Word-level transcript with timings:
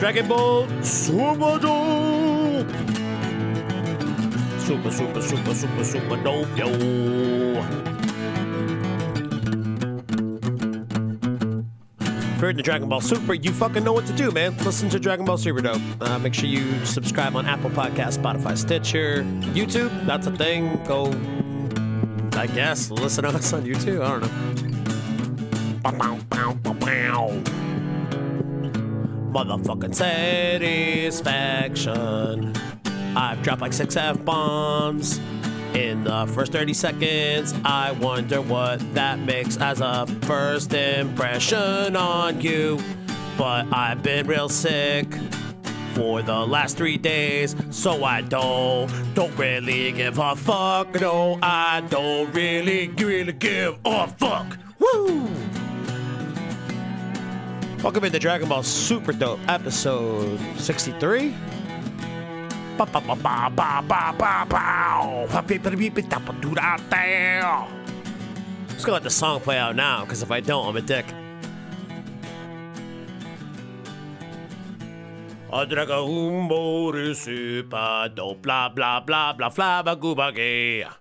Dragon 0.00 0.28
Ball 0.28 0.66
Super 0.82 1.58
Dope. 1.58 2.70
Super, 4.58 4.90
super, 4.90 5.20
super, 5.20 5.54
super, 5.54 5.84
super 5.84 6.16
dope, 6.24 6.56
yo. 6.56 6.68
If 12.00 12.40
you're 12.40 12.48
into 12.48 12.62
Dragon 12.62 12.88
Ball 12.88 13.02
Super, 13.02 13.34
you 13.34 13.52
fucking 13.52 13.84
know 13.84 13.92
what 13.92 14.06
to 14.06 14.14
do, 14.14 14.30
man. 14.30 14.56
Listen 14.64 14.88
to 14.88 14.98
Dragon 14.98 15.26
Ball 15.26 15.36
Super 15.36 15.60
Dope. 15.60 15.82
Uh, 16.00 16.18
make 16.18 16.32
sure 16.32 16.48
you 16.48 16.82
subscribe 16.86 17.36
on 17.36 17.44
Apple 17.44 17.68
Podcasts, 17.68 18.16
Spotify, 18.16 18.56
Stitcher, 18.56 19.22
YouTube. 19.52 20.06
That's 20.06 20.26
a 20.26 20.34
thing. 20.34 20.82
Go, 20.86 21.12
I 22.38 22.46
guess, 22.46 22.90
listen 22.90 23.24
to 23.24 23.30
us 23.30 23.52
on 23.52 23.64
YouTube. 23.64 24.00
I 24.00 24.18
don't 25.90 25.98
know. 25.98 26.18
Bow, 26.30 26.54
bow, 26.54 26.72
bow. 26.72 27.69
Motherfucking 29.30 29.94
satisfaction. 29.94 32.52
I've 33.16 33.40
dropped 33.42 33.60
like 33.60 33.72
six 33.72 33.96
F 33.96 34.24
bombs 34.24 35.20
in 35.74 36.02
the 36.02 36.26
first 36.34 36.50
30 36.50 36.74
seconds. 36.74 37.54
I 37.64 37.92
wonder 37.92 38.42
what 38.42 38.80
that 38.94 39.20
makes 39.20 39.56
as 39.58 39.80
a 39.80 40.06
first 40.22 40.74
impression 40.74 41.94
on 41.94 42.40
you. 42.40 42.80
But 43.38 43.72
I've 43.72 44.02
been 44.02 44.26
real 44.26 44.48
sick 44.48 45.06
for 45.94 46.22
the 46.22 46.44
last 46.46 46.76
three 46.76 46.98
days, 46.98 47.54
so 47.70 48.02
I 48.02 48.22
don't 48.22 48.90
don't 49.14 49.36
really 49.38 49.92
give 49.92 50.18
a 50.18 50.34
fuck. 50.34 51.00
No, 51.00 51.38
I 51.40 51.82
don't 51.88 52.34
really 52.34 52.88
really 52.88 53.32
give 53.32 53.78
a 53.84 54.08
fuck. 54.08 54.58
Woo! 54.80 55.28
Welcome 57.82 58.04
into 58.04 58.18
Dragon 58.18 58.46
Ball 58.46 58.62
Super 58.62 59.10
Dope 59.10 59.40
episode 59.48 60.38
63. 60.58 61.30
Ba, 62.76 62.84
ba, 62.84 63.00
ba, 63.00 63.16
ba, 63.16 63.50
ba, 63.56 63.82
ba, 63.88 64.14
ba, 64.18 64.46
bow. 64.46 65.26
Ba, 65.32 65.40
beep, 65.40 65.62
ba, 65.62 65.70
beep, 65.70 65.94
ba, 65.94 66.02
da, 66.02 66.18
ba, 66.18 66.34
doo, 66.42 66.54
da, 66.54 66.76
da. 66.76 67.66
Just 68.68 68.84
gonna 68.84 68.96
let 68.96 69.02
the 69.02 69.08
song 69.08 69.40
play 69.40 69.56
out 69.56 69.76
now, 69.76 70.04
because 70.04 70.22
if 70.22 70.30
I 70.30 70.40
don't, 70.40 70.68
I'm 70.68 70.76
a 70.76 70.82
dick. 70.82 71.06
A 75.50 75.64
Dragon 75.64 76.48
Ball 76.48 77.14
super 77.14 78.10
dope, 78.14 78.42
blah, 78.42 78.68
blah, 78.68 79.00
blah, 79.00 79.32
blah, 79.32 79.82
ba. 79.82 80.96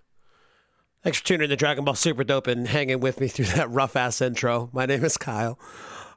Thanks 1.03 1.19
for 1.19 1.25
tuning 1.25 1.43
in 1.43 1.49
to 1.49 1.55
Dragon 1.58 1.83
Ball 1.83 1.95
Super 1.95 2.23
Dope 2.23 2.47
and 2.47 2.69
hanging 2.69 3.02
with 3.02 3.19
me 3.19 3.27
through 3.27 3.45
that 3.55 3.69
rough 3.69 3.97
ass 3.97 4.21
intro. 4.21 4.69
My 4.71 4.86
name 4.86 5.03
is 5.03 5.17
Kyle. 5.17 5.59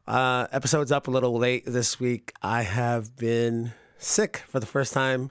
Uh, 0.06 0.48
episode's 0.50 0.90
up 0.90 1.06
a 1.06 1.10
little 1.10 1.38
late 1.38 1.64
this 1.64 2.00
week. 2.00 2.32
I 2.42 2.62
have 2.62 3.16
been 3.16 3.72
sick 3.98 4.38
for 4.48 4.58
the 4.58 4.66
first 4.66 4.92
time 4.92 5.30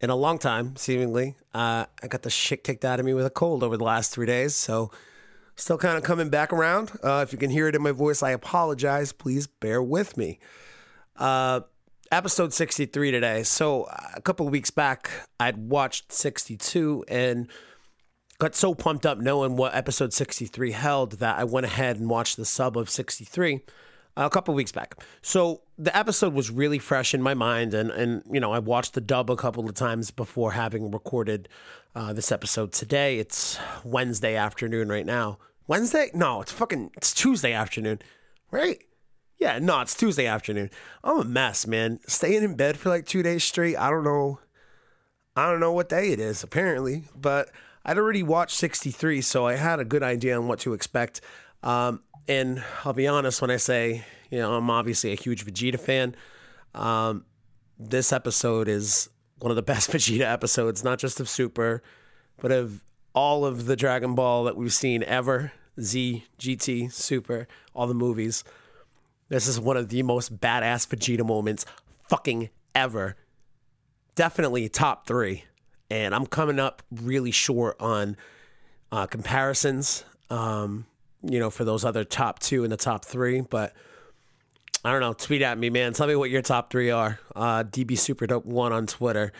in 0.00 0.10
a 0.10 0.16
long 0.16 0.38
time, 0.38 0.76
seemingly. 0.76 1.34
Uh, 1.52 1.86
I 2.02 2.06
got 2.06 2.22
the 2.22 2.30
shit 2.30 2.62
kicked 2.62 2.84
out 2.84 3.00
of 3.00 3.06
me 3.06 3.14
with 3.14 3.26
a 3.26 3.30
cold 3.30 3.64
over 3.64 3.76
the 3.76 3.84
last 3.84 4.12
three 4.12 4.26
days, 4.26 4.54
so 4.54 4.92
still 5.56 5.76
kind 5.76 5.98
of 5.98 6.04
coming 6.04 6.28
back 6.28 6.52
around. 6.52 6.92
Uh, 7.02 7.24
if 7.26 7.32
you 7.32 7.38
can 7.38 7.50
hear 7.50 7.66
it 7.66 7.74
in 7.74 7.82
my 7.82 7.90
voice, 7.90 8.22
I 8.22 8.30
apologize. 8.30 9.12
Please 9.12 9.48
bear 9.48 9.82
with 9.82 10.16
me. 10.16 10.38
Uh, 11.16 11.62
episode 12.12 12.52
63 12.52 13.10
today. 13.10 13.42
So 13.42 13.88
a 14.14 14.20
couple 14.20 14.48
weeks 14.48 14.70
back, 14.70 15.10
I'd 15.40 15.56
watched 15.68 16.12
62 16.12 17.04
and 17.08 17.48
got 18.38 18.54
so 18.54 18.72
pumped 18.72 19.04
up 19.04 19.18
knowing 19.18 19.56
what 19.56 19.74
episode 19.74 20.12
63 20.12 20.70
held 20.70 21.12
that 21.12 21.38
I 21.38 21.44
went 21.44 21.66
ahead 21.66 21.96
and 21.96 22.08
watched 22.08 22.36
the 22.36 22.44
sub 22.44 22.76
of 22.76 22.88
63 22.88 23.62
a 24.16 24.30
couple 24.30 24.54
weeks 24.54 24.72
back. 24.72 24.96
So 25.22 25.62
the 25.78 25.96
episode 25.96 26.32
was 26.32 26.50
really 26.50 26.78
fresh 26.78 27.14
in 27.14 27.22
my 27.22 27.34
mind, 27.34 27.74
and 27.74 27.90
and 27.90 28.22
you 28.30 28.40
know 28.40 28.52
I 28.52 28.58
watched 28.58 28.94
the 28.94 29.00
dub 29.00 29.30
a 29.30 29.36
couple 29.36 29.66
of 29.66 29.74
times 29.74 30.10
before 30.10 30.52
having 30.52 30.90
recorded 30.90 31.48
uh, 31.94 32.12
this 32.12 32.32
episode 32.32 32.72
today. 32.72 33.18
It's 33.18 33.58
Wednesday 33.84 34.34
afternoon 34.36 34.88
right 34.88 35.06
now. 35.06 35.38
Wednesday? 35.66 36.10
No, 36.14 36.40
it's 36.40 36.52
fucking 36.52 36.92
it's 36.96 37.12
Tuesday 37.12 37.52
afternoon, 37.52 38.00
right? 38.50 38.82
Yeah, 39.38 39.58
no, 39.58 39.80
it's 39.82 39.94
Tuesday 39.94 40.26
afternoon. 40.26 40.70
I'm 41.04 41.20
a 41.20 41.24
mess, 41.24 41.66
man. 41.66 42.00
Staying 42.06 42.42
in 42.42 42.54
bed 42.54 42.78
for 42.78 42.88
like 42.88 43.04
two 43.04 43.22
days 43.22 43.44
straight. 43.44 43.76
I 43.76 43.90
don't 43.90 44.04
know. 44.04 44.40
I 45.34 45.50
don't 45.50 45.60
know 45.60 45.72
what 45.72 45.90
day 45.90 46.12
it 46.12 46.20
is 46.20 46.42
apparently, 46.42 47.04
but 47.14 47.50
I'd 47.84 47.98
already 47.98 48.22
watched 48.22 48.56
63, 48.56 49.20
so 49.20 49.46
I 49.46 49.56
had 49.56 49.78
a 49.78 49.84
good 49.84 50.02
idea 50.02 50.38
on 50.38 50.48
what 50.48 50.60
to 50.60 50.72
expect. 50.72 51.20
Um, 51.62 52.02
and 52.28 52.62
I'll 52.84 52.92
be 52.92 53.06
honest 53.06 53.40
when 53.40 53.50
I 53.50 53.56
say, 53.56 54.04
you 54.30 54.38
know, 54.38 54.54
I'm 54.54 54.70
obviously 54.70 55.12
a 55.12 55.16
huge 55.16 55.44
Vegeta 55.44 55.78
fan. 55.78 56.14
Um, 56.74 57.24
this 57.78 58.12
episode 58.12 58.68
is 58.68 59.08
one 59.38 59.50
of 59.50 59.56
the 59.56 59.62
best 59.74 59.90
Vegeta 59.90 60.30
episodes, 60.30 60.82
not 60.82 60.98
just 60.98 61.20
of 61.20 61.28
Super, 61.28 61.82
but 62.38 62.52
of 62.52 62.84
all 63.14 63.44
of 63.46 63.66
the 63.66 63.76
Dragon 63.76 64.14
Ball 64.14 64.44
that 64.44 64.56
we've 64.56 64.72
seen 64.72 65.02
ever 65.04 65.52
Z, 65.80 66.24
GT, 66.38 66.92
Super, 66.92 67.46
all 67.74 67.86
the 67.86 67.94
movies. 67.94 68.44
This 69.28 69.46
is 69.46 69.60
one 69.60 69.76
of 69.76 69.88
the 69.88 70.02
most 70.02 70.38
badass 70.38 70.86
Vegeta 70.86 71.24
moments 71.24 71.66
fucking 72.08 72.50
ever. 72.74 73.16
Definitely 74.14 74.68
top 74.68 75.06
three. 75.06 75.44
And 75.90 76.14
I'm 76.14 76.26
coming 76.26 76.58
up 76.58 76.82
really 76.90 77.30
short 77.30 77.76
on 77.80 78.16
uh, 78.90 79.06
comparisons. 79.06 80.04
Um, 80.30 80.86
you 81.28 81.38
know, 81.38 81.50
for 81.50 81.64
those 81.64 81.84
other 81.84 82.04
top 82.04 82.38
two 82.38 82.62
and 82.62 82.72
the 82.72 82.76
top 82.76 83.04
three. 83.04 83.40
But 83.40 83.74
I 84.84 84.92
don't 84.92 85.00
know. 85.00 85.12
Tweet 85.12 85.42
at 85.42 85.58
me, 85.58 85.70
man. 85.70 85.92
Tell 85.92 86.06
me 86.06 86.16
what 86.16 86.30
your 86.30 86.42
top 86.42 86.70
three 86.70 86.90
are. 86.90 87.18
Uh, 87.34 87.64
DB 87.64 87.98
Super 87.98 88.26
Dope 88.26 88.46
One 88.46 88.72
on 88.72 88.86
Twitter. 88.86 89.32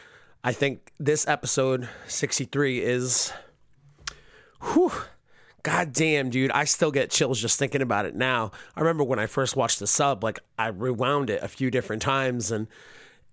I 0.42 0.52
think 0.52 0.92
this 0.98 1.26
episode 1.26 1.88
63 2.06 2.82
is. 2.82 3.32
Whew. 4.60 4.92
God 5.62 5.92
damn, 5.92 6.30
dude. 6.30 6.52
I 6.52 6.64
still 6.64 6.92
get 6.92 7.10
chills 7.10 7.40
just 7.40 7.58
thinking 7.58 7.82
about 7.82 8.06
it 8.06 8.14
now. 8.14 8.52
I 8.76 8.80
remember 8.80 9.02
when 9.02 9.18
I 9.18 9.26
first 9.26 9.56
watched 9.56 9.80
the 9.80 9.86
sub, 9.88 10.22
like, 10.22 10.38
I 10.56 10.68
rewound 10.68 11.28
it 11.28 11.42
a 11.42 11.48
few 11.48 11.72
different 11.72 12.02
times 12.02 12.52
and 12.52 12.68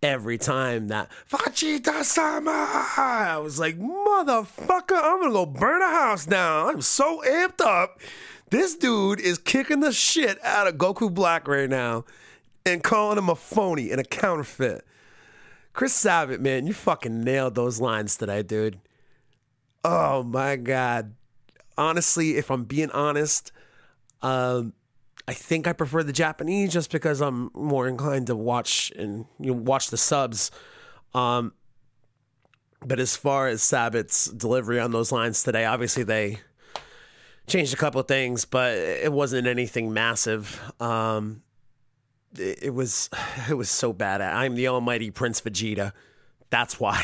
every 0.04 0.38
time 0.38 0.90
that 0.90 1.10
Vegeta 1.30 2.04
Sama, 2.04 2.92
I 2.98 3.38
was 3.42 3.60
like, 3.60 3.80
motherfucker, 3.80 5.00
I'm 5.02 5.22
gonna 5.22 5.32
go 5.32 5.46
burn 5.46 5.82
a 5.82 5.90
house 5.90 6.26
down. 6.26 6.70
I'm 6.70 6.82
so 6.82 7.24
amped 7.26 7.62
up. 7.62 8.00
This 8.50 8.76
dude 8.76 9.20
is 9.20 9.38
kicking 9.38 9.80
the 9.80 9.92
shit 9.92 10.44
out 10.44 10.68
of 10.68 10.76
Goku 10.76 11.12
Black 11.14 11.48
right 11.48 11.70
now 11.70 12.06
and 12.66 12.84
calling 12.84 13.18
him 13.18 13.30
a 13.30 13.36
phony 13.36 13.92
and 13.92 14.00
a 14.00 14.04
counterfeit. 14.04 14.86
Chris 15.74 15.94
Sabat, 15.94 16.40
man, 16.40 16.68
you 16.68 16.74
fucking 16.74 17.24
nailed 17.24 17.56
those 17.56 17.82
lines 17.82 18.16
today, 18.16 18.44
dude. 18.44 18.80
Oh 19.84 20.24
my 20.24 20.56
god. 20.56 21.16
Honestly, 21.78 22.38
if 22.38 22.52
I'm 22.52 22.64
being 22.66 22.92
honest, 22.92 23.52
um, 24.22 24.74
I 25.28 25.34
think 25.34 25.68
I 25.68 25.74
prefer 25.74 26.04
the 26.04 26.14
Japanese 26.14 26.72
just 26.72 26.92
because 26.92 27.22
I'm 27.22 27.50
more 27.54 27.88
inclined 27.88 28.28
to 28.28 28.36
watch 28.36 28.92
and 28.96 29.26
you 29.40 29.54
know, 29.54 29.62
watch 29.62 29.90
the 29.90 29.98
subs. 29.98 30.52
Um, 31.14 31.54
but 32.86 33.00
as 33.00 33.16
far 33.16 33.48
as 33.48 33.64
Sabat's 33.64 34.26
delivery 34.26 34.80
on 34.80 34.92
those 34.92 35.12
lines 35.12 35.42
today, 35.44 35.66
obviously 35.66 36.04
they 36.04 36.40
changed 37.48 37.74
a 37.74 37.78
couple 37.78 38.02
things, 38.04 38.46
but 38.46 38.74
it 38.74 39.12
wasn't 39.12 39.48
anything 39.48 39.94
massive. 39.94 40.62
Um, 40.80 41.44
it, 42.38 42.64
it 42.64 42.74
was 42.74 43.10
it 43.50 43.56
was 43.56 43.70
so 43.70 43.94
bad. 43.94 44.22
I'm 44.22 44.56
the 44.56 44.68
almighty 44.68 45.12
Prince 45.12 45.42
Vegeta. 45.42 45.94
That's 46.50 46.80
why. 46.80 47.04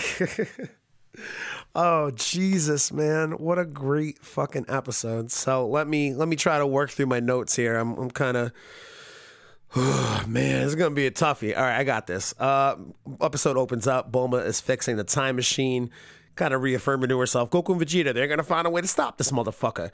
oh 1.76 2.12
Jesus, 2.12 2.92
man! 2.92 3.32
What 3.34 3.58
a 3.58 3.66
great 3.66 4.24
fucking 4.24 4.66
episode. 4.68 5.32
So 5.32 5.68
let 5.68 5.88
me 5.88 6.14
let 6.14 6.28
me 6.28 6.36
try 6.36 6.60
to 6.60 6.68
work 6.68 6.92
through 6.92 7.08
my 7.08 7.20
notes 7.20 7.56
here. 7.56 7.76
I'm 7.78 7.98
I'm 7.98 8.12
kind 8.12 8.38
of. 8.38 8.52
Oh, 9.76 10.24
man, 10.28 10.66
it's 10.66 10.74
gonna 10.74 10.96
be 10.96 11.06
a 11.06 11.12
toughie. 11.12 11.56
All 11.56 11.62
right, 11.62 11.78
I 11.78 11.84
got 11.84 12.08
this. 12.08 12.34
Uh, 12.40 12.76
episode 13.22 13.56
opens 13.56 13.86
up. 13.86 14.12
Bulma 14.12 14.44
is 14.44 14.60
fixing 14.60 14.98
the 14.98 15.04
time 15.04 15.36
machine, 15.36 15.92
kind 16.36 16.56
of 16.56 16.64
reaffirming 16.64 17.10
to 17.10 17.20
herself, 17.20 17.52
Goku 17.52 17.74
and 17.74 17.80
Vegeta, 17.80 18.12
they're 18.12 18.28
gonna 18.28 18.42
find 18.42 18.66
a 18.66 18.72
way 18.72 18.82
to 18.82 18.88
stop 18.88 19.20
this 19.20 19.32
motherfucker. 19.32 19.92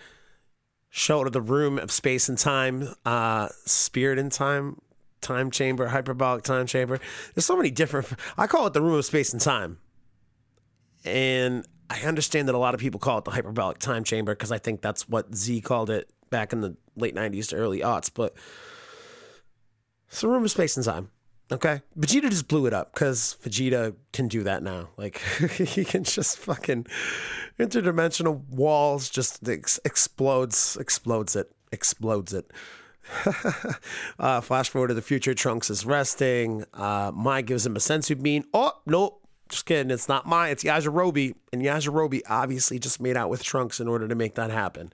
Show 0.97 1.25
to 1.25 1.29
the 1.29 1.41
room 1.41 1.77
of 1.77 1.91
space 1.91 2.29
and 2.29 2.37
time, 2.37 2.95
uh, 3.05 3.49
spirit 3.65 4.17
and 4.17 4.31
time, 4.31 4.79
time 5.19 5.51
chamber, 5.51 5.87
hyperbolic 5.87 6.43
time 6.43 6.67
chamber. 6.67 7.01
There's 7.33 7.45
so 7.45 7.57
many 7.57 7.69
different. 7.69 8.07
I 8.37 8.47
call 8.47 8.65
it 8.65 8.71
the 8.71 8.81
room 8.81 8.93
of 8.93 9.03
space 9.03 9.33
and 9.33 9.41
time, 9.41 9.79
and 11.03 11.67
I 11.89 11.99
understand 12.03 12.47
that 12.47 12.55
a 12.55 12.57
lot 12.57 12.73
of 12.73 12.79
people 12.79 13.01
call 13.01 13.17
it 13.17 13.25
the 13.25 13.31
hyperbolic 13.31 13.79
time 13.79 14.05
chamber 14.05 14.33
because 14.35 14.53
I 14.53 14.57
think 14.57 14.81
that's 14.81 15.09
what 15.09 15.35
Z 15.35 15.59
called 15.59 15.89
it 15.89 16.09
back 16.29 16.53
in 16.53 16.61
the 16.61 16.77
late 16.95 17.13
'90s 17.13 17.49
to 17.49 17.57
early 17.57 17.81
aughts. 17.81 18.09
But 18.13 18.33
it's 20.07 20.23
a 20.23 20.29
room 20.29 20.45
of 20.45 20.51
space 20.51 20.77
and 20.77 20.85
time. 20.85 21.09
Okay, 21.51 21.81
Vegeta 21.97 22.29
just 22.29 22.47
blew 22.47 22.65
it 22.65 22.73
up 22.73 22.93
because 22.93 23.37
Vegeta 23.43 23.93
can 24.13 24.27
do 24.27 24.41
that 24.43 24.63
now. 24.63 24.89
Like 24.97 25.19
he 25.51 25.85
can 25.85 26.03
just 26.03 26.39
fucking 26.39 26.87
interdimensional 27.59 28.47
walls 28.49 29.09
just 29.09 29.47
ex- 29.47 29.79
explodes, 29.85 30.75
explodes 30.79 31.35
it, 31.35 31.51
explodes 31.71 32.33
it. 32.33 32.51
uh, 34.19 34.41
flash 34.41 34.69
forward 34.69 34.87
to 34.87 34.93
the 34.95 35.01
future. 35.01 35.35
Trunks 35.35 35.69
is 35.69 35.85
resting. 35.85 36.65
Uh, 36.73 37.11
Mai 37.13 37.43
gives 37.43 37.65
him 37.65 37.75
a 37.75 37.79
senzu 37.79 38.19
bean. 38.19 38.45
Oh, 38.53 38.71
nope. 38.87 39.21
Just 39.49 39.67
kidding. 39.67 39.91
It's 39.91 40.09
not 40.09 40.25
Mai. 40.25 40.49
It's 40.49 40.63
Yajirobe. 40.63 41.35
And 41.53 41.61
Yajirobe 41.61 42.21
obviously 42.27 42.79
just 42.79 42.99
made 42.99 43.15
out 43.15 43.29
with 43.29 43.43
Trunks 43.43 43.79
in 43.79 43.87
order 43.87 44.07
to 44.07 44.15
make 44.15 44.33
that 44.35 44.49
happen. 44.49 44.91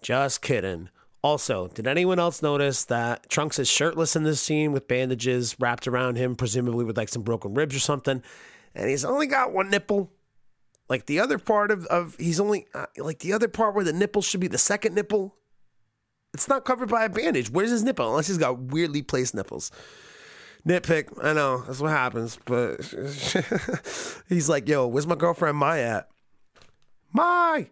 Just 0.00 0.42
kidding. 0.42 0.88
Also, 1.22 1.68
did 1.68 1.86
anyone 1.86 2.18
else 2.18 2.42
notice 2.42 2.84
that 2.86 3.28
Trunks 3.28 3.58
is 3.58 3.68
shirtless 3.68 4.16
in 4.16 4.24
this 4.24 4.40
scene 4.40 4.72
with 4.72 4.88
bandages 4.88 5.56
wrapped 5.60 5.86
around 5.86 6.16
him, 6.16 6.34
presumably 6.34 6.84
with 6.84 6.96
like 6.96 7.08
some 7.08 7.22
broken 7.22 7.54
ribs 7.54 7.76
or 7.76 7.80
something? 7.80 8.22
And 8.74 8.88
he's 8.88 9.04
only 9.04 9.26
got 9.26 9.52
one 9.52 9.70
nipple. 9.70 10.10
Like 10.88 11.06
the 11.06 11.20
other 11.20 11.38
part 11.38 11.70
of, 11.70 11.86
of 11.86 12.16
he's 12.18 12.40
only, 12.40 12.66
uh, 12.74 12.86
like 12.98 13.20
the 13.20 13.32
other 13.32 13.48
part 13.48 13.74
where 13.74 13.84
the 13.84 13.92
nipple 13.92 14.20
should 14.20 14.40
be 14.40 14.48
the 14.48 14.58
second 14.58 14.94
nipple 14.94 15.36
it's 16.34 16.48
not 16.48 16.64
covered 16.64 16.88
by 16.88 17.04
a 17.04 17.08
bandage. 17.08 17.50
Where's 17.50 17.70
his 17.70 17.82
nipple? 17.82 18.08
Unless 18.08 18.28
he's 18.28 18.38
got 18.38 18.58
weirdly 18.58 19.02
placed 19.02 19.34
nipples. 19.34 19.70
Nitpick, 20.66 21.08
I 21.22 21.32
know, 21.32 21.62
that's 21.66 21.80
what 21.80 21.90
happens. 21.90 22.38
But 22.44 22.80
he's 24.28 24.48
like, 24.48 24.68
yo, 24.68 24.86
where's 24.86 25.06
my 25.06 25.14
girlfriend 25.14 25.58
Mai 25.58 25.80
at? 25.80 26.08
Mai! 27.12 27.68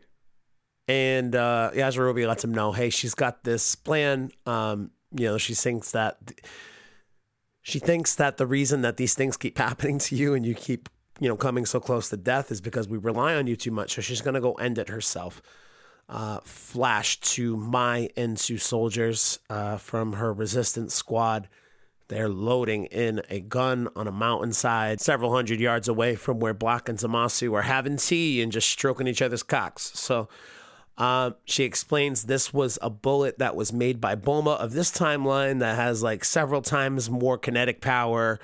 And 0.90 1.36
uh, 1.36 1.70
Yajirobe 1.72 2.26
lets 2.26 2.42
him 2.42 2.52
know, 2.52 2.72
hey, 2.72 2.90
she's 2.90 3.14
got 3.14 3.44
this 3.44 3.76
plan. 3.76 4.32
Um, 4.44 4.90
you 5.14 5.26
know, 5.26 5.38
she 5.38 5.54
thinks 5.54 5.92
that 5.92 6.32
she 7.62 7.78
thinks 7.78 8.16
that 8.16 8.38
the 8.38 8.46
reason 8.46 8.82
that 8.82 8.96
these 8.96 9.14
things 9.14 9.36
keep 9.36 9.56
happening 9.68 10.00
to 10.00 10.16
you 10.16 10.34
and 10.34 10.44
you 10.44 10.52
keep, 10.52 10.88
you 11.20 11.28
know, 11.28 11.36
coming 11.36 11.64
so 11.64 11.78
close 11.78 12.08
to 12.08 12.16
death 12.16 12.50
is 12.50 12.60
because 12.60 12.88
we 12.88 12.98
rely 12.98 13.36
on 13.36 13.46
you 13.46 13.54
too 13.54 13.70
much. 13.70 13.94
So 13.94 14.02
she's 14.02 14.20
gonna 14.20 14.40
go 14.40 14.54
end 14.54 14.78
it 14.78 14.88
herself 14.88 15.40
uh, 16.08 16.40
flash 16.42 17.20
to 17.20 17.56
Mai 17.56 18.08
and 18.16 18.36
soldiers 18.36 19.38
uh, 19.48 19.76
from 19.76 20.14
her 20.14 20.32
resistance 20.32 20.92
squad. 20.92 21.48
They're 22.08 22.28
loading 22.28 22.86
in 22.86 23.22
a 23.30 23.38
gun 23.38 23.88
on 23.94 24.08
a 24.08 24.12
mountainside 24.12 25.00
several 25.00 25.32
hundred 25.32 25.60
yards 25.60 25.86
away 25.86 26.16
from 26.16 26.40
where 26.40 26.52
Black 26.52 26.88
and 26.88 26.98
Zamasu 26.98 27.54
are 27.54 27.62
having 27.62 27.96
tea 27.96 28.42
and 28.42 28.50
just 28.50 28.68
stroking 28.68 29.06
each 29.06 29.22
other's 29.22 29.44
cocks. 29.44 29.92
So 29.94 30.28
uh, 31.00 31.30
she 31.46 31.64
explains 31.64 32.24
this 32.24 32.52
was 32.52 32.78
a 32.82 32.90
bullet 32.90 33.38
that 33.38 33.56
was 33.56 33.72
made 33.72 34.02
by 34.02 34.14
Bulma 34.14 34.58
of 34.58 34.74
this 34.74 34.90
timeline 34.90 35.58
that 35.60 35.76
has 35.76 36.02
like 36.02 36.26
several 36.26 36.60
times 36.60 37.08
more 37.08 37.38
kinetic 37.38 37.80
power 37.80 38.38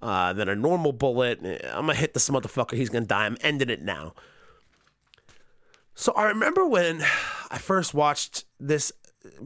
uh, 0.00 0.32
than 0.32 0.48
a 0.48 0.54
normal 0.54 0.92
bullet. 0.92 1.40
I'm 1.42 1.86
gonna 1.86 1.96
hit 1.96 2.14
this 2.14 2.28
motherfucker. 2.28 2.76
He's 2.76 2.90
gonna 2.90 3.06
die. 3.06 3.26
I'm 3.26 3.36
ending 3.40 3.70
it 3.70 3.82
now. 3.82 4.14
So 5.96 6.12
I 6.12 6.26
remember 6.26 6.64
when 6.64 7.02
I 7.50 7.58
first 7.58 7.92
watched 7.92 8.44
this, 8.60 8.92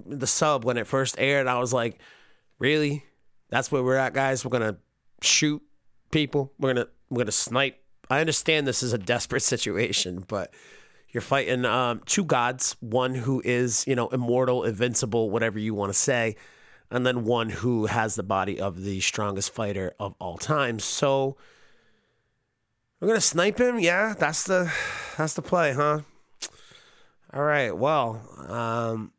the 0.04 0.26
sub 0.26 0.62
when 0.62 0.76
it 0.76 0.86
first 0.86 1.14
aired, 1.16 1.46
I 1.46 1.58
was 1.58 1.72
like, 1.72 1.98
really? 2.58 3.06
That's 3.48 3.72
where 3.72 3.82
we're 3.82 3.96
at, 3.96 4.12
guys. 4.12 4.44
We're 4.44 4.50
gonna 4.50 4.76
shoot 5.22 5.62
people. 6.10 6.52
We're 6.58 6.74
gonna 6.74 6.88
we're 7.08 7.22
gonna 7.22 7.32
snipe. 7.32 7.82
I 8.10 8.20
understand 8.20 8.66
this 8.66 8.82
is 8.82 8.92
a 8.92 8.98
desperate 8.98 9.40
situation, 9.44 10.26
but 10.28 10.52
you're 11.12 11.20
fighting 11.20 11.64
um, 11.64 12.02
two 12.06 12.24
gods. 12.24 12.76
One 12.80 13.14
who 13.14 13.42
is 13.44 13.84
you 13.86 13.94
know 13.94 14.08
immortal, 14.08 14.64
invincible, 14.64 15.30
whatever 15.30 15.58
you 15.58 15.74
want 15.74 15.92
to 15.92 15.98
say, 15.98 16.36
and 16.90 17.06
then 17.06 17.24
one 17.24 17.50
who 17.50 17.86
has 17.86 18.14
the 18.14 18.22
body 18.22 18.60
of 18.60 18.82
the 18.82 19.00
strongest 19.00 19.52
fighter 19.52 19.94
of 19.98 20.14
all 20.20 20.38
time. 20.38 20.78
So 20.78 21.36
we're 23.00 23.08
gonna 23.08 23.20
snipe 23.20 23.58
him. 23.58 23.78
Yeah, 23.78 24.14
that's 24.18 24.44
the 24.44 24.72
that's 25.16 25.34
the 25.34 25.42
play, 25.42 25.72
huh? 25.72 26.00
All 27.32 27.42
right. 27.42 27.76
Well, 27.76 28.20
um, 28.48 29.12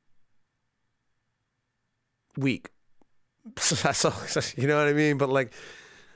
weak. 2.37 2.69
so, 3.57 4.13
you 4.55 4.67
know 4.67 4.77
what 4.77 4.87
I 4.87 4.93
mean? 4.93 5.17
But 5.17 5.29
like 5.29 5.53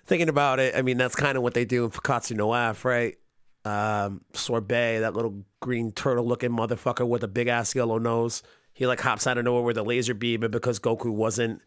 thinking 0.06 0.30
about 0.30 0.60
it, 0.60 0.76
I 0.76 0.82
mean 0.82 0.98
that's 0.98 1.16
kind 1.16 1.38
of 1.38 1.44
what 1.44 1.54
they 1.54 1.66
do 1.66 1.86
in 1.86 1.92
Fukkatsu 1.92 2.36
no 2.36 2.54
F, 2.54 2.86
right? 2.86 3.18
Um, 3.66 4.22
Sorbet, 4.34 5.00
that 5.00 5.16
little 5.16 5.44
green 5.60 5.92
turtle 5.92 6.26
looking 6.26 6.52
motherfucker 6.52 7.08
with 7.08 7.24
a 7.24 7.28
big 7.28 7.48
ass 7.48 7.74
yellow 7.76 7.98
nose. 7.98 8.44
He 8.74 8.86
like 8.86 9.02
hops 9.02 9.26
out 9.26 9.38
of 9.38 9.46
nowhere 9.46 9.64
with 9.64 9.78
a 9.78 9.84
laser 9.84 10.14
beam, 10.14 10.44
and 10.44 10.52
because 10.52 10.80
Goku 10.80 11.12
wasn't, 11.12 11.62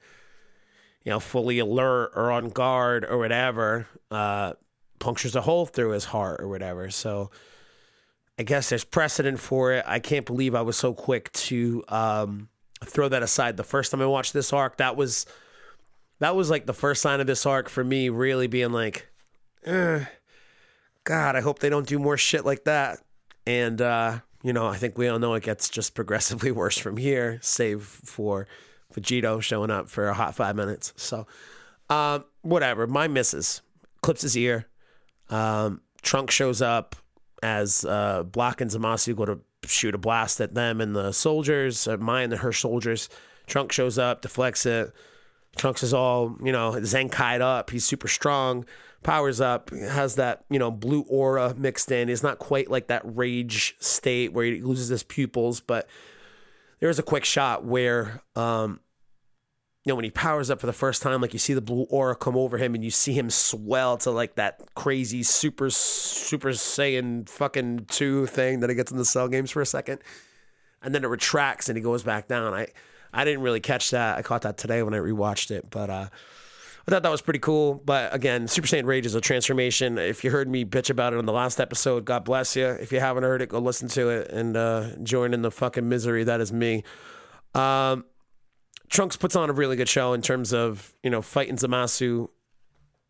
you 1.05 1.11
know, 1.11 1.21
fully 1.21 1.59
alert 1.59 2.13
or 2.15 2.31
on 2.31 2.51
guard 2.51 3.05
or 3.05 3.19
whatever, 3.19 3.89
uh, 4.11 4.53
punctures 4.99 5.35
a 5.35 5.41
hole 5.41 5.67
through 5.67 5.91
his 5.91 6.05
heart 6.05 6.41
or 6.41 6.49
whatever. 6.49 6.91
So 6.91 7.31
I 8.39 8.45
guess 8.45 8.69
there's 8.69 8.85
precedent 8.85 9.41
for 9.41 9.73
it. 9.73 9.85
I 9.87 9.99
can't 9.99 10.25
believe 10.25 10.55
I 10.55 10.63
was 10.63 10.77
so 10.77 10.95
quick 10.95 11.33
to 11.33 11.83
um, 11.89 12.49
throw 12.85 13.09
that 13.09 13.23
aside 13.23 13.57
the 13.57 13.65
first 13.65 13.91
time 13.91 14.01
I 14.01 14.07
watched 14.07 14.33
this 14.33 14.53
arc. 14.53 14.77
That 14.77 14.97
was 14.97 15.27
that 16.21 16.37
was 16.37 16.51
like 16.51 16.67
the 16.67 16.75
first 16.75 17.03
sign 17.03 17.21
of 17.21 17.27
this 17.27 17.47
arc 17.47 17.69
for 17.69 17.83
me 17.83 18.09
really 18.09 18.47
being 18.47 18.73
like, 18.73 19.09
eh, 19.65 20.05
God, 21.09 21.37
I 21.37 21.41
hope 21.41 21.61
they 21.61 21.71
don't 21.71 21.87
do 21.87 21.99
more 21.99 22.19
shit 22.19 22.45
like 22.45 22.65
that. 22.65 22.99
And 23.47 23.81
uh, 23.81 24.19
you 24.43 24.53
know, 24.53 24.67
I 24.67 24.77
think 24.77 24.99
we 24.99 25.09
all 25.09 25.19
know 25.19 25.33
it 25.33 25.43
gets 25.43 25.71
just 25.71 25.95
progressively 25.95 26.51
worse 26.51 26.77
from 26.77 26.99
here, 26.99 27.39
save 27.41 27.83
for 27.83 28.47
Vegito 28.93 29.41
showing 29.41 29.71
up 29.71 29.89
for 29.89 30.09
a 30.09 30.15
hot 30.15 30.35
five 30.35 30.55
minutes. 30.55 30.93
So, 30.97 31.27
um, 31.89 32.27
whatever. 32.43 32.87
Mai 32.87 33.09
misses 33.09 33.63
clips 34.03 34.21
his 34.21 34.37
ear. 34.37 34.67
Um, 35.31 35.81
Trunk 36.03 36.31
shows 36.31 36.61
up 36.61 36.95
as 37.43 37.87
uh, 37.87 38.25
Black 38.25 38.61
and 38.61 38.71
Zamasu 38.71 39.17
go 39.17 39.25
to 39.25 39.41
shoot 39.65 39.95
a 39.95 39.99
blast 39.99 40.43
at 40.43 40.53
them 40.53 40.79
and 40.79 40.95
the 40.95 41.13
soldiers, 41.13 41.89
uh, 41.89 41.97
Mai 41.97 42.21
and 42.21 42.35
her 42.35 42.53
soldiers. 42.53 43.09
Trunk 43.47 43.73
shows 43.73 43.97
up, 43.97 44.21
deflects 44.21 44.67
it. 44.67 44.93
Trunks 45.57 45.83
is 45.83 45.95
all, 45.95 46.37
you 46.45 46.53
know, 46.53 46.73
Zenkai'd 46.73 47.41
up. 47.41 47.71
He's 47.71 47.87
super 47.87 48.09
strong, 48.09 48.67
powers 49.03 49.41
up, 49.41 49.71
has 49.71 50.17
that, 50.17 50.45
you 50.51 50.59
know, 50.59 50.71
blue 50.71 51.03
aura 51.09 51.55
mixed 51.57 51.91
in. 51.91 52.09
He's 52.09 52.23
not 52.23 52.39
quite 52.39 52.71
like 52.71 52.89
that 52.89 53.03
rage 53.05 53.77
state 53.81 54.33
where 54.33 54.45
he 54.45 54.61
loses 54.61 54.89
his 54.89 55.03
pupils, 55.03 55.61
but 55.61 55.89
there's 56.81 56.99
a 56.99 57.03
quick 57.03 57.25
shot 57.25 57.65
where 57.65 58.23
um, 58.37 58.81
you 59.89 59.93
know, 59.93 59.97
when 59.97 60.05
he 60.05 60.11
powers 60.11 60.51
up 60.51 60.61
for 60.61 60.67
the 60.67 60.73
first 60.75 61.01
time, 61.01 61.23
like 61.23 61.33
you 61.33 61.39
see 61.39 61.55
the 61.55 61.63
blue 61.63 61.85
aura 61.85 62.15
come 62.15 62.37
over 62.37 62.59
him 62.59 62.75
and 62.75 62.85
you 62.85 62.91
see 62.91 63.15
him 63.15 63.31
swell 63.31 63.97
to 63.97 64.11
like 64.11 64.35
that 64.35 64.61
crazy 64.75 65.23
super, 65.23 65.71
super 65.71 66.51
Saiyan 66.51 67.27
fucking 67.27 67.87
2 67.87 68.27
thing 68.27 68.61
that 68.61 68.69
he 68.69 68.77
gets 68.77 68.91
in 68.91 68.99
the 68.99 69.05
cell 69.07 69.29
games 69.29 69.51
for 69.51 69.63
a 69.63 69.67
second. 69.67 70.01
And 70.83 70.95
then 70.95 71.05
it 71.05 71.07
retracts 71.07 71.71
and 71.71 71.79
he 71.79 71.83
goes 71.83 72.03
back 72.03 72.29
down. 72.29 72.53
I, 72.53 72.67
I 73.15 73.25
didn't 73.25 73.41
really 73.41 73.61
catch 73.61 73.91
that. 73.93 74.19
I 74.19 74.23
caught 74.23 74.43
that 74.43 74.59
today 74.59 74.83
when 74.83 74.93
I 74.93 74.99
rewatched 74.99 75.51
it, 75.51 75.71
but, 75.71 75.89
uh, 75.89 76.09
I 76.89 76.91
thought 76.91 77.03
that 77.03 77.11
was 77.11 77.21
pretty 77.21 77.41
cool. 77.41 77.75
But 77.85 78.15
again, 78.15 78.49
Super 78.49 78.67
Saiyan 78.67 78.87
Rage 78.87 79.05
is 79.05 79.15
a 79.15 79.21
transformation. 79.21 79.99
If 79.99 80.25
you 80.25 80.31
heard 80.31 80.49
me 80.49 80.65
bitch 80.65 80.89
about 80.89 81.13
it 81.13 81.19
on 81.19 81.27
the 81.27 81.35
last 81.35 81.61
episode, 81.61 82.07
God 82.07 82.25
bless 82.25 82.57
you. 82.57 82.65
If 82.67 82.93
you 82.93 82.99
haven't 82.99 83.25
heard 83.25 83.43
it, 83.43 83.51
go 83.51 83.59
listen 83.59 83.89
to 83.89 84.09
it 84.09 84.31
and 84.31 84.57
uh, 84.57 84.97
join 85.03 85.35
in 85.35 85.43
the 85.43 85.51
fucking 85.51 85.87
misery 85.87 86.25
that 86.25 86.41
is 86.41 86.51
me. 86.51 86.85
Um, 87.55 88.07
Trunks 88.89 89.19
puts 89.19 89.37
on 89.37 89.51
a 89.51 89.53
really 89.53 89.77
good 89.77 89.91
show 89.91 90.15
in 90.15 90.23
terms 90.23 90.55
of, 90.55 90.95
you 91.03 91.11
know, 91.11 91.21
fighting 91.21 91.57
Zamasu 91.57 92.29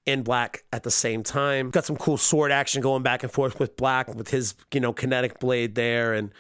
and 0.09 0.25
Black 0.25 0.65
at 0.73 0.83
the 0.83 0.91
same 0.91 1.23
time. 1.23 1.71
Got 1.71 1.85
some 1.85 1.97
cool 1.97 2.17
sword 2.17 2.51
action 2.51 2.83
going 2.83 3.05
back 3.05 3.23
and 3.23 3.31
forth 3.31 3.61
with 3.61 3.77
Black 3.77 4.13
with 4.13 4.31
his, 4.31 4.57
you 4.75 4.81
know, 4.81 4.93
kinetic 4.93 5.39
blade 5.39 5.77
there. 5.77 6.15
And, 6.15 6.33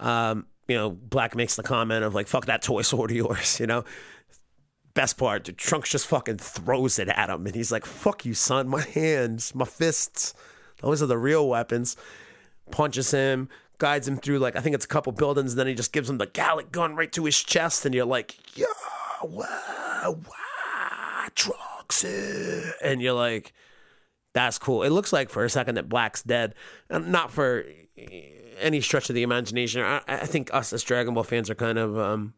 um, 0.00 0.44
you 0.68 0.76
know, 0.76 0.90
Black 0.90 1.34
makes 1.34 1.56
the 1.56 1.62
comment 1.62 2.04
of 2.04 2.14
like, 2.14 2.28
fuck 2.28 2.44
that 2.44 2.60
toy 2.60 2.82
sword 2.82 3.10
of 3.10 3.16
yours, 3.16 3.58
you 3.60 3.66
know? 3.66 3.86
Best 4.94 5.18
part, 5.18 5.44
the 5.44 5.52
Trunks 5.52 5.90
just 5.90 6.06
fucking 6.06 6.38
throws 6.38 6.98
it 6.98 7.08
at 7.08 7.28
him. 7.28 7.46
And 7.46 7.54
he's 7.54 7.72
like, 7.72 7.84
fuck 7.84 8.24
you, 8.24 8.32
son. 8.32 8.68
My 8.68 8.82
hands, 8.82 9.54
my 9.54 9.64
fists, 9.64 10.34
those 10.80 11.02
are 11.02 11.06
the 11.06 11.18
real 11.18 11.48
weapons. 11.48 11.96
Punches 12.70 13.10
him 13.10 13.48
guides 13.78 14.06
him 14.06 14.16
through 14.16 14.38
like 14.38 14.56
I 14.56 14.60
think 14.60 14.74
it's 14.74 14.84
a 14.84 14.88
couple 14.88 15.12
buildings, 15.12 15.52
and 15.52 15.58
then 15.58 15.66
he 15.66 15.74
just 15.74 15.92
gives 15.92 16.08
him 16.08 16.18
the 16.18 16.26
Galick 16.26 16.70
gun 16.72 16.96
right 16.96 17.12
to 17.12 17.24
his 17.24 17.42
chest, 17.42 17.84
and 17.84 17.94
you're 17.94 18.04
like, 18.04 18.36
yeah, 18.56 18.66
wow, 19.22 20.16
Trunks, 21.34 22.04
and 22.82 23.02
you're 23.02 23.12
like, 23.12 23.52
that's 24.32 24.58
cool. 24.58 24.82
It 24.82 24.90
looks 24.90 25.12
like 25.12 25.30
for 25.30 25.44
a 25.44 25.50
second 25.50 25.76
that 25.76 25.88
Black's 25.88 26.22
dead, 26.22 26.54
and 26.88 27.10
not 27.10 27.30
for 27.30 27.64
any 28.58 28.80
stretch 28.80 29.08
of 29.08 29.14
the 29.14 29.22
imagination. 29.22 29.82
I, 29.82 30.00
I 30.06 30.26
think 30.26 30.52
us 30.54 30.72
as 30.72 30.82
Dragon 30.82 31.14
Ball 31.14 31.24
fans 31.24 31.50
are 31.50 31.54
kind 31.54 31.78
of 31.78 31.98
um, 31.98 32.34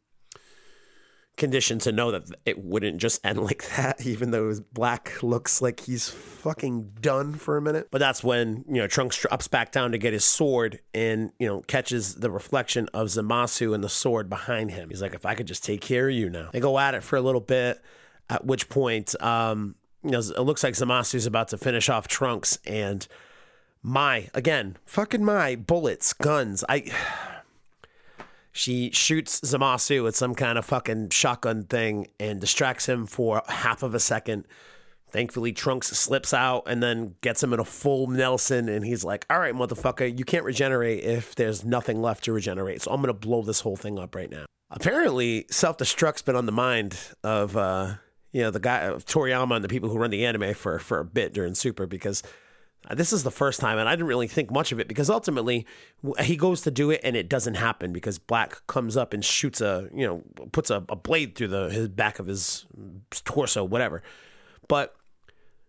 conditioned 1.36 1.82
to 1.82 1.92
know 1.92 2.10
that 2.10 2.24
it 2.44 2.58
wouldn't 2.58 2.98
just 2.98 3.24
end 3.24 3.42
like 3.42 3.68
that, 3.76 4.06
even 4.06 4.30
though 4.30 4.52
Black 4.72 5.22
looks 5.22 5.60
like 5.60 5.80
he's 5.80 6.08
fucking 6.08 6.92
done 7.00 7.34
for 7.34 7.56
a 7.56 7.62
minute. 7.62 7.88
But 7.90 7.98
that's 7.98 8.24
when, 8.24 8.64
you 8.68 8.76
know, 8.76 8.86
Trunks 8.86 9.20
drops 9.20 9.48
back 9.48 9.72
down 9.72 9.92
to 9.92 9.98
get 9.98 10.12
his 10.12 10.24
sword 10.24 10.80
and, 10.94 11.32
you 11.38 11.46
know, 11.46 11.60
catches 11.62 12.16
the 12.16 12.30
reflection 12.30 12.88
of 12.94 13.08
Zamasu 13.08 13.74
and 13.74 13.84
the 13.84 13.88
sword 13.88 14.28
behind 14.28 14.70
him. 14.70 14.88
He's 14.88 15.02
like, 15.02 15.14
if 15.14 15.26
I 15.26 15.34
could 15.34 15.46
just 15.46 15.64
take 15.64 15.80
care 15.80 16.08
of 16.08 16.14
you 16.14 16.30
now. 16.30 16.50
They 16.52 16.60
go 16.60 16.78
at 16.78 16.94
it 16.94 17.02
for 17.02 17.16
a 17.16 17.22
little 17.22 17.40
bit, 17.40 17.80
at 18.30 18.44
which 18.44 18.68
point, 18.68 19.20
um, 19.22 19.76
you 20.02 20.12
know, 20.12 20.20
it 20.20 20.40
looks 20.40 20.62
like 20.62 20.74
Zamasu's 20.74 21.26
about 21.26 21.48
to 21.48 21.58
finish 21.58 21.88
off 21.88 22.08
Trunks 22.08 22.58
and 22.66 23.06
Mai, 23.82 24.30
again, 24.34 24.76
fucking 24.84 25.24
my 25.24 25.54
bullets, 25.54 26.12
guns. 26.12 26.64
I 26.68 26.90
She 28.56 28.90
shoots 28.90 29.40
Zamasu 29.42 30.02
with 30.02 30.16
some 30.16 30.34
kind 30.34 30.56
of 30.56 30.64
fucking 30.64 31.10
shotgun 31.10 31.64
thing 31.64 32.08
and 32.18 32.40
distracts 32.40 32.88
him 32.88 33.04
for 33.04 33.42
half 33.46 33.82
of 33.82 33.94
a 33.94 34.00
second. 34.00 34.46
Thankfully, 35.10 35.52
Trunks 35.52 35.88
slips 35.88 36.32
out 36.32 36.62
and 36.66 36.82
then 36.82 37.16
gets 37.20 37.42
him 37.42 37.52
in 37.52 37.60
a 37.60 37.66
full 37.66 38.06
Nelson, 38.06 38.70
and 38.70 38.84
he's 38.84 39.04
like, 39.04 39.26
"All 39.28 39.38
right, 39.38 39.54
motherfucker, 39.54 40.18
you 40.18 40.24
can't 40.24 40.44
regenerate 40.44 41.04
if 41.04 41.34
there's 41.34 41.66
nothing 41.66 42.00
left 42.00 42.24
to 42.24 42.32
regenerate. 42.32 42.80
So 42.80 42.92
I'm 42.92 43.02
gonna 43.02 43.12
blow 43.12 43.42
this 43.42 43.60
whole 43.60 43.76
thing 43.76 43.98
up 43.98 44.14
right 44.14 44.30
now." 44.30 44.46
Apparently, 44.70 45.44
self 45.50 45.76
destruct's 45.76 46.22
been 46.22 46.34
on 46.34 46.46
the 46.46 46.52
mind 46.52 46.98
of 47.22 47.58
uh, 47.58 47.96
you 48.32 48.40
know 48.40 48.50
the 48.50 48.58
guy 48.58 48.78
of 48.80 49.04
Toriyama 49.04 49.56
and 49.56 49.64
the 49.64 49.68
people 49.68 49.90
who 49.90 49.98
run 49.98 50.10
the 50.10 50.24
anime 50.24 50.54
for 50.54 50.78
for 50.78 50.98
a 50.98 51.04
bit 51.04 51.34
during 51.34 51.54
Super 51.54 51.86
because 51.86 52.22
this 52.90 53.12
is 53.12 53.22
the 53.22 53.30
first 53.30 53.60
time, 53.60 53.78
and 53.78 53.88
I 53.88 53.92
didn't 53.92 54.06
really 54.06 54.28
think 54.28 54.50
much 54.50 54.72
of 54.72 54.78
it 54.78 54.88
because 54.88 55.10
ultimately 55.10 55.66
he 56.20 56.36
goes 56.36 56.60
to 56.62 56.70
do 56.70 56.90
it 56.90 57.00
and 57.02 57.16
it 57.16 57.28
doesn't 57.28 57.54
happen 57.54 57.92
because 57.92 58.18
Black 58.18 58.66
comes 58.66 58.96
up 58.96 59.12
and 59.12 59.24
shoots 59.24 59.60
a, 59.60 59.88
you 59.94 60.06
know, 60.06 60.22
puts 60.52 60.70
a, 60.70 60.84
a 60.88 60.96
blade 60.96 61.34
through 61.34 61.48
the 61.48 61.68
his 61.70 61.88
back 61.88 62.18
of 62.18 62.26
his 62.26 62.66
torso, 63.24 63.64
whatever. 63.64 64.02
But 64.68 64.94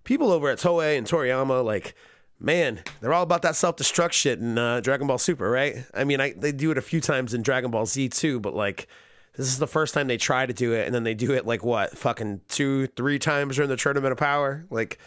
people 0.03 0.31
over 0.31 0.49
at 0.49 0.59
Toei 0.59 0.97
and 0.97 1.07
Toriyama, 1.07 1.63
like, 1.63 1.95
man, 2.39 2.81
they're 3.01 3.13
all 3.13 3.23
about 3.23 3.41
that 3.41 3.55
self 3.55 3.77
destruct 3.77 4.13
shit 4.13 4.39
in 4.39 4.57
uh, 4.57 4.79
Dragon 4.79 5.07
Ball 5.07 5.17
Super, 5.17 5.49
right? 5.49 5.85
I 5.93 6.03
mean, 6.03 6.21
I, 6.21 6.33
they 6.33 6.51
do 6.51 6.71
it 6.71 6.77
a 6.77 6.81
few 6.81 7.01
times 7.01 7.33
in 7.33 7.41
Dragon 7.41 7.71
Ball 7.71 7.85
Z 7.85 8.09
too, 8.09 8.39
but 8.39 8.55
like, 8.55 8.87
this 9.35 9.47
is 9.47 9.59
the 9.59 9.67
first 9.67 9.93
time 9.93 10.07
they 10.07 10.17
try 10.17 10.45
to 10.45 10.53
do 10.53 10.73
it, 10.73 10.85
and 10.85 10.95
then 10.95 11.03
they 11.03 11.13
do 11.13 11.31
it 11.33 11.45
like 11.45 11.63
what, 11.63 11.95
fucking 11.97 12.41
two, 12.47 12.87
three 12.87 13.19
times 13.19 13.55
during 13.55 13.69
the 13.69 13.77
Tournament 13.77 14.11
of 14.11 14.17
Power, 14.17 14.65
like 14.69 14.97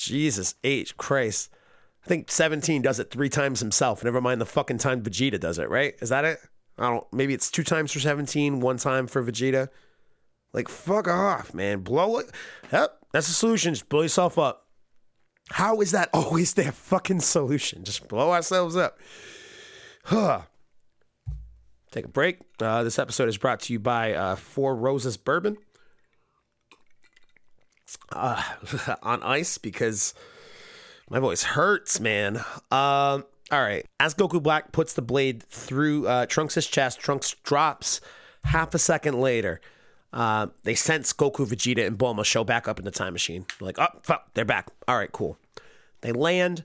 Jesus 0.00 0.54
H. 0.64 0.96
Christ. 0.96 1.50
I 2.04 2.08
think 2.08 2.30
17 2.30 2.80
does 2.80 2.98
it 2.98 3.10
three 3.10 3.28
times 3.28 3.60
himself. 3.60 4.02
Never 4.02 4.20
mind 4.20 4.40
the 4.40 4.46
fucking 4.46 4.78
time 4.78 5.02
Vegeta 5.02 5.38
does 5.38 5.58
it, 5.58 5.68
right? 5.68 5.94
Is 6.00 6.08
that 6.08 6.24
it? 6.24 6.38
I 6.78 6.88
don't 6.88 7.12
maybe 7.12 7.34
it's 7.34 7.50
two 7.50 7.62
times 7.62 7.92
for 7.92 8.00
17, 8.00 8.60
one 8.60 8.78
time 8.78 9.06
for 9.06 9.22
Vegeta. 9.22 9.68
Like 10.54 10.68
fuck 10.68 11.06
off, 11.06 11.52
man. 11.52 11.80
Blow 11.80 12.16
it. 12.18 12.26
Yep, 12.72 12.98
that's 13.12 13.28
the 13.28 13.34
solution. 13.34 13.74
Just 13.74 13.90
blow 13.90 14.00
yourself 14.00 14.38
up. 14.38 14.66
How 15.50 15.80
is 15.82 15.90
that 15.90 16.08
always 16.14 16.54
their 16.54 16.72
fucking 16.72 17.20
solution? 17.20 17.84
Just 17.84 18.08
blow 18.08 18.32
ourselves 18.32 18.76
up. 18.76 18.98
Huh. 20.04 20.42
Take 21.90 22.06
a 22.06 22.08
break. 22.08 22.38
Uh, 22.58 22.82
this 22.84 22.98
episode 22.98 23.28
is 23.28 23.36
brought 23.36 23.60
to 23.60 23.72
you 23.72 23.78
by 23.78 24.14
uh, 24.14 24.36
Four 24.36 24.76
Roses 24.76 25.16
Bourbon 25.18 25.58
uh, 28.12 28.42
on 29.02 29.22
ice 29.22 29.58
because 29.58 30.14
my 31.08 31.18
voice 31.18 31.42
hurts, 31.42 32.00
man. 32.00 32.38
Um, 32.70 33.24
all 33.50 33.62
right. 33.62 33.84
As 33.98 34.14
Goku 34.14 34.42
Black 34.42 34.72
puts 34.72 34.92
the 34.92 35.02
blade 35.02 35.42
through 35.42 36.06
uh, 36.06 36.26
Trunks' 36.26 36.66
chest, 36.66 37.00
Trunks 37.00 37.34
drops 37.42 38.00
half 38.44 38.74
a 38.74 38.78
second 38.78 39.20
later. 39.20 39.60
Uh, 40.12 40.48
they 40.64 40.74
sense 40.74 41.12
Goku, 41.12 41.46
Vegeta, 41.46 41.86
and 41.86 41.98
Bulma 41.98 42.24
show 42.24 42.44
back 42.44 42.66
up 42.66 42.78
in 42.78 42.84
the 42.84 42.90
time 42.90 43.12
machine. 43.12 43.46
They're 43.58 43.66
like, 43.66 43.78
oh, 43.78 43.98
fuck, 44.02 44.32
they're 44.34 44.44
back. 44.44 44.68
All 44.88 44.96
right, 44.96 45.10
cool. 45.10 45.38
They 46.00 46.12
land. 46.12 46.64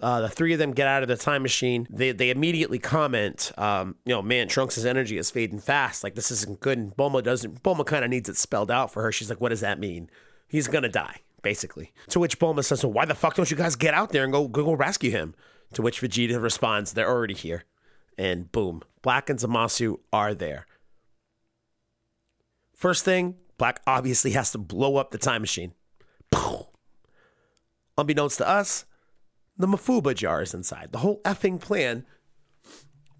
Uh, 0.00 0.20
the 0.20 0.28
three 0.28 0.52
of 0.52 0.60
them 0.60 0.72
get 0.72 0.86
out 0.86 1.02
of 1.02 1.08
the 1.08 1.16
time 1.16 1.42
machine. 1.42 1.86
They 1.90 2.12
they 2.12 2.30
immediately 2.30 2.78
comment, 2.78 3.50
um, 3.58 3.96
you 4.04 4.14
know, 4.14 4.22
man, 4.22 4.46
Trunks' 4.46 4.84
energy 4.84 5.18
is 5.18 5.30
fading 5.30 5.58
fast. 5.58 6.04
Like 6.04 6.14
this 6.14 6.30
isn't 6.30 6.60
good. 6.60 6.78
And 6.78 6.96
Bulma 6.96 7.22
doesn't. 7.22 7.64
Bulma 7.64 7.84
kind 7.84 8.04
of 8.04 8.10
needs 8.10 8.28
it 8.28 8.36
spelled 8.36 8.70
out 8.70 8.92
for 8.92 9.02
her. 9.02 9.10
She's 9.10 9.28
like, 9.28 9.40
what 9.40 9.48
does 9.48 9.60
that 9.60 9.80
mean? 9.80 10.08
He's 10.48 10.66
gonna 10.66 10.88
die, 10.88 11.20
basically. 11.42 11.92
To 12.08 12.18
which 12.18 12.38
Bulma 12.38 12.64
says, 12.64 12.80
"So 12.80 12.88
why 12.88 13.04
the 13.04 13.14
fuck 13.14 13.34
don't 13.34 13.50
you 13.50 13.56
guys 13.56 13.76
get 13.76 13.94
out 13.94 14.10
there 14.10 14.24
and 14.24 14.32
go 14.32 14.48
go, 14.48 14.64
go 14.64 14.72
rescue 14.72 15.10
him?" 15.10 15.34
To 15.74 15.82
which 15.82 16.00
Vegeta 16.00 16.42
responds, 16.42 16.92
"They're 16.92 17.08
already 17.08 17.34
here," 17.34 17.64
and 18.16 18.50
boom, 18.50 18.82
Black 19.02 19.30
and 19.30 19.38
Zamasu 19.38 20.00
are 20.12 20.34
there. 20.34 20.66
First 22.74 23.04
thing, 23.04 23.36
Black 23.58 23.82
obviously 23.86 24.32
has 24.32 24.50
to 24.52 24.58
blow 24.58 24.96
up 24.96 25.10
the 25.10 25.18
time 25.18 25.42
machine. 25.42 25.74
Unbeknownst 27.96 28.38
to 28.38 28.48
us, 28.48 28.84
the 29.56 29.66
Mafuba 29.66 30.14
jar 30.14 30.40
is 30.40 30.54
inside. 30.54 30.92
The 30.92 30.98
whole 30.98 31.20
effing 31.24 31.60
plan 31.60 32.06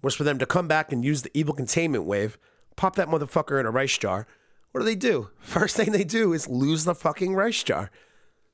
was 0.01 0.15
for 0.15 0.23
them 0.23 0.39
to 0.39 0.45
come 0.45 0.69
back 0.69 0.93
and 0.93 1.03
use 1.03 1.21
the 1.21 1.31
evil 1.37 1.53
containment 1.53 2.05
wave, 2.05 2.37
pop 2.77 2.95
that 2.95 3.09
motherfucker 3.09 3.59
in 3.59 3.65
a 3.65 3.71
rice 3.71 3.97
jar, 3.97 4.25
what 4.71 4.81
do 4.81 4.85
they 4.85 4.95
do? 4.95 5.29
First 5.39 5.75
thing 5.75 5.91
they 5.91 6.03
do 6.03 6.33
is 6.33 6.47
lose 6.47 6.85
the 6.85 6.95
fucking 6.95 7.35
rice 7.35 7.63
jar. 7.63 7.91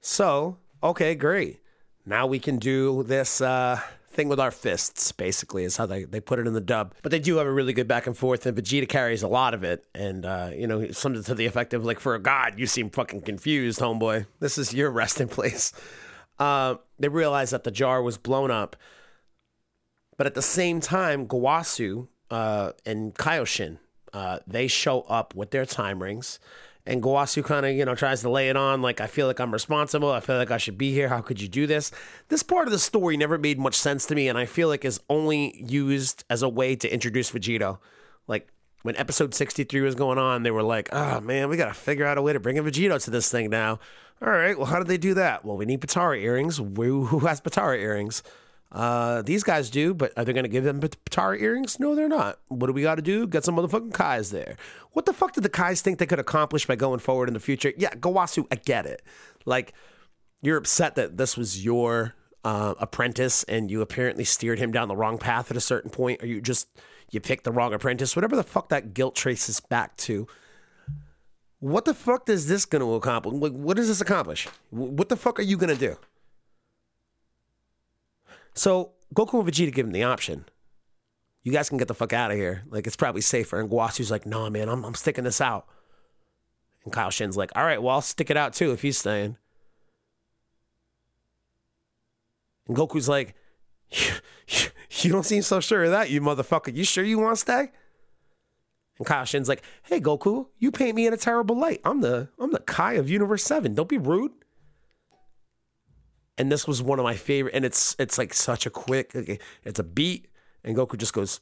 So, 0.02 0.58
okay, 0.84 1.16
great. 1.16 1.62
Now 2.06 2.28
we 2.28 2.40
can 2.40 2.58
do 2.58 3.04
this 3.04 3.42
uh, 3.42 3.82
thing 4.16 4.30
with 4.30 4.40
our 4.40 4.52
fists, 4.52 5.12
basically, 5.12 5.64
is 5.64 5.78
how 5.78 5.86
they, 5.86 6.04
they 6.04 6.20
put 6.20 6.40
it 6.40 6.48
in 6.48 6.54
the 6.54 6.62
dub. 6.62 6.94
But 7.02 7.12
they 7.12 7.20
do 7.20 7.38
have 7.38 7.48
a 7.48 7.52
really 7.52 7.74
good 7.74 7.88
back 7.88 8.08
and 8.08 8.18
forth, 8.18 8.46
and 8.46 8.58
Vegeta 8.58 8.88
carries 8.88 9.24
a 9.24 9.28
lot 9.28 9.54
of 9.54 9.64
it. 9.64 9.84
And, 9.94 10.26
uh, 10.26 10.52
you 10.56 10.68
know, 10.68 10.92
something 10.92 11.24
to 11.24 11.36
the 11.36 11.46
effect 11.46 11.74
of, 11.74 11.84
like, 11.84 12.00
for 12.00 12.16
a 12.16 12.20
god, 12.20 12.60
you 12.60 12.68
seem 12.68 12.90
fucking 12.90 13.22
confused, 13.22 13.80
homeboy. 13.80 14.28
This 14.40 14.58
is 14.58 14.74
your 14.74 14.92
resting 15.02 15.28
place. 15.28 15.74
Uh, 16.40 16.76
they 17.00 17.08
realize 17.08 17.50
that 17.50 17.64
the 17.64 17.72
jar 17.72 18.02
was 18.02 18.18
blown 18.18 18.52
up. 18.52 18.76
But 20.18 20.28
at 20.28 20.34
the 20.34 20.42
same 20.42 20.80
time, 20.80 21.28
Gowasu 21.28 22.08
uh, 22.32 22.72
and 22.86 23.14
Kaioshin 23.16 23.80
uh, 24.14 24.40
they 24.48 24.68
show 24.68 25.02
up 25.02 25.36
with 25.36 25.52
their 25.52 25.66
time 25.66 26.02
rings. 26.02 26.40
And 26.88 27.02
Gowasu 27.02 27.44
kind 27.44 27.66
of, 27.66 27.74
you 27.74 27.84
know, 27.84 27.96
tries 27.96 28.22
to 28.22 28.30
lay 28.30 28.50
it 28.50 28.56
on 28.56 28.82
like, 28.82 29.02
I 29.02 29.08
feel 29.08 29.26
like 29.26 29.40
I'm 29.40 29.52
responsible. 29.52 30.12
I 30.12 30.20
feel 30.20 30.38
like 30.38 30.52
I 30.52 30.58
should 30.58 30.78
be 30.78 30.94
here. 30.94 31.10
How 31.10 31.20
could 31.20 31.42
you 31.42 31.48
do 31.48 31.66
this? 31.66 31.92
This 32.28 32.44
part 32.44 32.68
of 32.68 32.72
the 32.72 32.80
story 32.80 33.18
never 33.18 33.40
made 33.40 33.58
much 33.58 33.76
sense 33.76 34.06
to 34.08 34.16
me. 34.16 34.28
And 34.28 34.38
I 34.38 34.46
feel 34.46 34.68
like 34.68 34.86
is 34.86 35.00
only 35.10 35.60
used 35.66 36.24
as 36.30 36.44
a 36.44 36.50
way 36.50 36.76
to 36.76 36.94
introduce 36.94 37.32
Vegito. 37.32 37.80
Like, 38.28 38.50
when 38.84 38.96
episode 38.98 39.34
63 39.34 39.82
was 39.82 39.96
going 39.96 40.20
on, 40.20 40.44
they 40.44 40.52
were 40.52 40.62
like, 40.62 40.90
oh 40.94 41.20
man, 41.20 41.50
we 41.50 41.58
got 41.58 41.70
to 41.70 41.74
figure 41.74 42.06
out 42.06 42.20
a 42.20 42.22
way 42.22 42.34
to 42.34 42.40
bring 42.40 42.60
a 42.60 42.64
Vegito 42.64 43.04
to 43.04 43.10
this 43.10 43.32
thing 43.32 43.50
now. 43.50 43.80
All 44.22 44.30
right, 44.30 44.56
well, 44.56 44.68
how 44.68 44.78
did 44.78 44.88
they 44.88 45.00
do 45.00 45.16
that? 45.16 45.44
Well, 45.44 45.58
we 45.58 45.66
need 45.66 45.82
Potara 45.82 46.22
earrings. 46.22 46.58
Who, 46.58 47.20
has 47.20 47.42
Potara 47.42 47.80
earrings? 47.80 48.22
Uh, 48.76 49.22
these 49.22 49.42
guys 49.42 49.70
do, 49.70 49.94
but 49.94 50.12
are 50.18 50.26
they 50.26 50.34
going 50.34 50.44
to 50.44 50.50
give 50.50 50.66
them 50.66 50.82
Potara 50.82 51.42
earrings? 51.42 51.80
No, 51.80 51.96
they're 51.96 52.10
not. 52.10 52.40
What 52.50 52.68
do 52.68 52.74
we 52.74 52.82
got 52.82 52.96
to 52.96 53.02
do? 53.02 53.26
Get 53.26 53.46
some 53.46 53.56
motherfucking 53.56 53.94
Kais 53.94 54.32
there. 54.32 54.58
What 54.92 55.06
the 55.06 55.14
fuck 55.14 55.32
did 55.32 55.44
the 55.44 55.50
Kais 55.50 55.82
think 55.82 55.98
they 55.98 56.06
could 56.06 56.20
accomplish 56.20 56.66
by 56.66 56.76
going 56.76 57.00
forward 57.00 57.30
in 57.30 57.34
the 57.34 57.40
future? 57.40 57.72
Yeah, 57.78 57.92
Gowasu, 57.92 58.46
I 58.52 58.56
get 58.56 58.86
it. 58.86 59.02
Like, 59.46 59.74
you're 60.42 60.58
upset 60.58 60.96
that 60.96 61.16
this 61.16 61.38
was 61.38 61.64
your 61.64 62.16
uh, 62.44 62.74
apprentice 62.78 63.46
and 63.46 63.72
you 63.72 63.80
apparently 63.80 64.26
steered 64.26 64.60
him 64.60 64.74
down 64.74 64.90
the 64.90 64.96
wrong 64.96 65.18
path 65.20 65.50
at 65.50 65.56
a 65.56 65.62
certain 65.62 65.90
point, 65.90 66.22
or 66.22 66.26
you 66.26 66.42
just 66.42 66.68
you 67.12 67.22
picked 67.22 67.46
the 67.46 67.54
wrong 67.54 67.74
apprentice, 67.74 68.14
whatever 68.14 68.36
the 68.36 68.44
fuck 68.44 68.68
that 68.70 68.94
guilt 68.94 69.16
traces 69.16 69.62
back 69.62 69.96
to. 69.96 70.28
What 71.60 71.86
the 71.86 71.94
fuck 71.94 72.28
is 72.28 72.50
this 72.50 72.66
going 72.66 72.82
to 72.82 72.94
accomplish? 72.96 73.34
What 73.34 73.78
does 73.78 73.88
this 73.88 74.02
accomplish? 74.02 74.50
What 74.70 75.08
the 75.08 75.16
fuck 75.16 75.40
are 75.40 75.44
you 75.44 75.56
going 75.56 75.74
to 75.74 75.80
do? 75.80 75.98
So 78.56 78.94
Goku 79.14 79.40
and 79.40 79.48
Vegeta 79.48 79.74
give 79.74 79.86
him 79.86 79.92
the 79.92 80.04
option. 80.04 80.46
You 81.44 81.52
guys 81.52 81.70
can 81.70 81.78
get 81.78 81.88
the 81.88 81.94
fuck 81.94 82.14
out 82.14 82.32
of 82.32 82.38
here. 82.38 82.64
Like 82.70 82.88
it's 82.88 82.96
probably 82.96 83.22
safer. 83.22 83.60
And 83.60 83.70
Gowasu's 83.70 84.10
like, 84.10 84.26
no, 84.26 84.50
man, 84.50 84.70
I'm, 84.70 84.84
I'm 84.84 84.96
sticking 84.96 85.26
this 85.26 85.42
out. 85.42 85.68
And 86.84 86.94
Kaioshin's 86.94 87.38
like, 87.38 87.52
all 87.56 87.64
right, 87.64 87.82
well, 87.82 87.96
I'll 87.96 88.02
stick 88.02 88.30
it 88.30 88.38
out 88.38 88.54
too 88.54 88.72
if 88.72 88.82
he's 88.82 88.98
staying. 88.98 89.38
And 92.68 92.76
Goku's 92.76 93.10
like, 93.10 93.36
you 93.92 95.12
don't 95.12 95.26
seem 95.26 95.44
so 95.44 95.60
sure 95.60 95.84
of 95.84 95.92
that, 95.92 96.10
you 96.10 96.22
motherfucker. 96.22 96.76
You 96.76 96.84
sure 96.84 97.04
you 97.04 97.20
want 97.20 97.36
to 97.36 97.42
stay? 97.42 97.72
And 98.98 99.06
Kaioshin's 99.06 99.50
like, 99.50 99.62
hey 99.84 100.00
Goku, 100.00 100.48
you 100.58 100.72
paint 100.72 100.96
me 100.96 101.06
in 101.06 101.14
a 101.14 101.18
terrible 101.18 101.60
light. 101.60 101.82
I'm 101.84 102.02
the 102.02 102.30
I'm 102.40 102.52
the 102.52 102.60
Kai 102.60 102.94
of 102.94 103.10
Universe 103.10 103.44
7. 103.44 103.76
Don't 103.76 103.90
be 103.90 103.98
rude 103.98 104.32
and 106.38 106.52
this 106.52 106.68
was 106.68 106.82
one 106.82 107.00
of 107.00 107.04
my 107.04 107.16
favorite 107.16 107.56
and 107.56 107.66
it's 107.66 107.96
it's 108.00 108.18
like 108.18 108.34
such 108.34 108.66
a 108.66 108.70
quick 108.70 109.12
it's 109.64 109.80
a 109.80 109.84
beat 109.84 110.28
and 110.64 110.76
goku 110.76 110.98
just 110.98 111.14
goes 111.14 111.40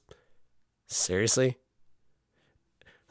seriously? 0.87 1.57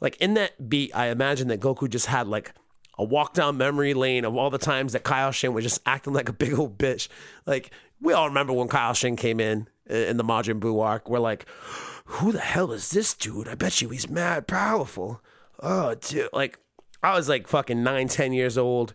Like 0.00 0.16
in 0.16 0.34
that 0.34 0.68
beat 0.68 0.94
i 0.94 1.08
imagine 1.08 1.48
that 1.48 1.60
goku 1.60 1.88
just 1.88 2.06
had 2.06 2.26
like 2.26 2.52
a 2.98 3.04
walk 3.04 3.34
down 3.34 3.56
memory 3.56 3.94
lane 3.94 4.24
of 4.24 4.36
all 4.36 4.50
the 4.50 4.58
times 4.58 4.92
that 4.92 5.04
kaioshin 5.04 5.52
was 5.52 5.64
just 5.64 5.80
acting 5.86 6.12
like 6.12 6.28
a 6.28 6.32
big 6.32 6.58
old 6.58 6.78
bitch. 6.78 7.08
Like 7.46 7.70
we 8.00 8.12
all 8.12 8.28
remember 8.28 8.52
when 8.52 8.68
kaioshin 8.68 9.16
came 9.16 9.40
in 9.40 9.68
in 9.88 10.16
the 10.16 10.24
majin 10.24 10.60
buu 10.60 10.82
arc. 10.82 11.08
We're 11.08 11.18
like 11.18 11.46
who 12.04 12.32
the 12.32 12.40
hell 12.40 12.72
is 12.72 12.90
this 12.90 13.14
dude? 13.14 13.48
I 13.48 13.54
bet 13.54 13.80
you 13.80 13.88
he's 13.88 14.08
mad 14.08 14.46
powerful. 14.46 15.22
Oh 15.60 15.94
dude 15.94 16.28
like 16.32 16.58
i 17.02 17.16
was 17.16 17.28
like 17.28 17.48
fucking 17.48 17.82
nine 17.82 18.08
ten 18.08 18.32
years 18.32 18.58
old 18.58 18.94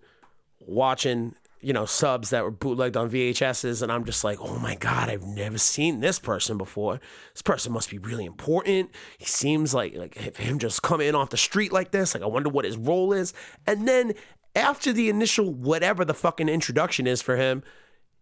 watching 0.59 1.35
you 1.59 1.73
know, 1.73 1.85
subs 1.85 2.29
that 2.29 2.43
were 2.43 2.51
bootlegged 2.51 2.95
on 2.95 3.09
VHSs, 3.09 3.81
and 3.81 3.91
I'm 3.91 4.05
just 4.05 4.23
like, 4.23 4.37
oh 4.39 4.59
my 4.59 4.75
god, 4.75 5.09
I've 5.09 5.25
never 5.25 5.57
seen 5.57 5.99
this 5.99 6.19
person 6.19 6.57
before. 6.57 6.99
This 7.33 7.41
person 7.41 7.71
must 7.71 7.89
be 7.89 7.97
really 7.97 8.25
important. 8.25 8.91
He 9.17 9.25
seems 9.25 9.73
like 9.73 9.95
like 9.95 10.15
him 10.37 10.59
just 10.59 10.83
coming 10.83 11.07
in 11.07 11.15
off 11.15 11.31
the 11.31 11.37
street 11.37 11.71
like 11.71 11.91
this. 11.91 12.13
Like 12.13 12.23
I 12.23 12.27
wonder 12.27 12.49
what 12.49 12.65
his 12.65 12.77
role 12.77 13.11
is. 13.11 13.33
And 13.65 13.87
then 13.87 14.13
after 14.55 14.93
the 14.93 15.09
initial 15.09 15.53
whatever 15.53 16.05
the 16.05 16.13
fucking 16.13 16.49
introduction 16.49 17.07
is 17.07 17.21
for 17.21 17.37
him, 17.37 17.63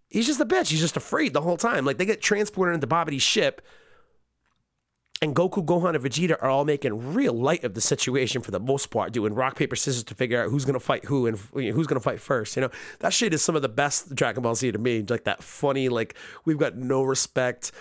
he's 0.10 0.28
just 0.28 0.40
a 0.40 0.46
bitch. 0.46 0.70
He's 0.70 0.82
just 0.82 0.98
afraid 0.98 1.34
the 1.34 1.42
whole 1.42 1.58
time. 1.58 1.86
Like 1.86 1.98
they 1.98 2.06
get 2.06 2.22
transported 2.22 2.76
into 2.76 2.88
Babidi's 2.88 3.24
ship. 3.24 3.62
And 5.22 5.34
Goku, 5.36 5.64
Gohan, 5.66 5.96
and 5.96 6.04
Vegeta 6.04 6.32
are 6.42 6.50
all 6.50 6.66
making 6.66 7.14
real 7.14 7.34
light 7.34 7.64
of 7.64 7.74
the 7.74 7.82
situation 7.82 8.42
for 8.42 8.52
the 8.52 8.60
most 8.60 8.90
part, 8.90 9.14
doing 9.14 9.34
rock 9.34 9.56
paper 9.56 9.76
scissors 9.76 10.04
to 10.04 10.16
figure 10.16 10.44
out 10.44 10.50
who's 10.50 10.66
gonna 10.66 10.80
fight 10.80 11.06
who 11.06 11.26
and 11.26 11.38
who's 11.54 11.88
gonna 11.88 12.02
fight 12.02 12.20
first. 12.20 12.56
You 12.56 12.64
know 12.64 12.70
that 13.00 13.14
shit 13.14 13.34
is 13.34 13.42
some 13.42 13.56
of 13.56 13.62
the 13.62 13.70
best 13.70 14.14
Dragon 14.14 14.44
Ball 14.44 14.56
Z 14.56 14.72
to 14.74 14.78
me. 14.78 15.04
Like 15.08 15.24
that 15.24 15.42
funny, 15.42 15.88
like 15.88 16.16
we've 16.44 16.58
got 16.58 16.76
no 16.76 17.02
respect 17.02 17.72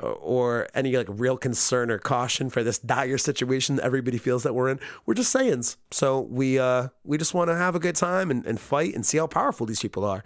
uh, 0.00 0.06
or 0.06 0.68
any 0.72 0.96
like 0.96 1.08
real 1.10 1.36
concern 1.36 1.90
or 1.90 1.98
caution 1.98 2.48
for 2.48 2.62
this 2.62 2.78
dire 2.78 3.18
situation 3.18 3.76
that 3.76 3.84
everybody 3.84 4.18
feels 4.18 4.44
that 4.44 4.54
we're 4.54 4.68
in. 4.68 4.78
We're 5.04 5.14
just 5.14 5.34
Saiyans, 5.34 5.76
so 5.90 6.20
we 6.20 6.60
uh 6.60 6.88
we 7.02 7.18
just 7.18 7.34
want 7.34 7.50
to 7.50 7.56
have 7.56 7.74
a 7.74 7.80
good 7.80 7.96
time 7.96 8.30
and, 8.30 8.46
and 8.46 8.60
fight 8.60 8.94
and 8.94 9.04
see 9.04 9.18
how 9.18 9.26
powerful 9.26 9.66
these 9.66 9.80
people 9.80 10.04
are. 10.04 10.22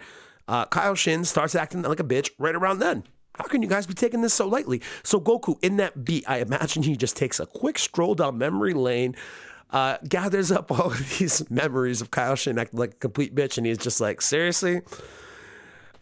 Uh, 0.47 0.65
Kaioshin 0.67 1.27
starts 1.27 1.55
acting 1.55 1.83
like 1.83 2.01
a 2.01 2.05
bitch 2.05 2.31
right 2.39 2.55
around 2.55 2.79
then. 2.79 3.05
How 3.39 3.45
can 3.45 3.63
you 3.63 3.69
guys 3.69 3.87
be 3.87 3.95
taking 3.95 4.21
this 4.21 4.35
so 4.35 4.49
lightly? 4.49 4.83
So 5.05 5.21
Goku, 5.21 5.59
in 5.63 5.77
that 5.77 6.05
beat, 6.05 6.25
I 6.29 6.39
imagine 6.39 6.83
he 6.83 6.97
just 6.97 7.17
takes 7.17 7.39
a 7.39 7.47
quick 7.47 7.79
stroll 7.79 8.17
down 8.17 8.37
memory 8.37 8.75
lane, 8.75 9.15
uh, 9.71 9.99
gathers 10.09 10.51
up 10.51 10.73
all 10.79 10.87
of 10.87 11.19
these 11.19 11.49
memories 11.49 12.01
of 12.01 12.11
Kaioshin 12.11 12.61
acting 12.61 12.81
like 12.81 12.95
a 12.95 12.97
complete 12.97 13.35
bitch, 13.35 13.57
and 13.57 13.67
he's 13.67 13.79
just 13.79 14.01
like, 14.01 14.21
seriously? 14.21 14.81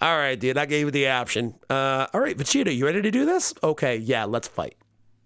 All 0.00 0.16
right, 0.16 0.38
dude, 0.38 0.56
I 0.56 0.64
gave 0.66 0.86
you 0.86 0.90
the 0.90 1.08
option. 1.08 1.54
Uh, 1.68 2.06
all 2.14 2.20
right, 2.20 2.36
Vegeta, 2.36 2.74
you 2.74 2.86
ready 2.86 3.02
to 3.02 3.10
do 3.10 3.26
this? 3.26 3.52
Okay, 3.62 3.96
yeah, 3.96 4.24
let's 4.24 4.48
fight. 4.48 4.76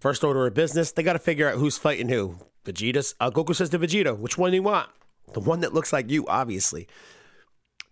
First 0.00 0.24
order 0.24 0.46
of 0.46 0.54
business, 0.54 0.92
they 0.92 1.02
got 1.02 1.12
to 1.12 1.18
figure 1.18 1.48
out 1.48 1.58
who's 1.58 1.78
fighting 1.78 2.08
who. 2.08 2.38
Vegeta, 2.64 3.14
uh, 3.20 3.30
Goku 3.30 3.54
says 3.54 3.70
to 3.70 3.78
Vegeta, 3.78 4.18
which 4.18 4.36
one 4.36 4.50
do 4.50 4.56
you 4.56 4.62
want? 4.62 4.88
The 5.32 5.40
one 5.40 5.60
that 5.60 5.72
looks 5.72 5.92
like 5.92 6.10
you, 6.10 6.26
obviously 6.26 6.88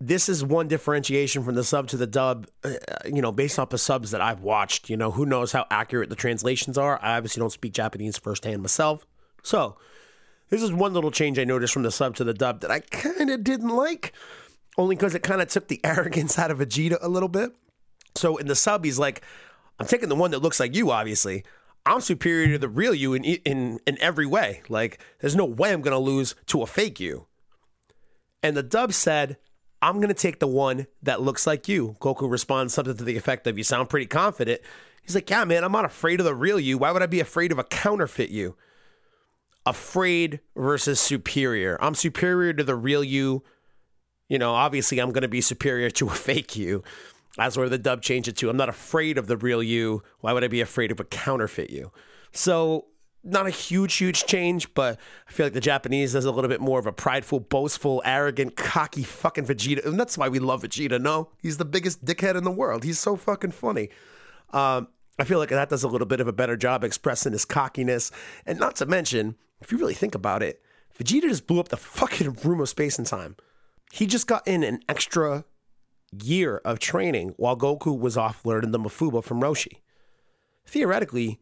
this 0.01 0.29
is 0.29 0.45
one 0.45 0.69
differentiation 0.69 1.43
from 1.43 1.57
the 1.57 1.65
sub 1.65 1.89
to 1.89 1.97
the 1.97 2.07
dub, 2.07 2.47
uh, 2.63 2.75
you 3.05 3.21
know, 3.21 3.33
based 3.33 3.59
off 3.59 3.71
the 3.71 3.79
subs 3.79 4.13
that 4.13 4.21
I've 4.21 4.41
watched. 4.41 4.89
You 4.89 4.97
know, 4.97 5.11
who 5.11 5.27
knows 5.27 5.53
how 5.53 5.67
accurate 5.71 6.09
the 6.09 6.17
translations 6.17 6.79
are? 6.79 7.01
I 7.03 7.17
obviously 7.17 7.41
don't 7.41 7.51
speak 7.51 7.73
Japanese 7.73 8.17
firsthand 8.17 8.63
myself. 8.63 9.05
So, 9.43 9.77
this 10.51 10.63
is 10.63 10.73
one 10.73 10.95
little 10.95 11.11
change 11.11 11.39
I 11.39 11.45
noticed 11.45 11.73
from 11.73 11.83
the 11.83 11.91
sub 11.91 12.15
to 12.17 12.25
the 12.25 12.33
dub 12.33 12.61
that 12.61 12.71
I 12.71 12.81
kind 12.81 13.31
of 13.31 13.43
didn't 13.43 13.69
like, 13.69 14.13
only 14.77 14.95
because 14.95 15.15
it 15.15 15.23
kind 15.23 15.43
of 15.43 15.49
took 15.49 15.69
the 15.69 15.81
arrogance 15.85 16.39
out 16.39 16.51
of 16.51 16.59
Vegeta 16.59 16.99
a 17.01 17.09
little 17.09 17.29
bit. 17.29 17.51
So, 18.15 18.37
in 18.37 18.47
the 18.47 18.55
sub, 18.55 18.85
he's 18.85 18.99
like, 18.99 19.23
I'm 19.81 19.87
taking 19.87 20.09
the 20.09 20.15
one 20.15 20.31
that 20.31 20.43
looks 20.43 20.61
like 20.61 20.77
you, 20.77 20.93
obviously. 20.93 21.45
I'm 21.85 22.01
superior 22.01 22.53
to 22.53 22.59
the 22.59 22.69
real 22.69 22.95
you 22.95 23.15
in, 23.15 23.25
in, 23.25 23.81
in 23.87 23.99
every 24.01 24.27
way. 24.27 24.63
Like, 24.69 25.01
there's 25.21 25.37
no 25.37 25.45
way 25.45 25.73
I'm 25.73 25.81
going 25.81 25.93
to 25.93 25.99
lose 25.99 26.35
to 26.47 26.63
a 26.63 26.67
fake 26.67 27.01
you. 27.01 27.27
And 28.43 28.57
the 28.57 28.63
dub 28.63 28.93
said, 28.93 29.39
I'm 29.81 29.97
going 29.97 30.09
to 30.09 30.15
take 30.15 30.41
the 30.41 30.47
one 30.47 30.87
that 31.03 31.21
looks 31.21 31.47
like 31.47 31.69
you. 31.69 31.97
Goku 32.01 32.31
responds 32.31 32.75
something 32.75 32.97
to 32.97 33.05
the 33.05 33.17
effect 33.17 33.47
of, 33.47 33.57
You 33.57 33.65
sound 33.65 33.89
pretty 33.89 34.07
confident. 34.07 34.61
He's 35.03 35.15
like, 35.15 35.31
Yeah, 35.31 35.45
man, 35.45 35.65
I'm 35.65 35.73
not 35.73 35.85
afraid 35.85 36.21
of 36.21 36.27
the 36.27 36.35
real 36.35 36.59
you. 36.59 36.79
Why 36.79 36.91
would 36.91 37.03
I 37.03 37.07
be 37.07 37.21
afraid 37.21 37.53
of 37.53 37.59
a 37.59 37.65
counterfeit 37.65 38.31
you? 38.31 38.57
Afraid 39.65 40.41
versus 40.57 41.01
superior. 41.01 41.77
I'm 41.81 41.95
superior 41.95 42.53
to 42.55 42.65
the 42.65 42.75
real 42.77 43.05
you. 43.05 43.45
You 44.29 44.39
know, 44.39 44.55
obviously, 44.55 44.99
I'm 44.99 45.13
going 45.13 45.23
to 45.23 45.29
be 45.29 45.41
superior 45.41 45.91
to 45.93 46.09
a 46.09 46.15
fake 46.15 46.57
you. 46.57 46.83
That's 47.37 47.57
where 47.57 47.69
the 47.69 47.79
dub 47.79 48.03
changed 48.03 48.29
it 48.29 48.37
to. 48.39 48.51
I'm 48.51 48.57
not 48.57 48.69
afraid 48.69 49.17
of 49.17 49.29
the 49.29 49.37
real 49.37 49.63
you. 49.63 50.03
Why 50.21 50.33
would 50.33 50.43
I 50.43 50.49
be 50.49 50.61
afraid 50.61 50.91
of 50.91 50.99
a 50.99 51.05
counterfeit 51.05 51.71
you? 51.71 51.93
So 52.33 52.87
not 53.25 53.47
a 53.47 53.51
huge, 53.51 53.97
huge 53.97 54.27
change, 54.27 54.73
but 54.75 54.99
I 55.29 55.33
feel 55.33 55.47
like 55.47 55.53
the 55.53 55.61
Japanese 55.61 56.15
is 56.15 56.25
a 56.25 56.31
little 56.31 56.49
bit 56.49 56.61
more 56.61 56.79
of 56.79 56.87
a 56.87 56.93
prideful, 56.93 57.41
boastful, 57.41 58.01
arrogant, 58.05 58.57
cocky 58.57 59.03
fucking 59.03 59.47
Vegeta. 59.47 59.85
And 59.85 59.99
that's 59.99 60.17
why 60.17 60.29
we 60.29 60.39
love 60.39 60.63
Vegeta. 60.63 61.01
No, 61.01 61.31
he's 61.43 61.59
the 61.59 61.65
biggest 61.65 62.05
dickhead 62.05 62.37
in 62.37 62.45
the 62.45 62.51
world. 62.51 62.85
He's 62.85 62.99
so 62.99 63.17
fucking 63.17 63.53
funny. 63.53 63.91
Um, 64.53 64.89
I 65.19 65.25
feel 65.25 65.39
like 65.39 65.49
that 65.51 65.69
does 65.69 65.83
a 65.83 65.89
little 65.89 66.07
bit 66.07 66.21
of 66.21 66.29
a 66.29 66.33
better 66.33 66.57
job 66.57 66.85
expressing 66.85 67.33
his 67.33 67.45
cockiness. 67.45 68.11
And 68.47 68.59
not 68.59 68.77
to 68.77 68.87
mention, 68.87 69.35
if 69.61 69.73
you 69.73 69.79
really 69.79 69.95
think 69.95 70.15
about 70.15 70.43
it, 70.43 70.63
Vegeta 70.99 71.23
just 71.23 71.47
blew 71.47 71.61
up 71.61 71.69
the 71.69 71.77
fucking 71.77 72.39
room 72.45 72.61
of 72.61 72.69
space 72.69 72.99
and 72.99 73.07
time. 73.07 73.37
He 73.93 74.07
just 74.07 74.27
got 74.27 74.47
in 74.47 74.63
an 74.63 74.81
extra 74.89 75.45
year 76.23 76.59
of 76.65 76.79
training 76.79 77.35
while 77.37 77.57
Goku 77.57 77.99
was 77.99 78.17
off 78.17 78.45
learning 78.47 78.71
the 78.71 78.79
Mafuba 78.79 79.23
from 79.23 79.41
Roshi. 79.41 79.81
Theoretically, 80.67 81.41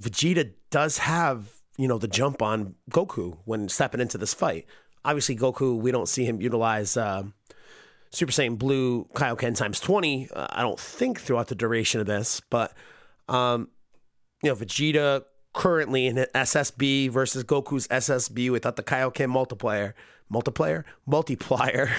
Vegeta 0.00 0.52
does 0.70 0.98
have, 0.98 1.52
you 1.76 1.88
know, 1.88 1.98
the 1.98 2.08
jump 2.08 2.42
on 2.42 2.74
Goku 2.90 3.38
when 3.44 3.68
stepping 3.68 4.00
into 4.00 4.18
this 4.18 4.34
fight. 4.34 4.66
Obviously, 5.04 5.36
Goku, 5.36 5.78
we 5.78 5.90
don't 5.90 6.08
see 6.08 6.24
him 6.24 6.40
utilize 6.40 6.96
uh, 6.96 7.24
Super 8.10 8.32
Saiyan 8.32 8.58
Blue 8.58 9.04
Kaioken 9.14 9.56
times 9.56 9.80
20, 9.80 10.30
uh, 10.30 10.46
I 10.50 10.62
don't 10.62 10.80
think, 10.80 11.20
throughout 11.20 11.48
the 11.48 11.54
duration 11.54 12.00
of 12.00 12.06
this. 12.06 12.40
But, 12.50 12.72
um, 13.28 13.68
you 14.42 14.50
know, 14.50 14.56
Vegeta 14.56 15.24
currently 15.56 16.06
in 16.06 16.16
SSB 16.16 17.10
versus 17.10 17.42
Goku's 17.42 17.88
SSB 17.88 18.50
without 18.50 18.76
the 18.76 18.82
Kaioken 18.82 19.30
multiplier, 19.30 19.94
multiplier, 20.28 20.84
multiplier, 21.06 21.90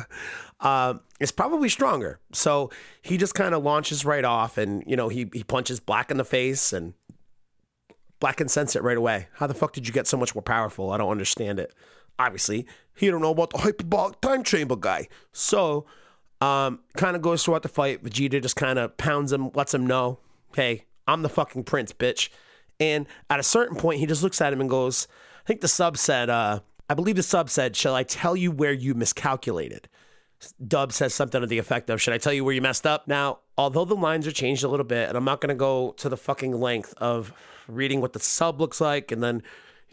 um, 0.60 1.00
is 1.18 1.32
probably 1.32 1.68
stronger. 1.68 2.20
So 2.32 2.70
he 3.00 3.16
just 3.16 3.34
kind 3.34 3.54
of 3.54 3.62
launches 3.62 4.04
right 4.04 4.24
off, 4.24 4.58
and 4.58 4.84
you 4.86 4.96
know 4.96 5.08
he 5.08 5.30
he 5.32 5.42
punches 5.42 5.80
Black 5.80 6.10
in 6.10 6.18
the 6.18 6.24
face, 6.24 6.72
and 6.72 6.92
Black 8.20 8.36
can 8.36 8.48
sense 8.48 8.76
it 8.76 8.82
right 8.82 8.96
away. 8.96 9.28
How 9.34 9.46
the 9.46 9.54
fuck 9.54 9.72
did 9.72 9.86
you 9.86 9.92
get 9.92 10.06
so 10.06 10.16
much 10.16 10.34
more 10.34 10.42
powerful? 10.42 10.92
I 10.92 10.98
don't 10.98 11.10
understand 11.10 11.58
it. 11.58 11.74
Obviously, 12.18 12.66
he 12.94 13.10
don't 13.10 13.22
know 13.22 13.30
about 13.30 13.50
the 13.50 13.58
hyperbolic 13.58 14.20
time 14.20 14.44
chamber 14.44 14.76
guy. 14.76 15.08
So, 15.32 15.86
um, 16.40 16.80
kind 16.96 17.16
of 17.16 17.22
goes 17.22 17.44
throughout 17.44 17.62
the 17.62 17.68
fight. 17.68 18.04
Vegeta 18.04 18.42
just 18.42 18.56
kind 18.56 18.78
of 18.78 18.96
pounds 18.98 19.32
him, 19.32 19.50
lets 19.54 19.74
him 19.74 19.86
know, 19.86 20.18
hey, 20.54 20.84
I'm 21.08 21.22
the 21.22 21.28
fucking 21.28 21.64
prince, 21.64 21.92
bitch. 21.92 22.28
And 22.78 23.06
at 23.28 23.40
a 23.40 23.42
certain 23.42 23.76
point, 23.76 24.00
he 24.00 24.06
just 24.06 24.22
looks 24.22 24.40
at 24.40 24.52
him 24.52 24.60
and 24.60 24.70
goes, 24.70 25.08
I 25.44 25.46
think 25.46 25.60
the 25.60 25.68
sub 25.68 25.96
said, 25.96 26.30
uh, 26.30 26.60
I 26.88 26.94
believe 26.94 27.16
the 27.16 27.22
sub 27.22 27.50
said, 27.50 27.76
Shall 27.76 27.94
I 27.94 28.02
tell 28.02 28.34
you 28.36 28.50
where 28.50 28.72
you 28.72 28.94
miscalculated? 28.94 29.88
Dub 30.66 30.92
says 30.92 31.14
something 31.14 31.40
to 31.40 31.46
the 31.46 31.58
effect 31.58 31.88
of, 31.90 32.00
Should 32.00 32.14
I 32.14 32.18
tell 32.18 32.32
you 32.32 32.44
where 32.44 32.54
you 32.54 32.62
messed 32.62 32.86
up? 32.86 33.06
Now, 33.06 33.40
although 33.60 33.84
the 33.84 33.94
lines 33.94 34.26
are 34.26 34.32
changed 34.32 34.64
a 34.64 34.68
little 34.68 34.84
bit, 34.84 35.08
and 35.08 35.18
I'm 35.18 35.24
not 35.24 35.42
going 35.42 35.50
to 35.50 35.54
go 35.54 35.92
to 35.98 36.08
the 36.08 36.16
fucking 36.16 36.58
length 36.58 36.94
of 36.96 37.34
reading 37.68 38.00
what 38.00 38.14
the 38.14 38.18
sub 38.18 38.58
looks 38.58 38.80
like 38.80 39.12
and 39.12 39.22
then 39.22 39.42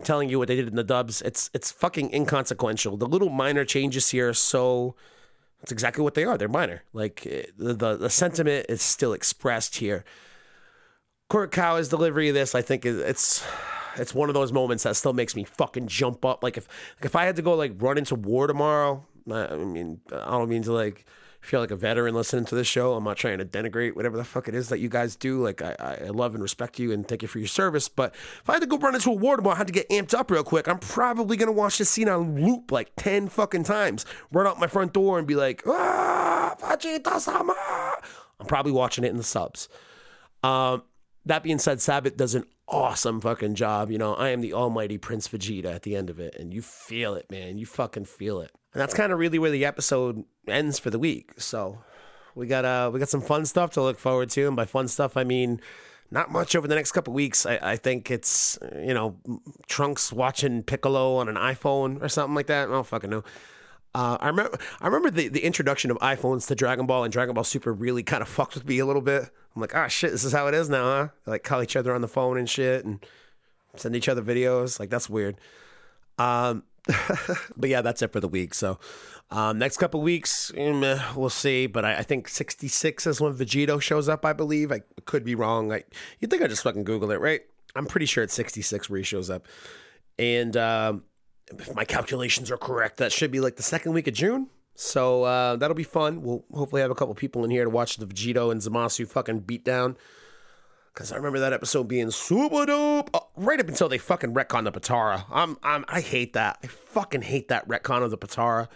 telling 0.03 0.30
you 0.30 0.39
what 0.39 0.47
they 0.47 0.56
did 0.56 0.69
in 0.69 0.75
the 0.75 0.86
dubs. 0.86 1.21
It's 1.21 1.49
it's 1.53 1.69
fucking 1.69 2.13
inconsequential. 2.13 2.95
The 2.95 3.08
little 3.08 3.30
minor 3.30 3.65
changes 3.65 4.10
here 4.10 4.30
are 4.30 4.34
so 4.34 4.95
that's 5.60 5.73
exactly 5.73 6.01
what 6.01 6.13
they 6.13 6.23
are. 6.23 6.38
They're 6.38 6.47
minor. 6.47 6.84
Like 6.93 7.27
eh, 7.30 7.47
the 7.58 7.73
the, 7.73 7.97
the 7.97 8.10
sentiment 8.10 8.67
is 8.69 8.82
still 8.82 9.12
expressed 9.12 9.75
here. 9.77 10.06
Horikawa's 11.30 11.89
delivery 11.89 12.30
of 12.30 12.36
this, 12.36 12.56
I 12.56 12.62
think, 12.62 12.86
is 12.86 12.97
it's 12.99 13.45
it's 13.97 14.15
one 14.15 14.30
of 14.30 14.34
those 14.34 14.53
moments 14.53 14.84
that 14.84 14.95
still 14.95 15.13
makes 15.13 15.36
me 15.36 15.43
fucking 15.43 15.88
jump 15.88 16.23
up. 16.23 16.41
Like 16.41 16.56
if 16.56 16.69
like 16.99 17.06
if 17.06 17.17
I 17.17 17.25
had 17.25 17.36
to 17.36 17.41
go 17.41 17.53
like 17.53 17.73
run 17.80 17.97
into 17.97 18.15
war 18.15 18.47
tomorrow, 18.47 19.06
I 19.30 19.58
mean 19.58 19.99
I 20.13 20.32
don't 20.32 20.47
mean 20.47 20.63
to 20.63 20.71
like 20.71 21.06
feel 21.47 21.62
like 21.62 21.71
a 21.71 21.75
veteran 21.75 22.13
listening 22.13 22.45
to 22.45 22.55
this 22.55 22.67
show. 22.67 22.93
I'm 22.93 23.05
not 23.05 23.17
trying 23.17 23.38
to 23.38 23.45
denigrate 23.45 23.95
whatever 23.95 24.17
the 24.17 24.23
fuck 24.23 24.47
it 24.47 24.53
is 24.53 24.69
that 24.69 24.79
you 24.79 24.89
guys 24.89 25.15
do. 25.15 25.41
Like 25.41 25.62
I, 25.62 25.75
I 25.79 26.10
love 26.10 26.33
and 26.33 26.43
respect 26.43 26.77
you 26.77 26.91
and 26.91 27.07
thank 27.07 27.21
you 27.21 27.27
for 27.27 27.39
your 27.39 27.47
service. 27.47 27.88
But 27.88 28.13
if 28.13 28.49
I 28.49 28.53
had 28.53 28.62
to 28.62 28.67
go 28.67 28.77
run 28.77 28.95
into 28.95 29.10
a 29.10 29.13
war 29.13 29.38
tomorrow, 29.38 29.55
I 29.55 29.57
had 29.57 29.67
to 29.67 29.73
get 29.73 29.89
amped 29.89 30.13
up 30.13 30.29
real 30.29 30.43
quick. 30.43 30.67
I'm 30.67 30.79
probably 30.79 31.38
gonna 31.38 31.53
watch 31.53 31.77
this 31.77 31.89
scene 31.89 32.10
on 32.10 32.36
loop 32.36 32.71
like 32.71 32.91
ten 32.97 33.29
fucking 33.29 33.63
times. 33.63 34.05
Run 34.31 34.45
out 34.45 34.60
my 34.60 34.67
front 34.67 34.93
door 34.93 35.17
and 35.17 35.25
be 35.27 35.36
like, 35.36 35.63
ah. 35.65 36.55
I'm 38.39 38.45
probably 38.45 38.71
watching 38.71 39.03
it 39.03 39.10
in 39.10 39.17
the 39.17 39.23
subs. 39.23 39.69
Um, 40.43 40.83
that 41.25 41.43
being 41.43 41.60
said, 41.60 41.81
Sabat 41.81 42.17
does 42.17 42.36
an 42.36 42.45
awesome 42.67 43.21
fucking 43.21 43.56
job. 43.56 43.91
You 43.91 43.97
know, 43.97 44.13
I 44.15 44.30
am 44.30 44.41
the 44.41 44.53
almighty 44.53 44.97
Prince 44.97 45.27
Vegeta 45.27 45.73
at 45.73 45.84
the 45.84 45.95
end 45.95 46.10
of 46.10 46.19
it, 46.19 46.36
and 46.36 46.53
you 46.53 46.62
feel 46.62 47.15
it, 47.15 47.30
man. 47.30 47.58
You 47.58 47.65
fucking 47.65 48.06
feel 48.06 48.39
it. 48.41 48.51
And 48.73 48.82
that's 48.82 48.93
kind 48.93 49.12
of 49.12 49.19
really 49.19 49.39
where 49.39 49.51
the 49.51 49.65
episode 49.65 50.23
ends 50.47 50.80
for 50.80 50.89
the 50.89 50.99
week. 50.99 51.34
So 51.38 51.80
we 52.36 52.47
got 52.47 52.65
uh 52.65 52.91
we 52.93 52.99
got 52.99 53.10
some 53.10 53.21
fun 53.21 53.45
stuff 53.45 53.71
to 53.71 53.82
look 53.82 53.99
forward 53.99 54.30
to, 54.32 54.47
and 54.47 54.56
by 54.56 54.65
fun 54.65 54.88
stuff 54.88 55.17
I 55.17 55.23
mean 55.23 55.62
not 56.10 56.32
much 56.32 56.56
over 56.56 56.67
the 56.67 56.75
next 56.75 56.91
couple 56.91 57.13
weeks. 57.13 57.45
I, 57.45 57.60
I 57.62 57.75
think 57.75 58.12
it's 58.12 58.58
you 58.73 58.93
know 58.93 59.17
Trunks 59.67 60.12
watching 60.12 60.63
Piccolo 60.63 61.15
on 61.15 61.27
an 61.27 61.36
iPhone 61.36 62.01
or 62.01 62.10
something 62.10 62.36
like 62.36 62.47
that. 62.47 62.67
I 62.69 62.71
don't 62.71 62.86
fucking 62.86 63.10
know. 63.10 63.23
Uh, 63.95 64.17
I 64.19 64.27
remember 64.27 64.58
I 64.80 64.86
remember 64.86 65.10
the, 65.10 65.27
the 65.27 65.43
introduction 65.43 65.89
of 65.89 65.97
iPhones 65.97 66.47
to 66.47 66.56
Dragon 66.56 66.86
Ball 66.86 67.03
and 67.03 67.12
Dragon 67.12 67.34
Ball 67.34 67.43
Super 67.43 67.73
really 67.73 68.03
kind 68.03 68.21
of 68.21 68.27
fucked 68.27 68.53
with 68.53 68.67
me 68.67 68.80
a 68.80 68.86
little 68.86 69.01
bit. 69.01 69.30
I'm 69.57 69.61
like, 69.61 69.75
ah, 69.75 69.85
oh, 69.85 69.87
shit, 69.87 70.11
this 70.11 70.23
is 70.23 70.33
how 70.33 70.45
it 70.45 70.53
is 70.53 70.69
now, 70.69 70.83
huh? 70.83 71.07
They 71.25 71.31
like 71.31 71.43
call 71.43 71.63
each 71.63 71.75
other 71.75 71.95
on 71.95 72.01
the 72.01 72.07
phone 72.07 72.37
and 72.37 72.47
shit, 72.47 72.85
and 72.85 73.03
send 73.75 73.95
each 73.95 74.07
other 74.07 74.21
videos. 74.21 74.79
Like 74.79 74.91
that's 74.91 75.09
weird. 75.09 75.39
Um, 76.19 76.61
but 77.57 77.67
yeah, 77.67 77.81
that's 77.81 78.03
it 78.03 78.13
for 78.13 78.19
the 78.19 78.27
week. 78.27 78.53
So 78.53 78.77
um, 79.31 79.57
next 79.57 79.77
couple 79.77 79.99
weeks, 80.03 80.51
mm, 80.55 81.15
we'll 81.15 81.31
see. 81.31 81.65
But 81.65 81.85
I, 81.85 81.97
I, 81.97 82.03
think 82.03 82.27
66 82.27 83.07
is 83.07 83.19
when 83.19 83.33
Vegito 83.33 83.81
shows 83.81 84.07
up. 84.07 84.25
I 84.25 84.33
believe 84.33 84.71
I 84.71 84.81
could 85.05 85.25
be 85.25 85.33
wrong. 85.33 85.73
I 85.73 85.85
you 86.19 86.27
think 86.27 86.43
I 86.43 86.47
just 86.47 86.61
fucking 86.61 86.83
Google 86.83 87.09
it, 87.09 87.19
right? 87.19 87.41
I'm 87.75 87.87
pretty 87.87 88.05
sure 88.05 88.23
it's 88.23 88.35
66 88.35 88.91
where 88.91 88.99
he 88.99 89.03
shows 89.03 89.31
up. 89.31 89.47
And 90.19 90.55
um, 90.55 91.03
if 91.47 91.73
my 91.73 91.83
calculations 91.83 92.51
are 92.51 92.57
correct, 92.57 92.97
that 92.97 93.11
should 93.11 93.31
be 93.31 93.39
like 93.39 93.55
the 93.55 93.63
second 93.63 93.93
week 93.93 94.07
of 94.07 94.13
June. 94.13 94.51
So 94.79 95.23
uh, 95.23 95.55
that'll 95.55 95.73
be 95.73 95.81
fun. 95.81 96.21
We'll 96.21 96.45
hopefully 96.53 96.83
have 96.83 96.91
a 96.91 96.95
couple 96.95 97.15
people 97.15 97.43
in 97.43 97.49
here 97.49 97.63
to 97.63 97.69
watch 97.69 97.97
the 97.97 98.05
Vegito 98.05 98.51
and 98.51 98.61
Zamasu 98.61 99.07
fucking 99.07 99.39
beat 99.39 99.65
down. 99.65 99.97
Because 100.93 101.11
I 101.11 101.15
remember 101.15 101.39
that 101.39 101.51
episode 101.51 101.87
being 101.87 102.11
super 102.11 102.67
dope, 102.67 103.09
uh, 103.11 103.21
right 103.35 103.59
up 103.59 103.67
until 103.67 103.89
they 103.89 103.97
fucking 103.97 104.35
retcon 104.35 104.65
the 104.65 104.71
Potara. 104.71 105.25
I'm, 105.31 105.57
I'm, 105.63 105.83
I 105.87 106.01
hate 106.01 106.33
that. 106.33 106.59
I 106.63 106.67
fucking 106.67 107.23
hate 107.23 107.47
that 107.47 107.67
retcon 107.67 108.03
of 108.03 108.11
the 108.11 108.19
Potara. 108.19 108.67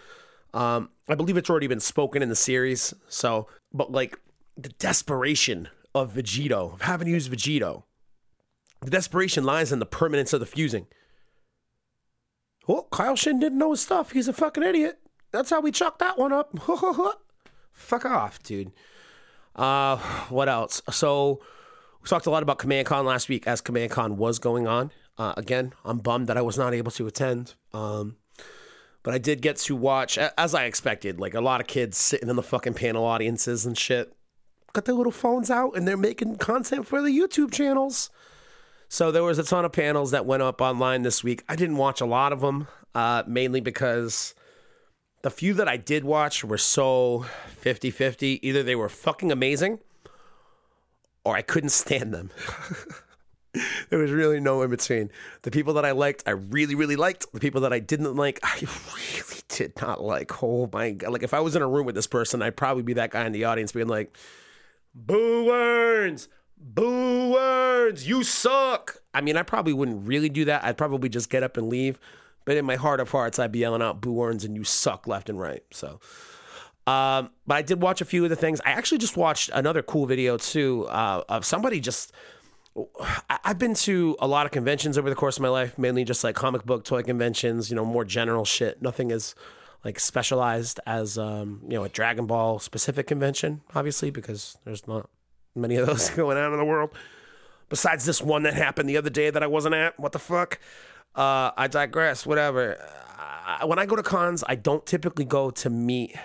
Um, 0.55 0.89
I 1.07 1.13
believe 1.13 1.37
it's 1.37 1.51
already 1.51 1.67
been 1.67 1.79
spoken 1.79 2.23
in 2.23 2.29
the 2.29 2.35
series. 2.35 2.95
So, 3.07 3.47
but 3.71 3.91
like 3.91 4.19
the 4.57 4.69
desperation 4.69 5.69
of 5.93 6.13
Vegito, 6.13 6.73
of 6.73 6.81
having 6.81 7.05
to 7.05 7.11
use 7.11 7.29
Vegito, 7.29 7.83
the 8.81 8.89
desperation 8.89 9.43
lies 9.43 9.71
in 9.71 9.77
the 9.77 9.85
permanence 9.85 10.33
of 10.33 10.39
the 10.39 10.47
fusing. 10.47 10.87
Well, 12.67 12.87
Kaioshin 12.91 13.39
didn't 13.39 13.59
know 13.59 13.69
his 13.69 13.81
stuff. 13.81 14.13
He's 14.13 14.27
a 14.27 14.33
fucking 14.33 14.63
idiot. 14.63 14.97
That's 15.31 15.49
how 15.49 15.61
we 15.61 15.71
chucked 15.71 15.99
that 15.99 16.17
one 16.17 16.33
up. 16.33 16.57
Fuck 17.71 18.05
off, 18.05 18.41
dude. 18.43 18.71
Uh, 19.55 19.97
what 20.29 20.49
else? 20.49 20.81
So 20.91 21.41
we 22.01 22.07
talked 22.07 22.25
a 22.25 22.29
lot 22.31 22.43
about 22.43 22.57
Command 22.57 22.87
Con 22.87 23.05
last 23.05 23.29
week 23.29 23.47
as 23.47 23.61
Command 23.61 23.91
Con 23.91 24.17
was 24.17 24.39
going 24.39 24.67
on. 24.67 24.91
Uh, 25.17 25.33
again, 25.37 25.73
I'm 25.85 25.99
bummed 25.99 26.27
that 26.27 26.37
I 26.37 26.41
was 26.41 26.57
not 26.57 26.73
able 26.73 26.91
to 26.91 27.07
attend. 27.07 27.53
Um, 27.73 28.17
but 29.03 29.13
I 29.13 29.17
did 29.17 29.41
get 29.41 29.57
to 29.57 29.75
watch, 29.75 30.17
as 30.17 30.53
I 30.53 30.65
expected, 30.65 31.19
like 31.19 31.33
a 31.33 31.41
lot 31.41 31.61
of 31.61 31.67
kids 31.67 31.97
sitting 31.97 32.29
in 32.29 32.35
the 32.35 32.43
fucking 32.43 32.75
panel 32.75 33.03
audiences 33.03 33.65
and 33.65 33.77
shit. 33.77 34.15
Got 34.73 34.85
their 34.85 34.95
little 34.95 35.11
phones 35.11 35.49
out 35.49 35.75
and 35.75 35.87
they're 35.87 35.97
making 35.97 36.37
content 36.37 36.87
for 36.87 37.01
the 37.01 37.09
YouTube 37.09 37.51
channels. 37.51 38.09
So 38.87 39.11
there 39.11 39.23
was 39.23 39.39
a 39.39 39.43
ton 39.43 39.65
of 39.65 39.71
panels 39.71 40.11
that 40.11 40.25
went 40.25 40.43
up 40.43 40.61
online 40.61 41.01
this 41.01 41.23
week. 41.23 41.43
I 41.49 41.55
didn't 41.55 41.77
watch 41.77 41.99
a 42.01 42.05
lot 42.05 42.31
of 42.31 42.41
them, 42.41 42.67
uh, 42.93 43.23
mainly 43.25 43.61
because 43.61 44.35
the 45.21 45.31
few 45.31 45.53
that 45.55 45.67
I 45.67 45.77
did 45.77 46.03
watch 46.03 46.43
were 46.43 46.57
so 46.57 47.25
50 47.57 47.91
50. 47.91 48.47
Either 48.47 48.63
they 48.63 48.75
were 48.75 48.89
fucking 48.89 49.31
amazing 49.31 49.79
or 51.23 51.35
I 51.35 51.41
couldn't 51.41 51.69
stand 51.69 52.13
them. 52.13 52.31
there 53.89 53.99
was 53.99 54.11
really 54.11 54.39
no 54.39 54.61
in 54.61 54.69
between. 54.69 55.11
The 55.43 55.51
people 55.51 55.73
that 55.75 55.85
I 55.85 55.91
liked, 55.91 56.23
I 56.25 56.31
really, 56.31 56.75
really 56.75 56.95
liked. 56.95 57.31
The 57.33 57.39
people 57.39 57.61
that 57.61 57.73
I 57.73 57.79
didn't 57.79 58.15
like, 58.15 58.39
I 58.43 58.55
really 58.59 59.41
did 59.49 59.79
not 59.81 60.01
like. 60.01 60.41
Oh 60.43 60.69
my 60.71 60.91
God. 60.91 61.11
Like, 61.11 61.23
if 61.23 61.33
I 61.33 61.39
was 61.39 61.55
in 61.55 61.61
a 61.61 61.67
room 61.67 61.85
with 61.85 61.95
this 61.95 62.07
person, 62.07 62.41
I'd 62.41 62.57
probably 62.57 62.83
be 62.83 62.93
that 62.93 63.11
guy 63.11 63.25
in 63.25 63.31
the 63.31 63.45
audience 63.45 63.71
being 63.71 63.87
like, 63.87 64.15
Boo 64.93 65.45
words, 65.45 66.27
Boo 66.57 67.31
words, 67.31 68.07
You 68.07 68.23
suck! 68.23 68.97
I 69.13 69.21
mean, 69.21 69.37
I 69.37 69.43
probably 69.43 69.73
wouldn't 69.73 70.07
really 70.07 70.29
do 70.29 70.45
that. 70.45 70.63
I'd 70.63 70.77
probably 70.77 71.09
just 71.09 71.29
get 71.29 71.43
up 71.43 71.57
and 71.57 71.69
leave. 71.69 71.99
But 72.45 72.57
in 72.57 72.65
my 72.65 72.75
heart 72.75 72.99
of 72.99 73.11
hearts, 73.11 73.39
I'd 73.39 73.51
be 73.51 73.59
yelling 73.59 73.81
out 73.81 74.01
Boo 74.01 74.23
Earns 74.23 74.43
and 74.43 74.55
you 74.55 74.63
suck 74.63 75.07
left 75.07 75.29
and 75.29 75.39
right. 75.39 75.63
So. 75.71 75.99
Um, 76.87 77.29
but 77.45 77.55
I 77.55 77.61
did 77.61 77.81
watch 77.81 78.01
a 78.01 78.05
few 78.05 78.23
of 78.23 78.29
the 78.29 78.35
things. 78.35 78.59
I 78.65 78.71
actually 78.71 78.97
just 78.97 79.15
watched 79.15 79.49
another 79.53 79.83
cool 79.83 80.05
video 80.05 80.37
too 80.37 80.87
uh, 80.89 81.23
of 81.29 81.45
somebody 81.45 81.79
just. 81.79 82.11
I've 83.29 83.59
been 83.59 83.73
to 83.73 84.15
a 84.19 84.27
lot 84.27 84.45
of 84.45 84.53
conventions 84.53 84.97
over 84.97 85.09
the 85.09 85.15
course 85.15 85.35
of 85.35 85.41
my 85.41 85.49
life, 85.49 85.77
mainly 85.77 86.05
just 86.05 86.23
like 86.23 86.35
comic 86.35 86.65
book 86.65 86.85
toy 86.85 87.03
conventions, 87.03 87.69
you 87.69 87.75
know, 87.75 87.83
more 87.83 88.05
general 88.05 88.45
shit. 88.45 88.81
Nothing 88.81 89.11
as 89.11 89.35
like 89.83 89.99
specialized 89.99 90.79
as 90.87 91.17
um, 91.17 91.61
you 91.63 91.75
know, 91.75 91.83
a 91.83 91.89
Dragon 91.89 92.27
Ball 92.27 92.59
specific 92.59 93.07
convention, 93.07 93.61
obviously, 93.75 94.09
because 94.09 94.57
there's 94.63 94.87
not 94.87 95.09
many 95.53 95.75
of 95.75 95.85
those 95.85 96.09
going 96.15 96.37
on 96.37 96.53
in 96.53 96.59
the 96.59 96.65
world. 96.65 96.91
Besides 97.67 98.05
this 98.05 98.21
one 98.21 98.43
that 98.43 98.53
happened 98.53 98.89
the 98.89 98.97
other 98.97 99.09
day 99.09 99.29
that 99.29 99.43
I 99.43 99.47
wasn't 99.47 99.75
at. 99.75 99.99
What 99.99 100.13
the 100.13 100.19
fuck? 100.19 100.59
Uh, 101.15 101.51
I 101.57 101.67
digress. 101.67 102.25
Whatever. 102.25 102.77
Uh, 103.19 103.67
when 103.67 103.79
I 103.79 103.85
go 103.85 103.95
to 103.95 104.03
cons, 104.03 104.43
I 104.47 104.55
don't 104.55 104.85
typically 104.85 105.25
go 105.25 105.51
to 105.51 105.69
meet 105.69 106.15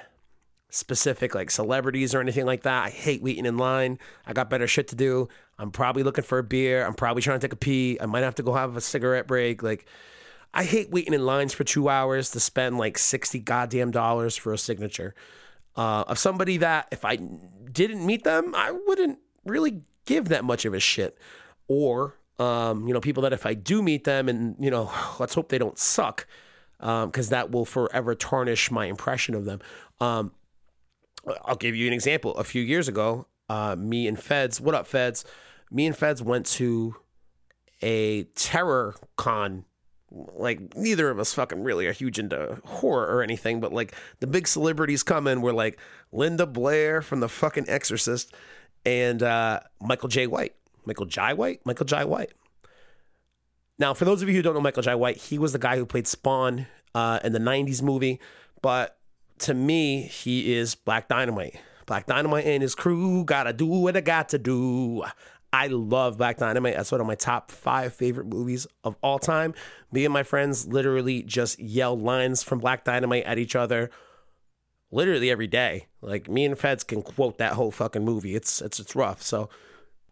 specific 0.70 1.35
like 1.35 1.51
celebrities 1.51 2.14
or 2.14 2.20
anything 2.20 2.46
like 2.46 2.62
that. 2.62 2.87
I 2.87 2.90
hate 2.90 3.22
waiting 3.22 3.46
in 3.46 3.57
line. 3.57 3.99
I 4.27 4.33
got 4.33 4.51
better 4.51 4.66
shit 4.66 4.88
to 4.88 4.96
do. 4.96 5.29
I'm 5.59 5.70
probably 5.70 6.03
looking 6.03 6.25
for 6.25 6.38
a 6.38 6.44
beer. 6.44 6.85
I'm 6.85 6.94
probably 6.94 7.22
trying 7.22 7.40
to 7.40 7.46
take 7.46 7.53
a 7.53 7.57
pee. 7.57 7.99
I 8.01 8.07
might 8.07 8.22
have 8.22 8.35
to 8.37 8.42
go 8.42 8.53
have 8.55 8.77
a 8.77 8.81
cigarette 8.81 9.27
break. 9.27 9.62
Like, 9.62 9.87
I 10.53 10.64
hate 10.64 10.90
waiting 10.90 11.14
in 11.14 11.25
lines 11.25 11.55
for 11.55 11.64
two 11.64 11.88
hours 11.88 12.31
to 12.33 12.40
spend 12.40 12.79
like 12.79 12.99
60 12.99 13.38
goddamn 13.40 13.90
dollars 13.90 14.37
for 14.37 14.53
a 14.53 14.59
signature 14.59 15.14
uh, 15.77 16.05
of 16.09 16.18
somebody 16.18 16.57
that 16.59 16.88
if 16.90 17.05
I 17.05 17.16
didn't 17.16 18.05
meet 18.05 18.25
them, 18.25 18.55
I 18.55 18.70
wouldn't 18.70 19.18
really 19.44 19.83
give 20.05 20.29
that 20.29 20.44
much 20.44 20.64
of 20.64 20.75
a 20.75 20.81
shit. 20.81 21.18
Or, 21.68 22.14
um, 22.38 22.87
you 22.87 22.94
know, 22.94 23.01
people 23.01 23.22
that 23.22 23.33
if 23.33 23.46
I 23.46 23.55
do 23.55 23.83
meet 23.83 24.05
them 24.05 24.29
and, 24.29 24.57
you 24.59 24.70
know, 24.70 24.90
let's 25.18 25.35
hope 25.35 25.49
they 25.49 25.59
don't 25.59 25.79
suck 25.79 26.27
because 26.79 27.27
um, 27.27 27.31
that 27.31 27.51
will 27.51 27.64
forever 27.64 28.14
tarnish 28.14 28.70
my 28.70 28.87
impression 28.87 29.35
of 29.35 29.44
them. 29.44 29.61
Um, 30.01 30.33
I'll 31.44 31.57
give 31.57 31.75
you 31.75 31.87
an 31.87 31.92
example. 31.92 32.35
A 32.37 32.44
few 32.44 32.62
years 32.62 32.88
ago, 32.88 33.27
uh, 33.49 33.77
me 33.77 34.07
and 34.07 34.20
Feds, 34.20 34.61
what 34.61 34.75
up, 34.75 34.87
Feds? 34.87 35.25
Me 35.70 35.87
and 35.87 35.96
Feds 35.96 36.22
went 36.22 36.46
to 36.46 36.96
a 37.83 38.25
terror 38.35 38.94
con. 39.16 39.64
Like 40.11 40.77
neither 40.77 41.11
of 41.11 41.18
us 41.18 41.35
fucking 41.35 41.62
really 41.64 41.87
are 41.87 41.92
huge 41.92 42.18
into 42.18 42.61
horror 42.64 43.07
or 43.07 43.22
anything, 43.22 43.61
but 43.61 43.72
like 43.72 43.94
the 44.20 44.27
big 44.27 44.46
celebrities 44.46 45.03
come 45.03 45.27
in 45.27 45.42
were 45.42 45.53
like 45.53 45.79
Linda 46.12 46.46
Blair 46.46 47.03
from 47.03 47.20
the 47.20 47.29
fucking 47.29 47.68
Exorcist 47.68 48.33
and 48.85 49.22
uh, 49.22 49.61
Michael 49.81 50.09
Jai 50.09 50.27
White. 50.27 50.55
Michael 50.87 51.07
Jai 51.07 51.35
White? 51.35 51.61
Michael 51.64 51.87
Jai 51.87 52.05
White. 52.05 52.33
Now, 53.79 53.92
for 53.92 54.05
those 54.07 54.22
of 54.22 54.29
you 54.29 54.35
who 54.35 54.42
don't 54.42 54.55
know 54.55 54.61
Michael 54.61 54.83
Jai 54.83 54.94
White, 54.94 55.18
he 55.18 55.38
was 55.38 55.53
the 55.53 55.59
guy 55.59 55.77
who 55.77 55.85
played 55.85 56.07
Spawn 56.07 56.66
uh, 56.94 57.20
in 57.22 57.33
the 57.33 57.38
90s 57.38 57.83
movie, 57.83 58.20
but 58.62 58.99
to 59.40 59.53
me, 59.53 60.03
he 60.03 60.55
is 60.55 60.75
Black 60.75 61.09
Dynamite. 61.09 61.61
Black 61.85 62.07
Dynamite 62.07 62.46
and 62.46 62.62
his 62.62 62.75
crew 62.75 63.25
gotta 63.25 63.53
do 63.53 63.66
what 63.66 63.96
I 63.96 64.01
got 64.01 64.31
to 64.31 64.38
do. 64.38 65.05
I 65.53 65.68
love 65.68 66.18
Black 66.18 66.38
Dynamite. 66.38 66.77
That's 66.77 66.90
one 66.90 67.01
of 67.01 67.07
my 67.07 67.14
top 67.14 67.51
five 67.51 67.94
favorite 67.94 68.27
movies 68.27 68.66
of 68.83 68.96
all 69.03 69.18
time. 69.18 69.55
Me 69.92 70.05
and 70.05 70.12
my 70.12 70.22
friends 70.22 70.66
literally 70.66 71.22
just 71.22 71.59
yell 71.61 71.96
lines 71.96 72.42
from 72.42 72.59
Black 72.59 72.85
Dynamite 72.85 73.25
at 73.25 73.38
each 73.38 73.55
other 73.55 73.90
literally 74.90 75.31
every 75.31 75.46
day. 75.46 75.87
Like 76.01 76.29
me 76.29 76.44
and 76.44 76.59
Feds 76.59 76.85
can 76.85 77.03
quote 77.03 77.38
that 77.38 77.55
whole 77.55 77.70
fucking 77.70 78.05
movie. 78.05 78.35
It's 78.35 78.61
it's 78.61 78.81
it's 78.81 78.96
rough. 78.96 79.22
So 79.22 79.49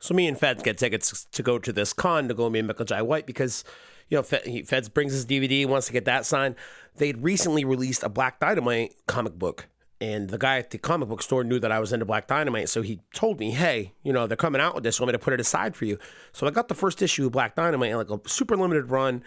so 0.05 0.15
me 0.15 0.27
and 0.27 0.39
Feds 0.39 0.63
get 0.63 0.77
tickets 0.77 1.25
to 1.33 1.43
go 1.43 1.59
to 1.59 1.73
this 1.73 1.93
con 1.93 2.29
to 2.29 2.35
go 2.35 2.51
meet 2.51 2.63
Michael 2.63 2.85
Jai 2.85 3.03
White 3.03 3.27
because 3.27 3.65
you 4.09 4.17
know 4.19 4.23
Feds 4.23 4.89
brings 4.89 5.13
his 5.13 5.25
DVD, 5.25 5.67
wants 5.67 5.87
to 5.87 5.93
get 5.93 6.05
that 6.05 6.27
signed 6.27 6.57
they'd 6.97 7.23
recently 7.23 7.65
released 7.65 8.03
a 8.03 8.09
Black 8.09 8.41
Dynamite 8.41 8.95
comic 9.07 9.35
book. 9.39 9.67
And 10.01 10.29
the 10.29 10.39
guy 10.39 10.59
at 10.59 10.71
the 10.71 10.79
comic 10.79 11.09
book 11.09 11.23
store 11.23 11.45
knew 11.45 11.59
that 11.61 11.73
I 11.73 11.79
was 11.79 11.93
into 11.93 12.05
Black 12.05 12.27
Dynamite. 12.27 12.69
So 12.69 12.83
he 12.83 13.01
told 13.15 13.41
me, 13.41 13.53
hey, 13.53 13.93
you 14.03 14.13
know, 14.13 14.27
they're 14.27 14.37
coming 14.37 14.61
out 14.61 14.75
with 14.75 14.85
this. 14.85 15.01
Want 15.01 15.09
me 15.09 15.13
to 15.13 15.19
put 15.19 15.33
it 15.33 15.41
aside 15.41 15.75
for 15.75 15.87
you? 15.87 15.99
So 16.33 16.47
I 16.47 16.51
got 16.51 16.69
the 16.69 16.75
first 16.75 17.01
issue 17.01 17.27
of 17.27 17.33
Black 17.33 17.55
Dynamite, 17.55 17.97
like 17.97 18.11
a 18.11 18.29
super 18.29 18.57
limited 18.57 18.91
run. 18.91 19.23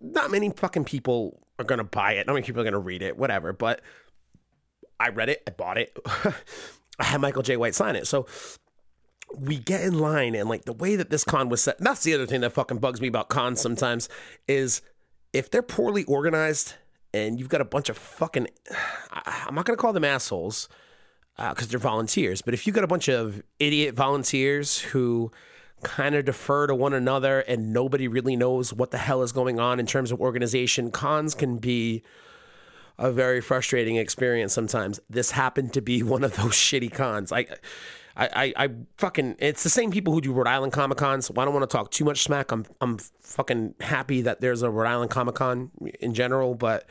Not 0.00 0.30
many 0.30 0.50
fucking 0.50 0.84
people 0.84 1.42
are 1.58 1.64
going 1.64 1.78
to 1.78 1.84
buy 1.84 2.12
it. 2.12 2.26
Not 2.26 2.34
many 2.34 2.46
people 2.46 2.60
are 2.60 2.64
going 2.64 2.72
to 2.74 2.78
read 2.78 3.02
it, 3.02 3.18
whatever. 3.18 3.52
But 3.52 3.80
I 5.00 5.08
read 5.08 5.30
it. 5.30 5.42
I 5.46 5.50
bought 5.50 5.78
it. 5.78 5.96
I 6.98 7.04
had 7.04 7.20
Michael 7.20 7.42
Jai 7.42 7.56
White 7.56 7.74
sign 7.74 7.96
it. 7.96 8.06
So 8.06 8.26
we 9.36 9.58
get 9.58 9.82
in 9.82 9.98
line 9.98 10.34
and 10.34 10.48
like 10.48 10.64
the 10.64 10.72
way 10.72 10.96
that 10.96 11.10
this 11.10 11.24
con 11.24 11.48
was 11.48 11.62
set. 11.62 11.78
that's 11.78 12.02
the 12.02 12.14
other 12.14 12.26
thing 12.26 12.40
that 12.40 12.52
fucking 12.52 12.78
bugs 12.78 13.00
me 13.00 13.08
about 13.08 13.28
cons 13.28 13.60
sometimes 13.60 14.08
is 14.46 14.82
if 15.32 15.50
they're 15.50 15.62
poorly 15.62 16.04
organized 16.04 16.74
and 17.12 17.38
you've 17.38 17.48
got 17.48 17.60
a 17.60 17.64
bunch 17.64 17.88
of 17.88 17.96
fucking 17.98 18.46
I'm 19.46 19.54
not 19.54 19.66
to 19.66 19.76
call 19.76 19.92
them 19.92 20.04
assholes 20.04 20.68
because 21.36 21.66
uh, 21.66 21.70
they're 21.70 21.78
volunteers, 21.80 22.42
but 22.42 22.54
if 22.54 22.66
you've 22.66 22.76
got 22.76 22.84
a 22.84 22.88
bunch 22.88 23.08
of 23.08 23.42
idiot 23.58 23.94
volunteers 23.94 24.78
who 24.78 25.32
kind 25.82 26.14
of 26.14 26.24
defer 26.24 26.66
to 26.66 26.74
one 26.74 26.94
another 26.94 27.40
and 27.40 27.72
nobody 27.72 28.08
really 28.08 28.36
knows 28.36 28.72
what 28.72 28.90
the 28.90 28.98
hell 28.98 29.22
is 29.22 29.32
going 29.32 29.58
on 29.58 29.80
in 29.80 29.86
terms 29.86 30.12
of 30.12 30.20
organization, 30.20 30.90
cons 30.90 31.34
can 31.34 31.58
be 31.58 32.02
a 32.98 33.10
very 33.10 33.40
frustrating 33.40 33.96
experience 33.96 34.52
sometimes. 34.52 35.00
This 35.10 35.32
happened 35.32 35.72
to 35.74 35.82
be 35.82 36.02
one 36.04 36.24
of 36.24 36.36
those 36.36 36.52
shitty 36.52 36.92
cons. 36.92 37.32
I 37.32 37.46
I, 38.16 38.26
I, 38.56 38.64
I 38.64 38.70
fucking 38.98 39.36
it's 39.38 39.62
the 39.62 39.70
same 39.70 39.90
people 39.90 40.12
who 40.12 40.20
do 40.20 40.32
Rhode 40.32 40.46
Island 40.46 40.72
Comic 40.72 40.98
Cons. 40.98 41.26
So 41.26 41.34
I 41.36 41.44
don't 41.44 41.54
want 41.54 41.68
to 41.68 41.76
talk 41.76 41.90
too 41.90 42.04
much 42.04 42.22
smack. 42.22 42.52
I'm 42.52 42.64
I'm 42.80 42.98
fucking 43.20 43.74
happy 43.80 44.22
that 44.22 44.40
there's 44.40 44.62
a 44.62 44.70
Rhode 44.70 44.88
Island 44.88 45.10
Comic 45.10 45.34
Con 45.34 45.70
in 46.00 46.14
general, 46.14 46.54
but 46.54 46.86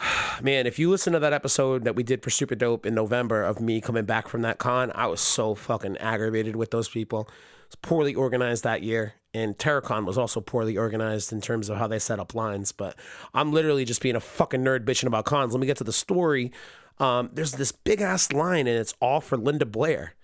man, 0.42 0.66
if 0.66 0.78
you 0.78 0.90
listen 0.90 1.12
to 1.12 1.18
that 1.18 1.32
episode 1.32 1.84
that 1.84 1.94
we 1.94 2.02
did 2.02 2.22
for 2.22 2.30
Super 2.30 2.54
Dope 2.54 2.86
in 2.86 2.94
November 2.94 3.42
of 3.42 3.60
me 3.60 3.80
coming 3.80 4.04
back 4.04 4.28
from 4.28 4.42
that 4.42 4.58
con, 4.58 4.92
I 4.94 5.06
was 5.06 5.20
so 5.20 5.54
fucking 5.54 5.96
aggravated 5.98 6.56
with 6.56 6.70
those 6.70 6.88
people. 6.88 7.28
It's 7.66 7.76
poorly 7.76 8.14
organized 8.14 8.64
that 8.64 8.82
year. 8.82 9.14
And 9.34 9.58
Terracon 9.58 10.06
was 10.06 10.16
also 10.16 10.40
poorly 10.40 10.78
organized 10.78 11.32
in 11.32 11.42
terms 11.42 11.68
of 11.68 11.76
how 11.76 11.86
they 11.86 11.98
set 11.98 12.18
up 12.18 12.34
lines. 12.34 12.72
But 12.72 12.96
I'm 13.34 13.52
literally 13.52 13.84
just 13.84 14.00
being 14.00 14.16
a 14.16 14.20
fucking 14.20 14.64
nerd 14.64 14.86
bitching 14.86 15.06
about 15.06 15.26
cons. 15.26 15.52
Let 15.52 15.60
me 15.60 15.66
get 15.66 15.76
to 15.78 15.84
the 15.84 15.92
story 15.92 16.50
um, 17.00 17.30
there's 17.32 17.52
this 17.52 17.72
big 17.72 18.00
ass 18.00 18.32
line 18.32 18.66
and 18.66 18.78
it's 18.78 18.94
all 19.00 19.20
for 19.20 19.36
Linda 19.36 19.66
Blair. 19.66 20.14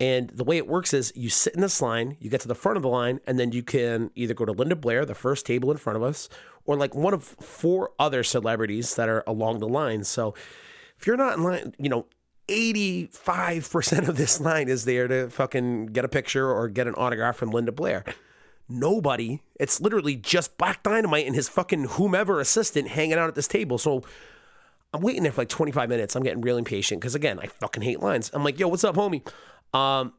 And 0.00 0.30
the 0.30 0.44
way 0.44 0.56
it 0.56 0.68
works 0.68 0.94
is 0.94 1.12
you 1.16 1.28
sit 1.28 1.54
in 1.54 1.60
this 1.60 1.82
line, 1.82 2.16
you 2.20 2.30
get 2.30 2.40
to 2.42 2.48
the 2.48 2.54
front 2.54 2.76
of 2.76 2.82
the 2.82 2.88
line, 2.88 3.20
and 3.26 3.38
then 3.38 3.50
you 3.50 3.64
can 3.64 4.12
either 4.14 4.32
go 4.32 4.44
to 4.44 4.52
Linda 4.52 4.76
Blair, 4.76 5.04
the 5.04 5.14
first 5.14 5.44
table 5.44 5.72
in 5.72 5.76
front 5.76 5.96
of 5.96 6.04
us, 6.04 6.28
or 6.64 6.76
like 6.76 6.94
one 6.94 7.14
of 7.14 7.24
four 7.24 7.90
other 7.98 8.22
celebrities 8.22 8.94
that 8.94 9.08
are 9.08 9.24
along 9.26 9.58
the 9.58 9.66
line. 9.68 10.04
So 10.04 10.34
if 10.96 11.06
you're 11.06 11.16
not 11.16 11.36
in 11.36 11.42
line, 11.42 11.74
you 11.78 11.88
know, 11.88 12.06
85% 12.48 14.08
of 14.08 14.16
this 14.16 14.40
line 14.40 14.68
is 14.68 14.84
there 14.84 15.08
to 15.08 15.28
fucking 15.30 15.86
get 15.86 16.04
a 16.04 16.08
picture 16.08 16.50
or 16.50 16.68
get 16.68 16.86
an 16.86 16.94
autograph 16.94 17.36
from 17.36 17.50
Linda 17.50 17.72
Blair. 17.72 18.04
Nobody. 18.68 19.42
It's 19.58 19.80
literally 19.80 20.14
just 20.14 20.56
Black 20.58 20.82
Dynamite 20.82 21.26
and 21.26 21.34
his 21.34 21.48
fucking 21.48 21.84
whomever 21.84 22.40
assistant 22.40 22.88
hanging 22.88 23.14
out 23.14 23.28
at 23.28 23.34
this 23.34 23.48
table. 23.48 23.78
So 23.78 24.02
I'm 24.92 25.02
waiting 25.02 25.22
there 25.22 25.32
for 25.32 25.42
like 25.42 25.48
25 25.48 25.88
minutes. 25.88 26.16
I'm 26.16 26.22
getting 26.22 26.40
real 26.40 26.56
impatient 26.56 27.00
because 27.00 27.14
again, 27.14 27.38
I 27.40 27.46
fucking 27.46 27.82
hate 27.82 28.00
lines. 28.00 28.30
I'm 28.32 28.44
like, 28.44 28.58
yo, 28.58 28.68
what's 28.68 28.84
up, 28.84 28.96
homie? 28.96 29.26
Um, 29.74 30.14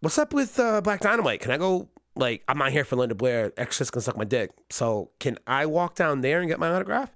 what's 0.00 0.18
up 0.18 0.32
with 0.32 0.58
uh, 0.58 0.80
Black 0.80 1.00
Dynamite? 1.00 1.40
Can 1.40 1.50
I 1.50 1.56
go? 1.56 1.88
Like, 2.16 2.44
I'm 2.46 2.58
not 2.58 2.70
here 2.70 2.84
for 2.84 2.94
Linda 2.94 3.16
Blair. 3.16 3.52
Just 3.70 3.90
gonna 3.90 4.02
suck 4.02 4.16
my 4.16 4.24
dick. 4.24 4.50
So 4.70 5.10
can 5.18 5.36
I 5.46 5.66
walk 5.66 5.96
down 5.96 6.20
there 6.20 6.38
and 6.40 6.48
get 6.48 6.60
my 6.60 6.70
autograph? 6.70 7.12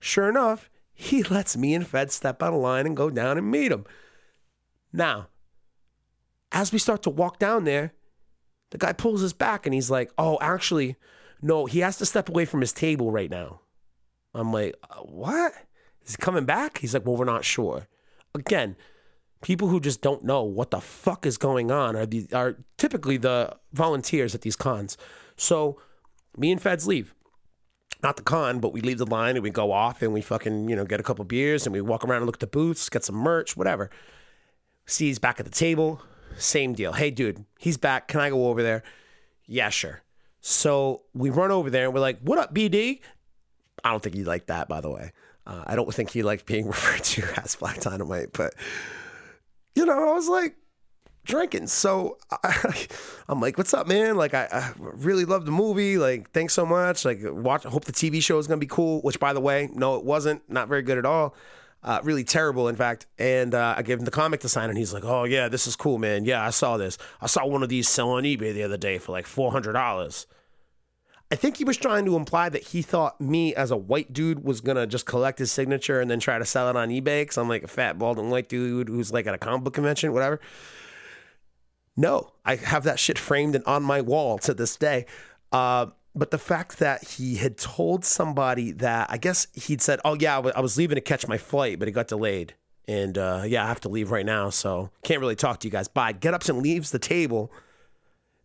Sure 0.00 0.28
enough, 0.28 0.68
he 0.92 1.22
lets 1.30 1.56
me 1.56 1.74
and 1.74 1.86
Fed 1.86 2.10
step 2.10 2.42
out 2.42 2.52
of 2.52 2.60
line 2.60 2.86
and 2.86 2.96
go 2.96 3.08
down 3.08 3.38
and 3.38 3.50
meet 3.50 3.70
him. 3.70 3.84
Now, 4.92 5.28
as 6.50 6.72
we 6.72 6.80
start 6.80 7.04
to 7.04 7.10
walk 7.10 7.38
down 7.38 7.62
there, 7.62 7.92
the 8.70 8.78
guy 8.78 8.92
pulls 8.92 9.22
us 9.22 9.32
back 9.32 9.64
and 9.64 9.74
he's 9.74 9.90
like, 9.90 10.10
"Oh, 10.18 10.38
actually, 10.40 10.96
no, 11.40 11.66
he 11.66 11.80
has 11.80 11.98
to 11.98 12.06
step 12.06 12.28
away 12.28 12.44
from 12.44 12.60
his 12.60 12.72
table 12.72 13.12
right 13.12 13.30
now." 13.30 13.60
I'm 14.34 14.52
like, 14.52 14.74
uh, 14.90 15.02
"What?" 15.02 15.52
Is 16.06 16.12
he 16.12 16.16
coming 16.16 16.44
back? 16.44 16.78
He's 16.78 16.94
like, 16.94 17.06
well, 17.06 17.16
we're 17.16 17.24
not 17.24 17.44
sure. 17.44 17.86
Again, 18.34 18.76
people 19.42 19.68
who 19.68 19.80
just 19.80 20.00
don't 20.00 20.24
know 20.24 20.42
what 20.42 20.70
the 20.70 20.80
fuck 20.80 21.26
is 21.26 21.36
going 21.36 21.70
on 21.70 21.96
are 21.96 22.06
the 22.06 22.26
are 22.32 22.58
typically 22.76 23.16
the 23.16 23.56
volunteers 23.72 24.34
at 24.34 24.42
these 24.42 24.56
cons. 24.56 24.96
So 25.36 25.80
me 26.36 26.52
and 26.52 26.60
Feds 26.60 26.86
leave. 26.86 27.14
Not 28.02 28.16
the 28.16 28.22
con, 28.22 28.60
but 28.60 28.72
we 28.72 28.80
leave 28.80 28.98
the 28.98 29.06
line 29.06 29.36
and 29.36 29.42
we 29.42 29.50
go 29.50 29.72
off 29.72 30.00
and 30.00 30.12
we 30.14 30.22
fucking, 30.22 30.70
you 30.70 30.76
know, 30.76 30.86
get 30.86 31.00
a 31.00 31.02
couple 31.02 31.24
beers 31.26 31.66
and 31.66 31.74
we 31.74 31.82
walk 31.82 32.02
around 32.02 32.18
and 32.18 32.26
look 32.26 32.36
at 32.36 32.40
the 32.40 32.46
booths, 32.46 32.88
get 32.88 33.04
some 33.04 33.16
merch, 33.16 33.58
whatever. 33.58 33.90
See 34.86 35.06
he's 35.06 35.18
back 35.18 35.38
at 35.38 35.44
the 35.44 35.52
table. 35.52 36.00
Same 36.38 36.72
deal. 36.72 36.94
Hey 36.94 37.10
dude, 37.10 37.44
he's 37.58 37.76
back. 37.76 38.08
Can 38.08 38.20
I 38.20 38.30
go 38.30 38.48
over 38.48 38.62
there? 38.62 38.82
Yeah, 39.46 39.68
sure. 39.68 40.02
So 40.40 41.02
we 41.12 41.28
run 41.28 41.50
over 41.50 41.68
there 41.68 41.84
and 41.84 41.94
we're 41.94 42.00
like, 42.00 42.20
what 42.20 42.38
up, 42.38 42.54
BD? 42.54 43.00
I 43.84 43.90
don't 43.90 44.02
think 44.02 44.14
he 44.14 44.24
liked 44.24 44.46
that, 44.46 44.68
by 44.68 44.80
the 44.80 44.90
way. 44.90 45.12
Uh, 45.50 45.64
I 45.66 45.74
don't 45.74 45.92
think 45.92 46.10
he 46.10 46.22
liked 46.22 46.46
being 46.46 46.66
referred 46.68 47.02
to 47.02 47.24
as 47.42 47.56
Black 47.56 47.80
Dynamite, 47.80 48.32
but 48.32 48.54
you 49.74 49.84
know, 49.84 50.10
I 50.10 50.14
was 50.14 50.28
like 50.28 50.54
drinking. 51.24 51.66
So 51.66 52.18
I, 52.30 52.86
am 53.28 53.40
like, 53.40 53.58
"What's 53.58 53.74
up, 53.74 53.88
man? 53.88 54.16
Like, 54.16 54.32
I, 54.32 54.48
I, 54.52 54.72
really 54.78 55.24
love 55.24 55.46
the 55.46 55.52
movie. 55.52 55.98
Like, 55.98 56.30
thanks 56.30 56.54
so 56.54 56.64
much. 56.64 57.04
Like, 57.04 57.18
watch. 57.22 57.64
Hope 57.64 57.84
the 57.84 57.92
TV 57.92 58.22
show 58.22 58.38
is 58.38 58.46
gonna 58.46 58.58
be 58.58 58.66
cool. 58.66 59.00
Which, 59.00 59.18
by 59.18 59.32
the 59.32 59.40
way, 59.40 59.68
no, 59.72 59.96
it 59.96 60.04
wasn't. 60.04 60.48
Not 60.48 60.68
very 60.68 60.82
good 60.82 60.98
at 60.98 61.04
all. 61.04 61.34
Uh, 61.82 61.98
really 62.04 62.24
terrible, 62.24 62.68
in 62.68 62.76
fact. 62.76 63.06
And 63.18 63.54
uh, 63.54 63.74
I 63.76 63.82
gave 63.82 63.98
him 63.98 64.04
the 64.04 64.10
comic 64.12 64.40
to 64.40 64.48
sign, 64.48 64.68
and 64.68 64.78
he's 64.78 64.94
like, 64.94 65.04
"Oh 65.04 65.24
yeah, 65.24 65.48
this 65.48 65.66
is 65.66 65.74
cool, 65.74 65.98
man. 65.98 66.24
Yeah, 66.24 66.46
I 66.46 66.50
saw 66.50 66.76
this. 66.76 66.96
I 67.20 67.26
saw 67.26 67.44
one 67.44 67.64
of 67.64 67.68
these 67.68 67.88
sell 67.88 68.10
on 68.10 68.22
eBay 68.22 68.54
the 68.54 68.62
other 68.62 68.76
day 68.76 68.98
for 68.98 69.10
like 69.10 69.26
four 69.26 69.50
hundred 69.50 69.72
dollars." 69.72 70.28
I 71.32 71.36
think 71.36 71.58
he 71.58 71.64
was 71.64 71.76
trying 71.76 72.04
to 72.06 72.16
imply 72.16 72.48
that 72.48 72.64
he 72.64 72.82
thought 72.82 73.20
me 73.20 73.54
as 73.54 73.70
a 73.70 73.76
white 73.76 74.12
dude 74.12 74.42
was 74.44 74.60
gonna 74.60 74.86
just 74.86 75.06
collect 75.06 75.38
his 75.38 75.52
signature 75.52 76.00
and 76.00 76.10
then 76.10 76.18
try 76.18 76.38
to 76.38 76.44
sell 76.44 76.68
it 76.68 76.76
on 76.76 76.88
eBay 76.88 77.22
because 77.22 77.38
I'm 77.38 77.48
like 77.48 77.62
a 77.62 77.68
fat, 77.68 77.98
bald, 77.98 78.18
and 78.18 78.30
white 78.30 78.48
dude 78.48 78.88
who's 78.88 79.12
like 79.12 79.26
at 79.26 79.34
a 79.34 79.38
comic 79.38 79.62
book 79.62 79.74
convention, 79.74 80.12
whatever. 80.12 80.40
No, 81.96 82.32
I 82.44 82.56
have 82.56 82.84
that 82.84 82.98
shit 82.98 83.18
framed 83.18 83.54
and 83.54 83.64
on 83.64 83.82
my 83.82 84.00
wall 84.00 84.38
to 84.38 84.54
this 84.54 84.76
day. 84.76 85.06
Uh, 85.52 85.86
but 86.14 86.30
the 86.32 86.38
fact 86.38 86.78
that 86.78 87.04
he 87.04 87.36
had 87.36 87.56
told 87.56 88.04
somebody 88.04 88.72
that 88.72 89.08
I 89.10 89.16
guess 89.16 89.46
he'd 89.54 89.80
said, 89.80 90.00
"Oh 90.04 90.16
yeah, 90.18 90.38
I 90.38 90.60
was 90.60 90.76
leaving 90.76 90.96
to 90.96 91.00
catch 91.00 91.28
my 91.28 91.38
flight, 91.38 91.78
but 91.78 91.86
it 91.86 91.92
got 91.92 92.08
delayed, 92.08 92.54
and 92.88 93.16
uh, 93.16 93.42
yeah, 93.46 93.64
I 93.64 93.68
have 93.68 93.80
to 93.80 93.88
leave 93.88 94.10
right 94.10 94.26
now, 94.26 94.50
so 94.50 94.90
can't 95.04 95.20
really 95.20 95.36
talk 95.36 95.60
to 95.60 95.68
you 95.68 95.72
guys." 95.72 95.86
Bye. 95.86 96.12
Get 96.12 96.34
up 96.34 96.48
and 96.48 96.60
leaves 96.60 96.90
the 96.90 96.98
table 96.98 97.52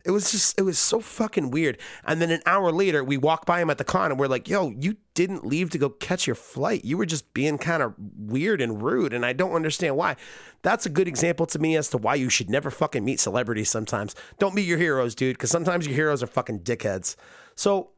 it 0.06 0.12
was 0.12 0.30
just, 0.30 0.58
it 0.58 0.62
was 0.62 0.78
so 0.78 1.00
fucking 1.00 1.50
weird. 1.50 1.78
And 2.04 2.22
then 2.22 2.30
an 2.30 2.40
hour 2.46 2.70
later, 2.70 3.02
we 3.02 3.16
walk 3.16 3.44
by 3.44 3.60
him 3.60 3.70
at 3.70 3.78
the 3.78 3.84
con 3.84 4.12
and 4.12 4.20
we're 4.20 4.28
like, 4.28 4.48
yo, 4.48 4.70
you 4.78 4.96
didn't 5.14 5.44
leave 5.44 5.70
to 5.70 5.78
go 5.78 5.90
catch 5.90 6.28
your 6.28 6.36
flight. 6.36 6.84
You 6.84 6.96
were 6.96 7.06
just 7.06 7.34
being 7.34 7.58
kind 7.58 7.82
of 7.82 7.94
weird 8.16 8.60
and 8.60 8.80
rude. 8.80 9.12
And 9.12 9.26
I 9.26 9.32
don't 9.32 9.52
understand 9.52 9.96
why. 9.96 10.14
That's 10.62 10.86
a 10.86 10.90
good 10.90 11.08
example 11.08 11.44
to 11.46 11.58
me 11.58 11.76
as 11.76 11.90
to 11.90 11.98
why 11.98 12.14
you 12.14 12.30
should 12.30 12.48
never 12.48 12.70
fucking 12.70 13.04
meet 13.04 13.18
celebrities 13.18 13.68
sometimes. 13.68 14.14
Don't 14.38 14.54
meet 14.54 14.66
your 14.66 14.78
heroes, 14.78 15.16
dude, 15.16 15.36
because 15.36 15.50
sometimes 15.50 15.86
your 15.86 15.96
heroes 15.96 16.22
are 16.22 16.28
fucking 16.28 16.60
dickheads. 16.60 17.16
So, 17.56 17.90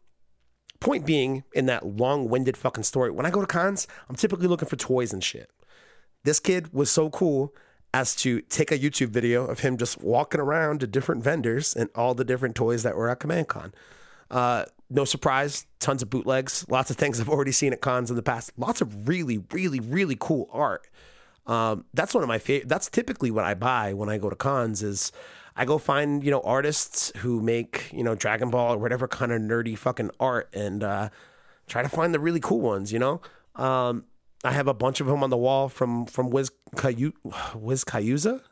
point 0.81 1.05
being, 1.05 1.45
in 1.53 1.67
that 1.67 1.85
long 1.85 2.31
winded 2.31 2.57
fucking 2.57 2.85
story, 2.85 3.11
when 3.11 3.27
I 3.27 3.31
go 3.31 3.43
to 3.43 3.47
cons, 3.47 3.87
I'm 4.09 4.17
typically 4.17 4.47
looking 4.47 4.69
for 4.69 4.77
toys 4.77 5.13
and 5.13 5.23
shit. 5.23 5.51
This 6.25 6.41
kid 6.41 6.73
was 6.73 6.91
so 6.91 7.11
cool 7.11 7.55
as 7.95 8.15
to 8.17 8.41
take 8.43 8.71
a 8.71 8.79
YouTube 8.79 9.09
video 9.09 9.47
of 9.47 9.61
him 9.61 9.77
just 9.77 10.01
walking 10.03 10.41
around 10.41 10.81
to 10.81 10.87
different 10.87 11.25
vendors 11.25 11.75
and 11.75 11.89
all 11.95 12.15
the 12.15 12.25
different 12.25 12.55
toys 12.55 12.83
that 12.83 12.97
were 12.97 13.09
at 13.09 13.21
CommandCon. 13.21 13.73
Uh, 14.31 14.65
no 14.91 15.05
surprise, 15.05 15.67
tons 15.81 16.03
of 16.03 16.11
bootlegs, 16.11 16.67
lots 16.69 16.91
of 16.91 16.97
things 16.97 17.21
I've 17.21 17.29
already 17.29 17.53
seen 17.53 17.73
at 17.73 17.81
cons 17.81 18.11
in 18.11 18.17
the 18.17 18.23
past. 18.23 18.53
Lots 18.57 18.81
of 18.81 19.09
really, 19.09 19.39
really, 19.53 19.81
really 19.81 20.17
cool 20.19 20.49
art. 20.53 20.89
Um, 21.47 21.87
that's 21.95 22.15
one 22.15 22.23
of 22.23 22.29
my 22.29 22.39
favorite. 22.39 22.69
That's 22.69 22.91
typically 22.91 23.31
what 23.31 23.45
I 23.45 23.55
buy 23.55 23.95
when 23.95 24.09
I 24.09 24.19
go 24.19 24.29
to 24.29 24.37
cons. 24.37 24.83
Is 24.83 25.13
I 25.57 25.65
go 25.65 25.79
find 25.79 26.23
you 26.23 26.31
know 26.31 26.41
artists 26.43 27.11
who 27.19 27.41
make 27.41 27.91
you 27.93 28.05
know 28.05 28.15
Dragon 28.15 28.51
Ball 28.51 28.75
or 28.75 28.79
whatever 28.79 29.09
kind 29.09 29.33
of 29.33 29.41
nerdy 29.41 29.77
fucking 29.77 30.11
art 30.21 30.51
and 30.53 30.85
uh, 30.85 31.09
try 31.67 31.83
to 31.83 31.89
find 31.89 32.13
the 32.13 32.21
really 32.21 32.41
cool 32.41 32.61
ones. 32.61 32.93
You 32.93 32.99
know, 32.99 33.21
um, 33.57 34.05
I 34.45 34.53
have 34.53 34.69
a 34.69 34.75
bunch 34.75 35.01
of 35.01 35.07
them 35.07 35.23
on 35.23 35.31
the 35.31 35.37
wall 35.37 35.69
from 35.69 36.07
from 36.07 36.31
Wiz 36.31 36.51
Cayu, 36.77 37.13
Wiz 37.55 37.85
Cayuza, 37.85 38.43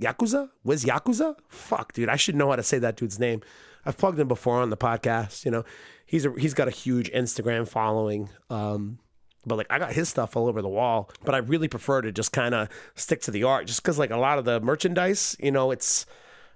Yakuza, 0.00 0.50
Wiz 0.62 0.84
Yakuza. 0.84 1.36
Fuck, 1.48 1.92
dude, 1.92 2.08
I 2.08 2.16
should 2.16 2.36
know 2.36 2.50
how 2.50 2.56
to 2.56 2.62
say 2.62 2.78
that 2.78 2.96
dude's 2.96 3.18
name. 3.18 3.42
I've 3.86 3.96
plugged 3.96 4.18
him 4.18 4.28
before 4.28 4.60
on 4.60 4.70
the 4.70 4.76
podcast. 4.76 5.44
You 5.44 5.50
know, 5.50 5.64
he's 6.06 6.24
a, 6.24 6.32
he's 6.38 6.54
got 6.54 6.68
a 6.68 6.70
huge 6.70 7.10
Instagram 7.12 7.68
following. 7.68 8.30
Um, 8.50 8.98
but 9.46 9.56
like 9.56 9.66
I 9.70 9.78
got 9.78 9.92
his 9.92 10.08
stuff 10.08 10.36
all 10.36 10.46
over 10.46 10.62
the 10.62 10.68
wall. 10.68 11.10
But 11.24 11.34
I 11.34 11.38
really 11.38 11.68
prefer 11.68 12.02
to 12.02 12.12
just 12.12 12.32
kind 12.32 12.54
of 12.54 12.68
stick 12.94 13.20
to 13.22 13.30
the 13.30 13.44
art, 13.44 13.66
just 13.66 13.82
because 13.82 13.98
like 13.98 14.10
a 14.10 14.16
lot 14.16 14.38
of 14.38 14.44
the 14.44 14.60
merchandise, 14.60 15.36
you 15.40 15.50
know, 15.50 15.70
it's 15.70 16.06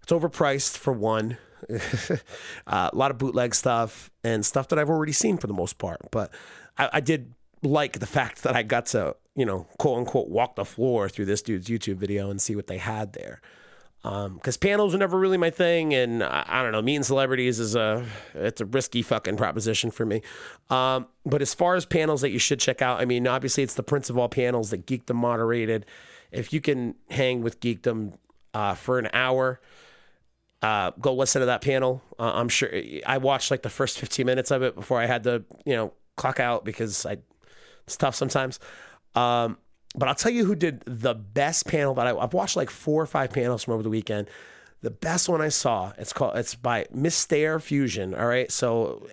it's 0.03 0.13
overpriced 0.13 0.77
for 0.77 0.93
one. 0.93 1.39
uh, 2.67 2.91
a 2.93 2.97
lot 2.97 3.11
of 3.11 3.19
bootleg 3.19 3.55
stuff 3.55 4.11
and 4.23 4.47
stuff 4.47 4.69
that 4.69 4.79
I've 4.79 4.91
already 4.91 5.13
seen 5.13 5.39
for 5.39 5.49
the 5.49 5.55
most 5.55 5.79
part. 5.79 5.99
But 6.11 6.33
I, 6.77 6.89
I 6.95 7.01
did 7.01 7.35
like 7.63 7.99
the 7.99 8.07
fact 8.07 8.43
that 8.43 8.55
I 8.55 8.63
got 8.63 8.87
to, 8.87 9.17
you 9.35 9.45
know, 9.45 9.67
quote 9.79 9.99
unquote, 9.99 10.29
walk 10.29 10.57
the 10.57 10.65
floor 10.65 11.09
through 11.09 11.27
this 11.27 11.43
dude's 11.43 11.69
YouTube 11.69 11.97
video 11.97 12.31
and 12.31 12.41
see 12.41 12.57
what 12.57 12.67
they 12.67 12.79
had 12.79 13.13
there. 13.13 13.41
Because 14.03 14.57
um, 14.57 14.61
panels 14.61 14.93
were 14.93 14.99
never 14.99 15.19
really 15.19 15.37
my 15.37 15.51
thing, 15.51 15.93
and 15.93 16.23
I, 16.23 16.45
I, 16.47 16.63
don't 16.63 16.71
know, 16.71 16.81
meeting 16.81 17.03
celebrities 17.03 17.59
is 17.59 17.75
a 17.75 18.07
it's 18.33 18.61
a 18.61 18.65
risky 18.65 19.03
fucking 19.03 19.37
proposition 19.37 19.91
for 19.91 20.07
me. 20.07 20.23
Um, 20.71 21.09
but 21.27 21.43
as 21.43 21.53
far 21.53 21.75
as 21.75 21.85
panels 21.85 22.21
that 22.21 22.31
you 22.31 22.39
should 22.39 22.61
check 22.61 22.81
out, 22.81 23.01
I 23.01 23.05
mean, 23.05 23.27
obviously 23.27 23.65
it's 23.65 23.75
the 23.75 23.83
Prince 23.83 24.09
of 24.09 24.17
all 24.17 24.29
panels 24.29 24.71
that 24.71 24.87
Geekdom 24.87 25.17
moderated. 25.17 25.85
If 26.31 26.53
you 26.53 26.61
can 26.61 26.95
hang 27.11 27.43
with 27.43 27.59
Geekdom 27.59 28.19
uh, 28.55 28.75
for 28.75 29.01
an 29.01 29.09
hour, 29.13 29.61
uh, 30.63 30.93
go 31.01 31.13
listen 31.15 31.41
to 31.41 31.47
that 31.47 31.63
panel. 31.63 32.03
Uh, 32.21 32.33
I'm 32.35 32.49
sure 32.49 32.71
I 33.05 33.19
watched 33.19 33.51
like 33.51 33.63
the 33.63 33.71
first 33.71 33.99
15 33.99 34.25
minutes 34.25 34.53
of 34.53 34.63
it 34.63 34.77
before 34.77 35.01
I 35.01 35.07
had 35.07 35.25
to, 35.25 35.45
you 35.67 35.75
know, 35.75 35.93
clock 36.17 36.39
out 36.39 36.65
because 36.65 37.05
I 37.05 37.19
it's 37.89 37.97
tough 37.97 38.15
sometimes. 38.15 38.61
Um, 39.15 39.57
but 39.97 40.09
I'll 40.09 40.15
tell 40.15 40.31
you 40.31 40.45
who 40.45 40.55
did 40.55 40.83
the 40.87 41.15
best 41.15 41.67
panel 41.67 41.95
that 41.95 42.07
I, 42.07 42.15
I've 42.15 42.35
watched 42.35 42.55
like 42.55 42.69
four 42.69 43.03
or 43.03 43.07
five 43.07 43.33
panels 43.33 43.65
from 43.65 43.73
over 43.75 43.83
the 43.83 43.89
weekend. 43.89 44.29
The 44.83 44.91
best 44.91 45.27
one 45.29 45.41
I 45.41 45.49
saw, 45.49 45.93
it's 45.97 46.13
called, 46.13 46.37
it's 46.37 46.55
by 46.55 46.85
Mistare 46.95 47.61
Fusion. 47.61 48.15
All 48.15 48.27
right. 48.27 48.53
So 48.53 49.09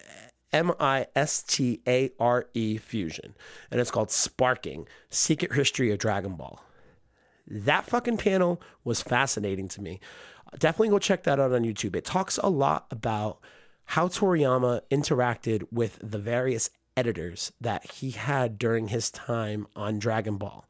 M 0.51 0.73
I 0.77 1.07
S 1.15 1.41
T 1.41 1.81
A 1.87 2.11
R 2.19 2.47
E 2.53 2.77
Fusion. 2.77 3.33
And 3.71 3.79
it's 3.79 3.91
called 3.91 4.11
Sparking 4.11 4.87
Secret 5.09 5.53
History 5.53 5.91
of 5.91 5.97
Dragon 5.97 6.33
Ball. 6.33 6.61
That 7.47 7.85
fucking 7.85 8.17
panel 8.17 8.61
was 8.83 9.01
fascinating 9.01 9.69
to 9.69 9.81
me. 9.81 10.01
Definitely 10.59 10.89
go 10.89 10.99
check 10.99 11.23
that 11.23 11.39
out 11.39 11.53
on 11.53 11.63
YouTube. 11.63 11.95
It 11.95 12.05
talks 12.05 12.37
a 12.43 12.49
lot 12.49 12.87
about 12.91 13.39
how 13.85 14.07
Toriyama 14.07 14.81
interacted 14.91 15.65
with 15.71 15.99
the 16.01 16.17
various 16.17 16.69
editors 16.97 17.51
that 17.59 17.91
he 17.91 18.11
had 18.11 18.57
during 18.57 18.89
his 18.89 19.11
time 19.11 19.67
on 19.75 19.99
Dragon 19.99 20.37
Ball 20.37 20.65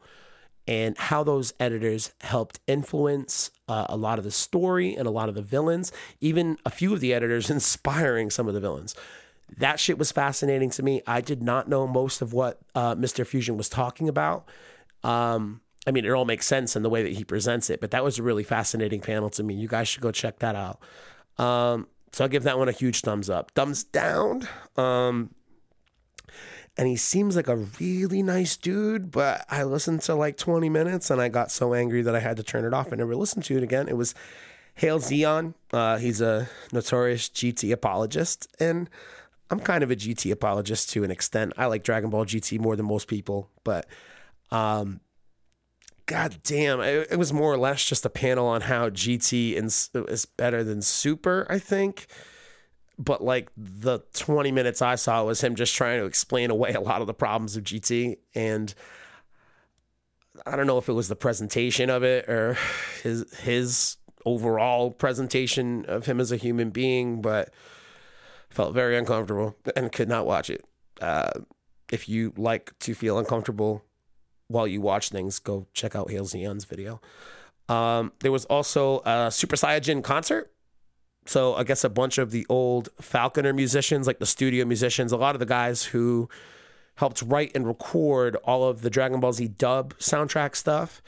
and 0.68 0.98
how 0.98 1.24
those 1.24 1.54
editors 1.60 2.12
helped 2.22 2.60
influence 2.68 3.52
uh, 3.68 3.86
a 3.88 3.96
lot 3.96 4.18
of 4.18 4.24
the 4.24 4.32
story 4.32 4.96
and 4.96 5.08
a 5.08 5.12
lot 5.12 5.30
of 5.30 5.36
the 5.36 5.42
villains, 5.42 5.92
even 6.22 6.58
a 6.66 6.70
few 6.70 6.94
of 6.94 7.00
the 7.00 7.14
editors 7.14 7.50
inspiring 7.50 8.30
some 8.30 8.48
of 8.48 8.54
the 8.54 8.60
villains. 8.60 8.96
That 9.58 9.80
shit 9.80 10.00
was 10.00 10.12
fascinating 10.12 10.72
to 10.72 10.84
me. 10.84 11.04
I 11.06 11.22
did 11.22 11.44
not 11.44 11.70
know 11.70 11.86
most 11.86 12.22
of 12.22 12.34
what 12.34 12.60
uh, 12.74 12.96
Mr. 12.96 13.26
Fusion 13.26 13.58
was 13.58 13.70
talking 13.70 14.10
about. 14.10 14.48
Um, 15.04 15.62
I 15.86 15.92
mean, 15.92 16.04
it 16.04 16.10
all 16.10 16.26
makes 16.26 16.48
sense 16.48 16.76
in 16.76 16.82
the 16.82 16.90
way 16.90 17.04
that 17.04 17.14
he 17.14 17.24
presents 17.24 17.70
it, 17.70 17.80
but 17.80 17.92
that 17.92 18.04
was 18.04 18.18
a 18.18 18.24
really 18.24 18.44
fascinating 18.44 19.02
panel 19.02 19.30
to 19.32 19.44
me. 19.44 19.54
You 19.54 19.68
guys 19.68 19.88
should 19.88 20.02
go 20.02 20.12
check 20.12 20.40
that 20.40 20.56
out. 20.56 20.80
Um, 21.38 21.88
so 22.12 22.24
I'll 22.24 22.30
give 22.30 22.44
that 22.44 22.58
one 22.58 22.70
a 22.70 22.72
huge 22.72 23.02
thumbs 23.02 23.30
up. 23.30 23.52
Thumbs 23.52 23.84
down. 23.84 24.48
Um, 24.78 25.30
and 26.78 26.88
he 26.88 26.96
seems 26.96 27.36
like 27.36 27.48
a 27.48 27.56
really 27.56 28.22
nice 28.22 28.58
dude, 28.58 29.12
but 29.12 29.46
I 29.50 29.64
listened 29.64 30.02
to 30.02 30.16
like 30.16 30.38
20 30.38 30.70
minutes 30.70 31.10
and 31.10 31.22
I 31.22 31.30
got 31.30 31.52
so 31.52 31.74
angry 31.74 32.02
that 32.02 32.16
I 32.16 32.20
had 32.20 32.38
to 32.38 32.44
turn 32.44 32.66
it 32.66 32.74
off. 32.74 32.92
I 32.92 32.98
never 32.98 33.16
listened 33.16 33.46
to 33.46 33.58
it 33.58 33.64
again. 33.64 33.88
It 33.88 33.96
was 33.96 34.14
Hail 34.76 35.00
Zeon. 35.00 35.54
Uh, 35.72 35.98
he's 35.98 36.20
a 36.20 36.50
notorious 36.74 37.30
GT 37.30 37.72
apologist, 37.72 38.54
and 38.60 38.90
I'm 39.50 39.62
kind 39.62 39.84
of 39.84 39.92
a 39.92 39.96
GT 39.96 40.32
apologist 40.32 40.90
to 40.92 41.04
an 41.06 41.12
extent. 41.12 41.54
I 41.58 41.68
like 41.68 41.84
Dragon 41.84 42.10
Ball 42.10 42.26
GT 42.26 42.60
more 42.60 42.76
than 42.76 42.86
most 42.86 43.08
people, 43.08 43.50
but 43.64 43.86
um, 44.52 45.00
God 46.08 46.40
damn, 46.44 46.82
it, 46.82 47.08
it 47.12 47.18
was 47.18 47.32
more 47.32 47.54
or 47.54 47.58
less 47.58 47.86
just 47.86 48.06
a 48.06 48.10
panel 48.10 48.48
on 48.48 48.62
how 48.62 48.90
GT 48.90 49.54
is 49.56 50.26
better 50.26 50.62
than 50.64 50.82
Super, 50.82 51.48
I 51.50 51.58
think 51.58 52.08
but 52.98 53.24
like 53.24 53.50
the 53.58 54.00
20 54.14 54.52
minutes 54.52 54.82
I 54.82 54.96
saw 54.96 55.24
was 55.24 55.42
him 55.42 55.56
just 55.56 55.76
trying 55.76 56.00
to 56.00 56.06
explain 56.06 56.50
away 56.50 56.74
a 56.74 56.82
lot 56.82 57.02
of 57.02 57.08
the 57.08 57.14
problems 57.14 57.56
of 57.56 57.64
GT. 57.64 58.18
And 58.34 58.74
I 60.46 60.56
don't 60.56 60.68
know 60.68 60.78
if 60.78 60.90
it 60.90 60.94
was 60.94 61.08
the 61.08 61.16
presentation 61.16 61.90
of 61.90 62.04
it 62.04 62.30
or 62.30 62.58
his 63.04 63.26
his 63.40 63.98
overall 64.26 64.92
presentation 64.92 65.86
of 65.86 66.06
him 66.06 66.20
as 66.20 66.32
a 66.32 66.38
human 66.38 66.72
being, 66.72 67.22
but 67.22 67.54
felt 68.50 68.74
very 68.74 68.98
uncomfortable 68.98 69.56
and 69.76 69.92
could 69.92 70.10
not 70.10 70.26
watch 70.26 70.50
it. 70.50 70.66
Uh, 71.02 71.32
if 71.92 72.10
you 72.10 72.34
like 72.38 72.78
to 72.80 72.96
feel 72.96 73.20
uncomfortable 73.20 73.84
while 74.48 74.68
you 74.68 74.82
watch 74.82 75.10
things, 75.10 75.40
go 75.40 75.68
check 75.74 75.96
out 75.96 76.10
Hail 76.10 76.26
Zeon's 76.26 76.66
video. 76.66 77.02
Um, 77.68 78.14
there 78.20 78.32
was 78.32 78.46
also 78.46 79.02
a 79.06 79.32
Super 79.32 79.56
Saiyajin 79.56 80.04
concert 80.04 80.52
so 81.26 81.56
I 81.56 81.64
guess 81.64 81.84
a 81.84 81.90
bunch 81.90 82.18
of 82.18 82.32
the 82.32 82.46
old 82.50 82.90
Faulconer 83.02 83.54
musicians, 83.54 84.08
like 84.08 84.20
the 84.20 84.26
studio 84.26 84.66
musicians, 84.66 85.12
a 85.12 85.18
lot 85.18 85.36
of 85.36 85.40
the 85.40 85.46
guys 85.46 85.84
who 85.86 86.30
helped 86.96 87.22
write 87.24 87.52
and 87.56 87.68
record 87.68 88.36
all 88.44 88.64
of 88.64 88.82
the 88.82 88.90
Dragon 88.90 89.20
Ball 89.20 89.34
Z 89.34 89.48
dub 89.50 89.98
soundtrack 89.98 90.56
stuff. 90.56 91.02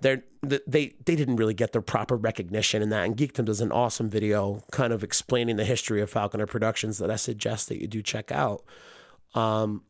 They're, 0.00 0.22
they 0.42 0.94
they 1.04 1.14
didn't 1.14 1.36
really 1.36 1.52
get 1.52 1.72
their 1.72 1.82
proper 1.82 2.16
recognition 2.16 2.80
in 2.80 2.88
that. 2.88 3.04
And 3.04 3.16
Geekdom 3.16 3.44
does 3.44 3.60
an 3.60 3.70
awesome 3.70 4.08
video, 4.08 4.64
kind 4.72 4.94
of 4.94 5.04
explaining 5.04 5.56
the 5.56 5.64
history 5.64 6.00
of 6.00 6.10
Faulconer 6.10 6.48
Productions 6.48 6.96
that 6.98 7.10
I 7.10 7.16
suggest 7.16 7.68
that 7.68 7.80
you 7.80 7.86
do 7.86 8.02
check 8.02 8.32
out. 8.32 8.64
Um, 9.34 9.82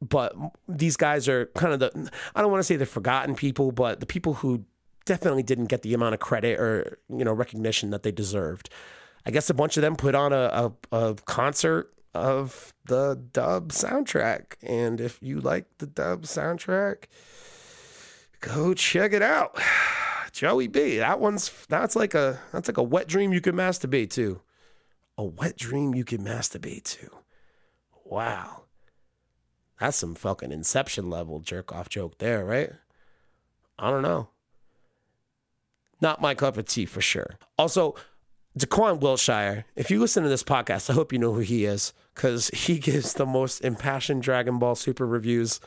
but 0.00 0.34
these 0.66 0.96
guys 0.96 1.28
are 1.28 1.46
kind 1.54 1.74
of 1.74 1.80
the 1.80 2.10
I 2.34 2.40
don't 2.40 2.50
want 2.50 2.60
to 2.60 2.64
say 2.64 2.76
the 2.76 2.86
forgotten 2.86 3.34
people, 3.34 3.72
but 3.72 4.00
the 4.00 4.06
people 4.06 4.34
who 4.34 4.64
definitely 5.06 5.42
didn't 5.42 5.66
get 5.66 5.82
the 5.82 5.94
amount 5.94 6.14
of 6.14 6.20
credit 6.20 6.60
or 6.60 6.98
you 7.08 7.24
know 7.24 7.32
recognition 7.32 7.90
that 7.90 8.02
they 8.02 8.12
deserved. 8.12 8.68
I 9.24 9.30
guess 9.30 9.48
a 9.48 9.54
bunch 9.54 9.76
of 9.76 9.82
them 9.82 9.96
put 9.96 10.14
on 10.14 10.32
a, 10.32 10.72
a, 10.92 10.96
a 10.96 11.14
concert 11.24 11.92
of 12.14 12.72
the 12.84 13.20
dub 13.32 13.70
soundtrack, 13.70 14.54
and 14.62 15.00
if 15.00 15.18
you 15.22 15.40
like 15.40 15.66
the 15.78 15.86
dub 15.86 16.22
soundtrack, 16.22 17.04
go 18.40 18.74
check 18.74 19.12
it 19.12 19.22
out. 19.22 19.58
Joey 20.32 20.68
B. 20.68 20.98
That 20.98 21.18
one's 21.18 21.50
that's 21.68 21.96
like 21.96 22.14
a 22.14 22.38
that's 22.52 22.68
like 22.68 22.76
a 22.76 22.82
wet 22.82 23.08
dream 23.08 23.32
you 23.32 23.40
can 23.40 23.56
masturbate 23.56 24.10
to. 24.10 24.42
A 25.16 25.24
wet 25.24 25.56
dream 25.56 25.94
you 25.94 26.04
can 26.04 26.22
masturbate 26.22 26.84
to. 26.84 27.10
Wow. 28.04 28.64
That's 29.80 29.96
some 29.96 30.14
fucking 30.14 30.52
inception 30.52 31.10
level 31.10 31.40
jerk 31.40 31.72
off 31.72 31.88
joke 31.88 32.18
there, 32.18 32.44
right? 32.44 32.70
I 33.78 33.90
don't 33.90 34.02
know. 34.02 34.28
Not 36.00 36.20
my 36.20 36.34
cup 36.34 36.56
of 36.56 36.66
tea 36.66 36.86
for 36.86 37.00
sure. 37.00 37.38
Also, 37.58 37.94
Daquan 38.58 39.00
Wiltshire, 39.00 39.64
if 39.74 39.90
you 39.90 40.00
listen 40.00 40.22
to 40.22 40.28
this 40.28 40.42
podcast, 40.42 40.88
I 40.88 40.94
hope 40.94 41.12
you 41.12 41.18
know 41.18 41.32
who 41.32 41.40
he 41.40 41.64
is 41.64 41.92
because 42.14 42.48
he 42.48 42.78
gives 42.80 43.14
the 43.14 43.26
most 43.26 43.60
impassioned 43.60 44.22
Dragon 44.22 44.58
Ball 44.58 44.74
Super 44.74 45.06
reviews 45.06 45.60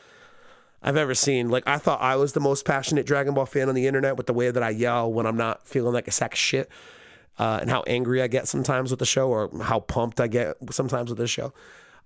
I've 0.82 0.96
ever 0.96 1.14
seen. 1.14 1.50
Like, 1.50 1.66
I 1.66 1.78
thought 1.78 2.00
I 2.00 2.16
was 2.16 2.32
the 2.32 2.40
most 2.40 2.64
passionate 2.64 3.06
Dragon 3.06 3.34
Ball 3.34 3.46
fan 3.46 3.68
on 3.68 3.74
the 3.74 3.86
internet 3.86 4.16
with 4.16 4.26
the 4.26 4.32
way 4.32 4.50
that 4.50 4.62
I 4.62 4.70
yell 4.70 5.12
when 5.12 5.26
I'm 5.26 5.36
not 5.36 5.66
feeling 5.66 5.92
like 5.92 6.08
a 6.08 6.12
sack 6.12 6.32
of 6.32 6.38
shit 6.38 6.68
uh, 7.38 7.58
and 7.60 7.70
how 7.70 7.82
angry 7.86 8.22
I 8.22 8.26
get 8.26 8.48
sometimes 8.48 8.90
with 8.90 8.98
the 8.98 9.06
show 9.06 9.28
or 9.30 9.50
how 9.62 9.80
pumped 9.80 10.20
I 10.20 10.26
get 10.26 10.56
sometimes 10.70 11.10
with 11.10 11.18
this 11.18 11.30
show. 11.30 11.52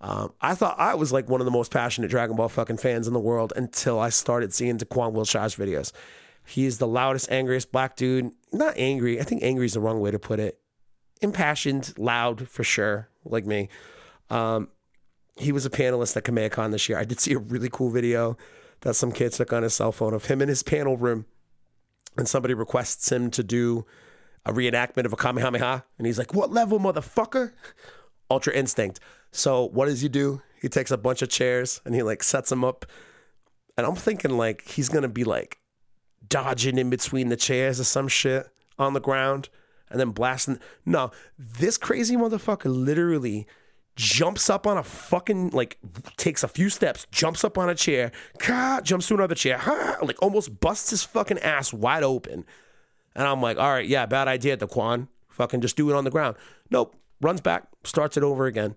Um, 0.00 0.34
I 0.40 0.54
thought 0.54 0.78
I 0.78 0.96
was 0.96 1.12
like 1.12 1.30
one 1.30 1.40
of 1.40 1.44
the 1.44 1.50
most 1.50 1.70
passionate 1.70 2.10
Dragon 2.10 2.36
Ball 2.36 2.48
fucking 2.48 2.76
fans 2.76 3.06
in 3.06 3.14
the 3.14 3.20
world 3.20 3.52
until 3.56 3.98
I 3.98 4.10
started 4.10 4.52
seeing 4.52 4.76
Daquan 4.76 5.12
Wiltshire's 5.12 5.56
videos. 5.56 5.92
He's 6.44 6.78
the 6.78 6.86
loudest, 6.86 7.30
angriest 7.30 7.72
black 7.72 7.96
dude. 7.96 8.32
Not 8.52 8.74
angry. 8.76 9.20
I 9.20 9.24
think 9.24 9.42
angry 9.42 9.66
is 9.66 9.74
the 9.74 9.80
wrong 9.80 10.00
way 10.00 10.10
to 10.10 10.18
put 10.18 10.38
it. 10.38 10.60
Impassioned, 11.20 11.94
loud 11.96 12.48
for 12.48 12.64
sure, 12.64 13.08
like 13.24 13.46
me. 13.46 13.68
Um, 14.30 14.68
he 15.36 15.52
was 15.52 15.66
a 15.66 15.70
panelist 15.70 16.16
at 16.16 16.24
KamehamehaCon 16.24 16.70
this 16.70 16.88
year. 16.88 16.98
I 16.98 17.04
did 17.04 17.20
see 17.20 17.32
a 17.32 17.38
really 17.38 17.70
cool 17.70 17.90
video 17.90 18.36
that 18.80 18.94
some 18.94 19.10
kid 19.10 19.32
took 19.32 19.52
on 19.52 19.62
his 19.62 19.74
cell 19.74 19.92
phone 19.92 20.14
of 20.14 20.26
him 20.26 20.42
in 20.42 20.48
his 20.48 20.62
panel 20.62 20.96
room, 20.96 21.26
and 22.16 22.28
somebody 22.28 22.54
requests 22.54 23.10
him 23.10 23.30
to 23.32 23.42
do 23.42 23.86
a 24.44 24.52
reenactment 24.52 25.06
of 25.06 25.12
a 25.12 25.16
Kamehameha, 25.16 25.84
and 25.98 26.06
he's 26.06 26.18
like, 26.18 26.34
"What 26.34 26.52
level, 26.52 26.78
motherfucker?" 26.78 27.52
Ultra 28.30 28.52
Instinct. 28.52 29.00
So 29.32 29.64
what 29.64 29.86
does 29.86 30.02
he 30.02 30.08
do? 30.08 30.42
He 30.60 30.68
takes 30.68 30.90
a 30.90 30.96
bunch 30.96 31.22
of 31.22 31.28
chairs 31.28 31.80
and 31.84 31.94
he 31.94 32.02
like 32.02 32.22
sets 32.22 32.50
them 32.50 32.64
up, 32.64 32.86
and 33.76 33.86
I'm 33.86 33.96
thinking 33.96 34.36
like 34.36 34.62
he's 34.68 34.88
gonna 34.88 35.08
be 35.08 35.24
like 35.24 35.58
dodging 36.34 36.78
in 36.78 36.90
between 36.90 37.28
the 37.28 37.36
chairs 37.36 37.78
or 37.78 37.84
some 37.84 38.08
shit 38.08 38.48
on 38.76 38.92
the 38.92 38.98
ground 38.98 39.48
and 39.88 40.00
then 40.00 40.10
blasting. 40.10 40.58
No, 40.84 41.12
this 41.38 41.78
crazy 41.78 42.16
motherfucker 42.16 42.64
literally 42.64 43.46
jumps 43.94 44.50
up 44.50 44.66
on 44.66 44.76
a 44.76 44.82
fucking 44.82 45.50
like 45.50 45.78
takes 46.16 46.42
a 46.42 46.48
few 46.48 46.70
steps, 46.70 47.06
jumps 47.12 47.44
up 47.44 47.56
on 47.56 47.68
a 47.68 47.74
chair, 47.76 48.10
ka, 48.40 48.80
jumps 48.82 49.06
to 49.06 49.14
another 49.14 49.36
chair, 49.36 49.58
ha, 49.58 49.98
like 50.02 50.20
almost 50.20 50.58
busts 50.58 50.90
his 50.90 51.04
fucking 51.04 51.38
ass 51.38 51.72
wide 51.72 52.02
open. 52.02 52.44
And 53.14 53.28
I'm 53.28 53.40
like, 53.40 53.56
all 53.56 53.70
right, 53.70 53.86
yeah, 53.86 54.04
bad 54.06 54.26
idea, 54.26 54.56
Daquan. 54.56 55.06
Fucking 55.28 55.60
just 55.60 55.76
do 55.76 55.88
it 55.88 55.94
on 55.94 56.02
the 56.02 56.10
ground. 56.10 56.34
Nope. 56.68 56.96
Runs 57.20 57.40
back, 57.40 57.68
starts 57.84 58.16
it 58.16 58.24
over 58.24 58.46
again. 58.46 58.74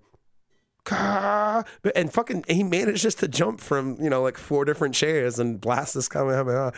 And 0.91 2.13
fucking 2.13 2.45
he 2.47 2.61
manages 2.61 3.15
to 3.15 3.27
jump 3.27 3.61
from, 3.61 3.97
you 3.99 4.11
know, 4.11 4.21
like 4.21 4.37
four 4.37 4.63
different 4.63 4.93
chairs 4.93 5.39
and 5.39 5.59
blast 5.59 5.95
this 5.95 6.07
Kamehameha. 6.07 6.71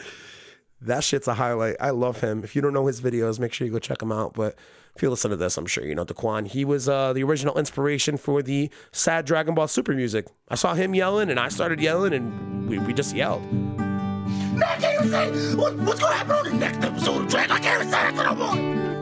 That 0.81 1.03
shit's 1.03 1.27
a 1.27 1.33
highlight. 1.33 1.75
I 1.79 1.89
love 1.89 2.21
him. 2.21 2.43
If 2.43 2.55
you 2.55 2.61
don't 2.61 2.73
know 2.73 2.87
his 2.87 3.01
videos, 3.01 3.39
make 3.39 3.53
sure 3.53 3.67
you 3.67 3.73
go 3.73 3.79
check 3.79 4.01
him 4.01 4.11
out. 4.11 4.33
But 4.33 4.55
if 4.95 5.01
you 5.01 5.09
listen 5.09 5.31
to 5.31 5.37
this, 5.37 5.57
I'm 5.57 5.65
sure 5.65 5.85
you 5.85 5.93
know 5.95 6.05
Daquan. 6.05 6.47
He 6.47 6.63
was 6.63 6.87
uh, 6.87 7.13
the 7.13 7.23
original 7.23 7.57
inspiration 7.57 8.17
for 8.17 8.41
the 8.41 8.69
sad 8.91 9.25
Dragon 9.25 9.55
Ball 9.55 9.67
Super 9.67 9.93
music. 9.93 10.27
I 10.47 10.55
saw 10.55 10.73
him 10.73 10.95
yelling, 10.95 11.29
and 11.29 11.39
I 11.39 11.49
started 11.49 11.79
yelling, 11.81 12.13
and 12.13 12.69
we, 12.69 12.79
we 12.79 12.93
just 12.93 13.15
yelled. 13.15 13.43
Man, 13.51 14.83
even 14.83 15.09
say 15.09 15.55
what, 15.55 15.75
what's 15.79 15.99
to 15.99 16.07
happen 16.07 16.31
on 16.31 16.45
the 16.45 16.53
next 16.53 16.83
episode 16.83 17.23
of 17.23 17.29
Dragon. 17.29 17.51
I 17.51 17.59
can't 17.59 17.81
even 17.81 17.91
say 17.91 18.98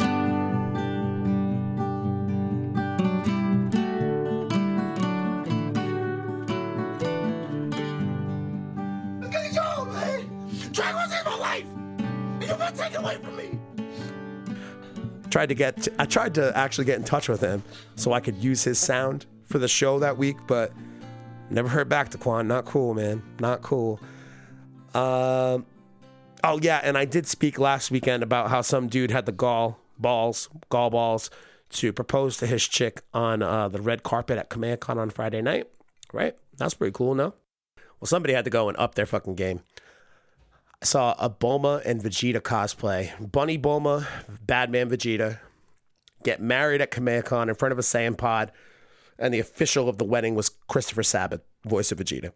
more. 12.75 12.85
take 12.85 12.97
away 12.97 13.17
from 13.17 13.35
me. 13.35 13.59
Tried 15.29 15.49
to 15.49 15.55
get, 15.55 15.87
I 15.99 16.05
tried 16.05 16.35
to 16.35 16.55
actually 16.57 16.85
get 16.85 16.97
in 16.97 17.03
touch 17.03 17.29
with 17.29 17.41
him 17.41 17.63
so 17.95 18.13
I 18.13 18.19
could 18.19 18.37
use 18.37 18.63
his 18.63 18.79
sound 18.79 19.25
for 19.45 19.59
the 19.59 19.67
show 19.67 19.99
that 19.99 20.17
week, 20.17 20.37
but 20.47 20.71
never 21.49 21.67
heard 21.67 21.89
back 21.89 22.09
to 22.09 22.17
Quan. 22.17 22.47
Not 22.47 22.65
cool, 22.65 22.93
man. 22.93 23.21
Not 23.39 23.61
cool. 23.61 23.99
Um, 24.93 25.65
oh 26.43 26.59
yeah, 26.61 26.79
and 26.83 26.97
I 26.97 27.05
did 27.05 27.27
speak 27.27 27.59
last 27.59 27.91
weekend 27.91 28.23
about 28.23 28.49
how 28.49 28.61
some 28.61 28.87
dude 28.87 29.11
had 29.11 29.25
the 29.25 29.31
gall 29.31 29.79
balls, 29.99 30.49
gall 30.69 30.89
balls, 30.89 31.29
to 31.69 31.91
propose 31.91 32.37
to 32.37 32.47
his 32.47 32.65
chick 32.67 33.01
on 33.13 33.41
uh, 33.41 33.67
the 33.67 33.81
red 33.81 34.03
carpet 34.03 34.37
at 34.37 34.49
KamehamehaCon 34.49 34.97
on 34.97 35.09
Friday 35.09 35.41
night. 35.41 35.67
Right? 36.13 36.35
That's 36.57 36.73
pretty 36.73 36.93
cool, 36.93 37.13
no? 37.13 37.33
Well, 37.99 38.07
somebody 38.07 38.33
had 38.33 38.45
to 38.45 38.49
go 38.49 38.69
and 38.69 38.77
up 38.77 38.95
their 38.95 39.05
fucking 39.05 39.35
game. 39.35 39.61
I 40.81 40.85
saw 40.85 41.15
a 41.17 41.29
Bulma 41.29 41.81
and 41.85 42.01
Vegeta 42.01 42.39
cosplay. 42.39 43.31
Bunny 43.31 43.57
Bulma, 43.57 44.07
Badman 44.45 44.89
Vegeta, 44.89 45.39
get 46.23 46.41
married 46.41 46.81
at 46.81 46.91
KamehamehaCon 46.91 47.49
in 47.49 47.55
front 47.55 47.71
of 47.71 47.79
a 47.79 47.81
Saiyan 47.81 48.17
pod, 48.17 48.51
and 49.17 49.33
the 49.33 49.39
official 49.39 49.89
of 49.89 49.97
the 49.97 50.05
wedding 50.05 50.35
was 50.35 50.49
Christopher 50.49 51.03
Sabat, 51.03 51.41
voice 51.65 51.91
of 51.91 51.97
Vegeta. 51.97 52.31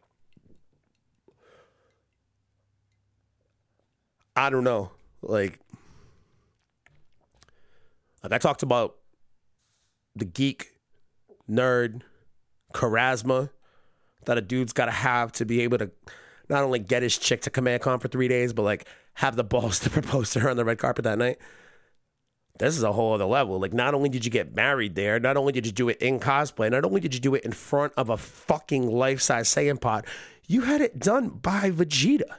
I 4.36 4.50
don't 4.50 4.64
know. 4.64 4.92
Like, 5.22 5.60
like 8.24 8.32
I 8.32 8.38
talked 8.38 8.64
about 8.64 8.96
the 10.16 10.26
geek, 10.26 10.72
nerd, 11.50 12.02
charisma 12.74 13.50
that 14.26 14.38
a 14.38 14.42
dude's 14.42 14.74
got 14.74 14.86
to 14.86 14.92
have 14.92 15.32
to 15.34 15.46
be 15.46 15.62
able 15.62 15.78
to 15.78 15.92
not 16.52 16.64
only 16.64 16.80
get 16.80 17.02
his 17.02 17.18
chick 17.18 17.42
to 17.42 17.50
KamehaCon 17.50 18.02
for 18.02 18.08
three 18.08 18.28
days, 18.28 18.54
but 18.54 18.64
like 18.64 18.86
have 19.16 19.36
the 19.36 19.44
balls 19.44 19.80
to 19.82 19.90
propose 19.90 20.32
to 20.32 20.42
her 20.42 20.50
on 20.50 20.58
the 20.58 20.66
red 20.66 20.78
carpet 20.78 21.04
that 21.06 21.18
night. 21.18 21.38
this 22.60 22.78
is 22.78 22.84
a 22.84 22.92
whole 22.92 23.14
other 23.14 23.26
level. 23.26 23.60
Like, 23.60 23.74
not 23.74 23.96
only 23.96 24.10
did 24.10 24.26
you 24.26 24.32
get 24.32 24.56
married 24.56 24.94
there, 24.96 25.20
not 25.20 25.38
only 25.38 25.52
did 25.52 25.66
you 25.66 25.72
do 25.72 25.90
it 25.90 25.98
in 25.98 26.20
cosplay, 26.20 26.70
not 26.70 26.86
only 26.86 27.02
did 27.02 27.14
you 27.14 27.20
do 27.20 27.34
it 27.34 27.44
in 27.44 27.54
front 27.54 27.94
of 27.98 28.10
a 28.10 28.18
fucking 28.18 28.88
life 28.88 29.22
size 29.22 29.50
Saiyan 29.50 29.82
pod, 29.82 30.06
you 30.46 30.62
had 30.62 30.82
it 30.82 31.00
done 31.00 31.30
by 31.30 31.72
Vegeta. 31.72 32.38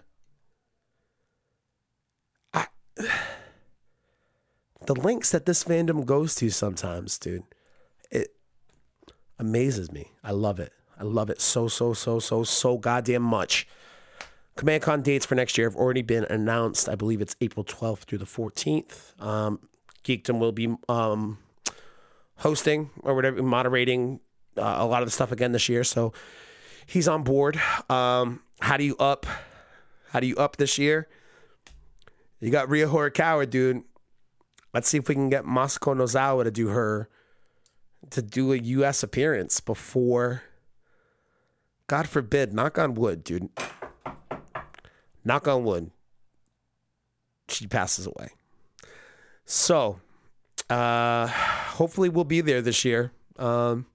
I, 2.52 2.66
the 4.86 4.94
links 4.94 5.30
that 5.30 5.46
this 5.46 5.64
fandom 5.64 6.04
goes 6.04 6.34
to 6.36 6.50
sometimes, 6.50 7.18
dude, 7.18 7.44
it 8.10 8.36
amazes 9.38 9.90
me. 9.90 10.12
I 10.22 10.32
love 10.32 10.60
it. 10.60 10.72
I 10.98 11.04
love 11.04 11.30
it 11.30 11.40
so, 11.40 11.66
so, 11.66 11.94
so, 11.94 12.20
so, 12.20 12.44
so 12.44 12.78
goddamn 12.78 13.22
much. 13.22 13.66
KamehaCon 14.56 15.02
dates 15.02 15.24
for 15.24 15.34
next 15.34 15.56
year 15.56 15.68
have 15.68 15.76
already 15.76 16.02
been 16.02 16.24
announced. 16.24 16.88
I 16.88 16.94
believe 16.94 17.20
it's 17.20 17.34
April 17.40 17.64
12th 17.64 18.00
through 18.00 18.18
the 18.18 18.26
14th. 18.26 19.20
Um, 19.20 19.60
Geekdom 20.04 20.38
will 20.38 20.52
be 20.52 20.74
um, 20.88 21.38
hosting 22.36 22.90
or 23.02 23.14
whatever, 23.14 23.42
moderating 23.42 24.20
uh, 24.58 24.76
a 24.78 24.86
lot 24.86 25.02
of 25.02 25.08
the 25.08 25.12
stuff 25.12 25.32
again 25.32 25.52
this 25.52 25.68
year. 25.68 25.84
So 25.84 26.12
he's 26.86 27.08
on 27.08 27.22
board. 27.22 27.60
Um, 27.88 28.40
how 28.60 28.76
do 28.76 28.84
you 28.84 28.96
up? 28.96 29.26
How 30.10 30.20
do 30.20 30.26
you 30.26 30.36
up 30.36 30.56
this 30.56 30.76
year? 30.76 31.08
You 32.40 32.50
got 32.50 32.68
Ryo 32.68 32.88
Horikawa, 32.88 33.48
dude. 33.48 33.82
Let's 34.74 34.88
see 34.88 34.98
if 34.98 35.08
we 35.08 35.14
can 35.14 35.30
get 35.30 35.44
Masako 35.44 35.96
Nozawa 35.96 36.44
to 36.44 36.50
do 36.50 36.68
her 36.68 37.08
to 38.10 38.20
do 38.20 38.52
a 38.52 38.56
U.S. 38.56 39.02
appearance 39.02 39.60
before. 39.60 40.42
God 41.86 42.08
forbid, 42.08 42.52
knock 42.52 42.78
on 42.78 42.94
wood, 42.94 43.22
dude 43.22 43.48
knock 45.24 45.48
on 45.48 45.64
wood, 45.64 45.90
she 47.48 47.66
passes 47.66 48.06
away. 48.06 48.30
So, 49.44 50.00
uh, 50.70 51.26
hopefully 51.26 52.08
we'll 52.08 52.24
be 52.24 52.40
there 52.40 52.62
this 52.62 52.84
year. 52.84 53.12
Um, 53.38 53.86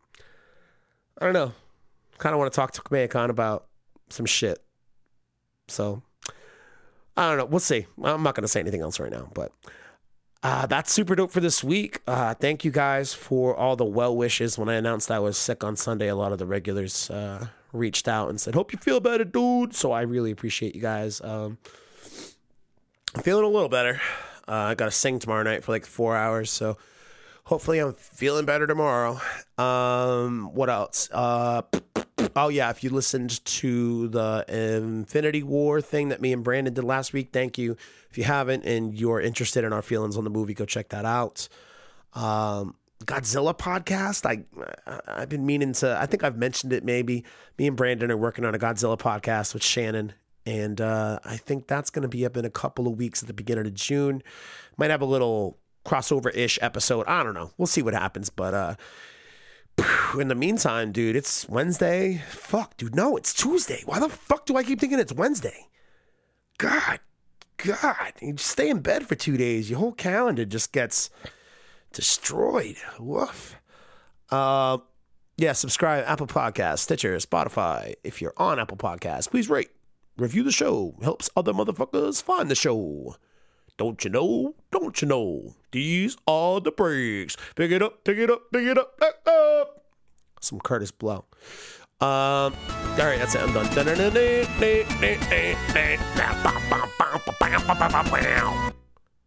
I 1.19 1.25
don't 1.25 1.33
know. 1.33 1.53
Kind 2.17 2.33
of 2.33 2.39
want 2.39 2.51
to 2.51 2.55
talk 2.55 2.71
to 2.71 2.81
KamehaCon 2.81 3.29
about 3.29 3.67
some 4.09 4.25
shit. 4.25 4.63
So, 5.67 6.01
I 7.15 7.29
don't 7.29 7.37
know. 7.37 7.45
We'll 7.45 7.59
see. 7.59 7.87
I'm 8.03 8.23
not 8.23 8.35
going 8.35 8.43
to 8.43 8.47
say 8.47 8.59
anything 8.59 8.81
else 8.81 8.99
right 8.99 9.11
now, 9.11 9.29
but 9.33 9.51
uh, 10.43 10.67
that's 10.67 10.91
super 10.91 11.15
dope 11.15 11.31
for 11.31 11.39
this 11.39 11.63
week. 11.63 12.01
Uh, 12.05 12.33
thank 12.35 12.63
you 12.63 12.71
guys 12.71 13.13
for 13.13 13.55
all 13.55 13.75
the 13.75 13.85
well 13.85 14.15
wishes. 14.15 14.57
When 14.57 14.69
I 14.69 14.75
announced 14.75 15.09
I 15.09 15.19
was 15.19 15.37
sick 15.37 15.63
on 15.63 15.75
Sunday, 15.75 16.07
a 16.07 16.15
lot 16.15 16.31
of 16.31 16.37
the 16.37 16.45
regulars 16.45 17.09
uh, 17.09 17.47
reached 17.77 18.07
out 18.07 18.29
and 18.29 18.39
said, 18.39 18.55
"Hope 18.55 18.71
you 18.71 18.79
feel 18.79 18.99
better, 18.99 19.23
dude." 19.23 19.73
So 19.75 19.91
I 19.91 20.01
really 20.01 20.31
appreciate 20.31 20.75
you 20.75 20.81
guys. 20.81 21.21
Um, 21.21 21.57
I'm 23.15 23.23
feeling 23.23 23.45
a 23.45 23.49
little 23.49 23.69
better. 23.69 24.01
Uh, 24.47 24.53
I 24.53 24.75
got 24.75 24.85
to 24.85 24.91
sing 24.91 25.19
tomorrow 25.19 25.43
night 25.43 25.63
for 25.63 25.71
like 25.71 25.85
four 25.85 26.15
hours, 26.15 26.49
so 26.51 26.77
hopefully 27.45 27.79
I'm 27.79 27.93
feeling 27.93 28.45
better 28.45 28.67
tomorrow. 28.67 29.19
Um, 29.57 30.53
what 30.53 30.69
else? 30.69 31.09
Uh, 31.11 31.63
oh 32.35 32.49
yeah, 32.49 32.69
if 32.69 32.83
you 32.83 32.89
listened 32.89 33.43
to 33.45 34.07
the 34.09 34.45
Infinity 34.47 35.43
War 35.43 35.81
thing 35.81 36.09
that 36.09 36.21
me 36.21 36.33
and 36.33 36.43
Brandon 36.43 36.73
did 36.73 36.83
last 36.83 37.13
week, 37.13 37.29
thank 37.33 37.57
you. 37.57 37.75
If 38.09 38.17
you 38.17 38.23
haven't 38.23 38.63
and 38.65 38.93
you're 38.93 39.19
interested 39.19 39.63
in 39.63 39.73
our 39.73 39.81
feelings 39.81 40.17
on 40.17 40.23
the 40.23 40.29
movie, 40.29 40.53
go 40.53 40.65
check 40.65 40.89
that 40.89 41.05
out. 41.05 41.47
Um, 42.13 42.75
Godzilla 43.05 43.57
podcast. 43.57 44.25
I 44.25 44.43
I've 45.07 45.29
been 45.29 45.45
meaning 45.45 45.73
to. 45.73 45.97
I 45.99 46.05
think 46.05 46.23
I've 46.23 46.37
mentioned 46.37 46.73
it. 46.73 46.83
Maybe 46.83 47.23
me 47.57 47.67
and 47.67 47.77
Brandon 47.77 48.11
are 48.11 48.17
working 48.17 48.45
on 48.45 48.55
a 48.55 48.59
Godzilla 48.59 48.97
podcast 48.97 49.53
with 49.53 49.63
Shannon, 49.63 50.13
and 50.45 50.81
uh, 50.81 51.19
I 51.23 51.37
think 51.37 51.67
that's 51.67 51.89
going 51.89 52.03
to 52.03 52.07
be 52.07 52.25
up 52.25 52.37
in 52.37 52.45
a 52.45 52.49
couple 52.49 52.87
of 52.87 52.97
weeks 52.97 53.21
at 53.21 53.27
the 53.27 53.33
beginning 53.33 53.67
of 53.67 53.73
June. 53.73 54.23
Might 54.77 54.91
have 54.91 55.01
a 55.01 55.05
little 55.05 55.57
crossover 55.85 56.35
ish 56.35 56.59
episode. 56.61 57.07
I 57.07 57.23
don't 57.23 57.33
know. 57.33 57.51
We'll 57.57 57.67
see 57.67 57.81
what 57.81 57.93
happens. 57.93 58.29
But 58.29 58.53
uh, 58.53 58.75
in 60.19 60.27
the 60.27 60.35
meantime, 60.35 60.91
dude, 60.91 61.15
it's 61.15 61.47
Wednesday. 61.47 62.23
Fuck, 62.29 62.77
dude. 62.77 62.95
No, 62.95 63.15
it's 63.15 63.33
Tuesday. 63.33 63.83
Why 63.85 63.99
the 63.99 64.09
fuck 64.09 64.45
do 64.45 64.57
I 64.57 64.63
keep 64.63 64.79
thinking 64.79 64.99
it's 64.99 65.13
Wednesday? 65.13 65.67
God, 66.57 66.99
God. 67.57 68.13
You 68.21 68.37
stay 68.37 68.69
in 68.69 68.79
bed 68.79 69.07
for 69.07 69.15
two 69.15 69.37
days. 69.37 69.69
Your 69.69 69.79
whole 69.79 69.93
calendar 69.93 70.45
just 70.45 70.71
gets 70.71 71.09
destroyed. 71.93 72.77
Woof. 72.99 73.55
Uh, 74.29 74.79
yeah, 75.37 75.53
subscribe 75.53 76.03
Apple 76.07 76.27
Podcast, 76.27 76.79
Stitcher, 76.79 77.15
Spotify. 77.17 77.93
If 78.03 78.21
you're 78.21 78.33
on 78.37 78.59
Apple 78.59 78.77
Podcast, 78.77 79.29
please 79.29 79.49
rate, 79.49 79.69
review 80.17 80.43
the 80.43 80.51
show. 80.51 80.95
Helps 81.01 81.29
other 81.35 81.53
motherfuckers 81.53 82.21
find 82.21 82.49
the 82.49 82.55
show. 82.55 83.15
Don't 83.77 84.03
you 84.03 84.09
know? 84.09 84.55
Don't 84.71 84.99
you 85.01 85.07
know? 85.07 85.55
These 85.71 86.17
are 86.27 86.59
the 86.59 86.71
breaks. 86.71 87.37
Pick 87.55 87.69
it 87.71 87.81
up, 87.83 88.03
pick 88.03 88.17
it 88.17 88.31
up, 88.31 88.51
pick 88.51 88.65
it 88.65 88.77
up, 88.77 88.97
pick 88.97 89.15
up. 89.27 89.85
Some 90.41 90.59
Kurtis 90.59 90.91
Blow. 90.91 91.25
Um, 91.99 92.07
all 92.09 92.97
right, 92.97 93.19
that's 93.19 93.35
it. 93.35 93.41
I'm 93.41 93.53
done. 93.53 93.65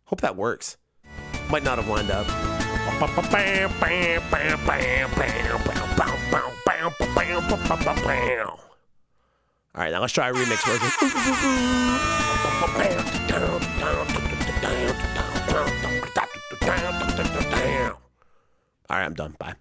Hope 0.04 0.20
that 0.20 0.36
works. 0.36 0.76
Might 1.50 1.64
not 1.64 1.78
have 1.78 1.88
lined 1.88 2.10
up. 2.10 2.28
All 9.74 9.82
right, 9.82 9.90
now 9.92 10.00
let's 10.00 10.12
try 10.12 10.28
a 10.28 10.32
remix 10.32 10.64
version. 10.64 10.90
All 18.88 18.96
right, 18.96 19.04
I'm 19.04 19.14
done. 19.14 19.34
Bye. 19.38 19.54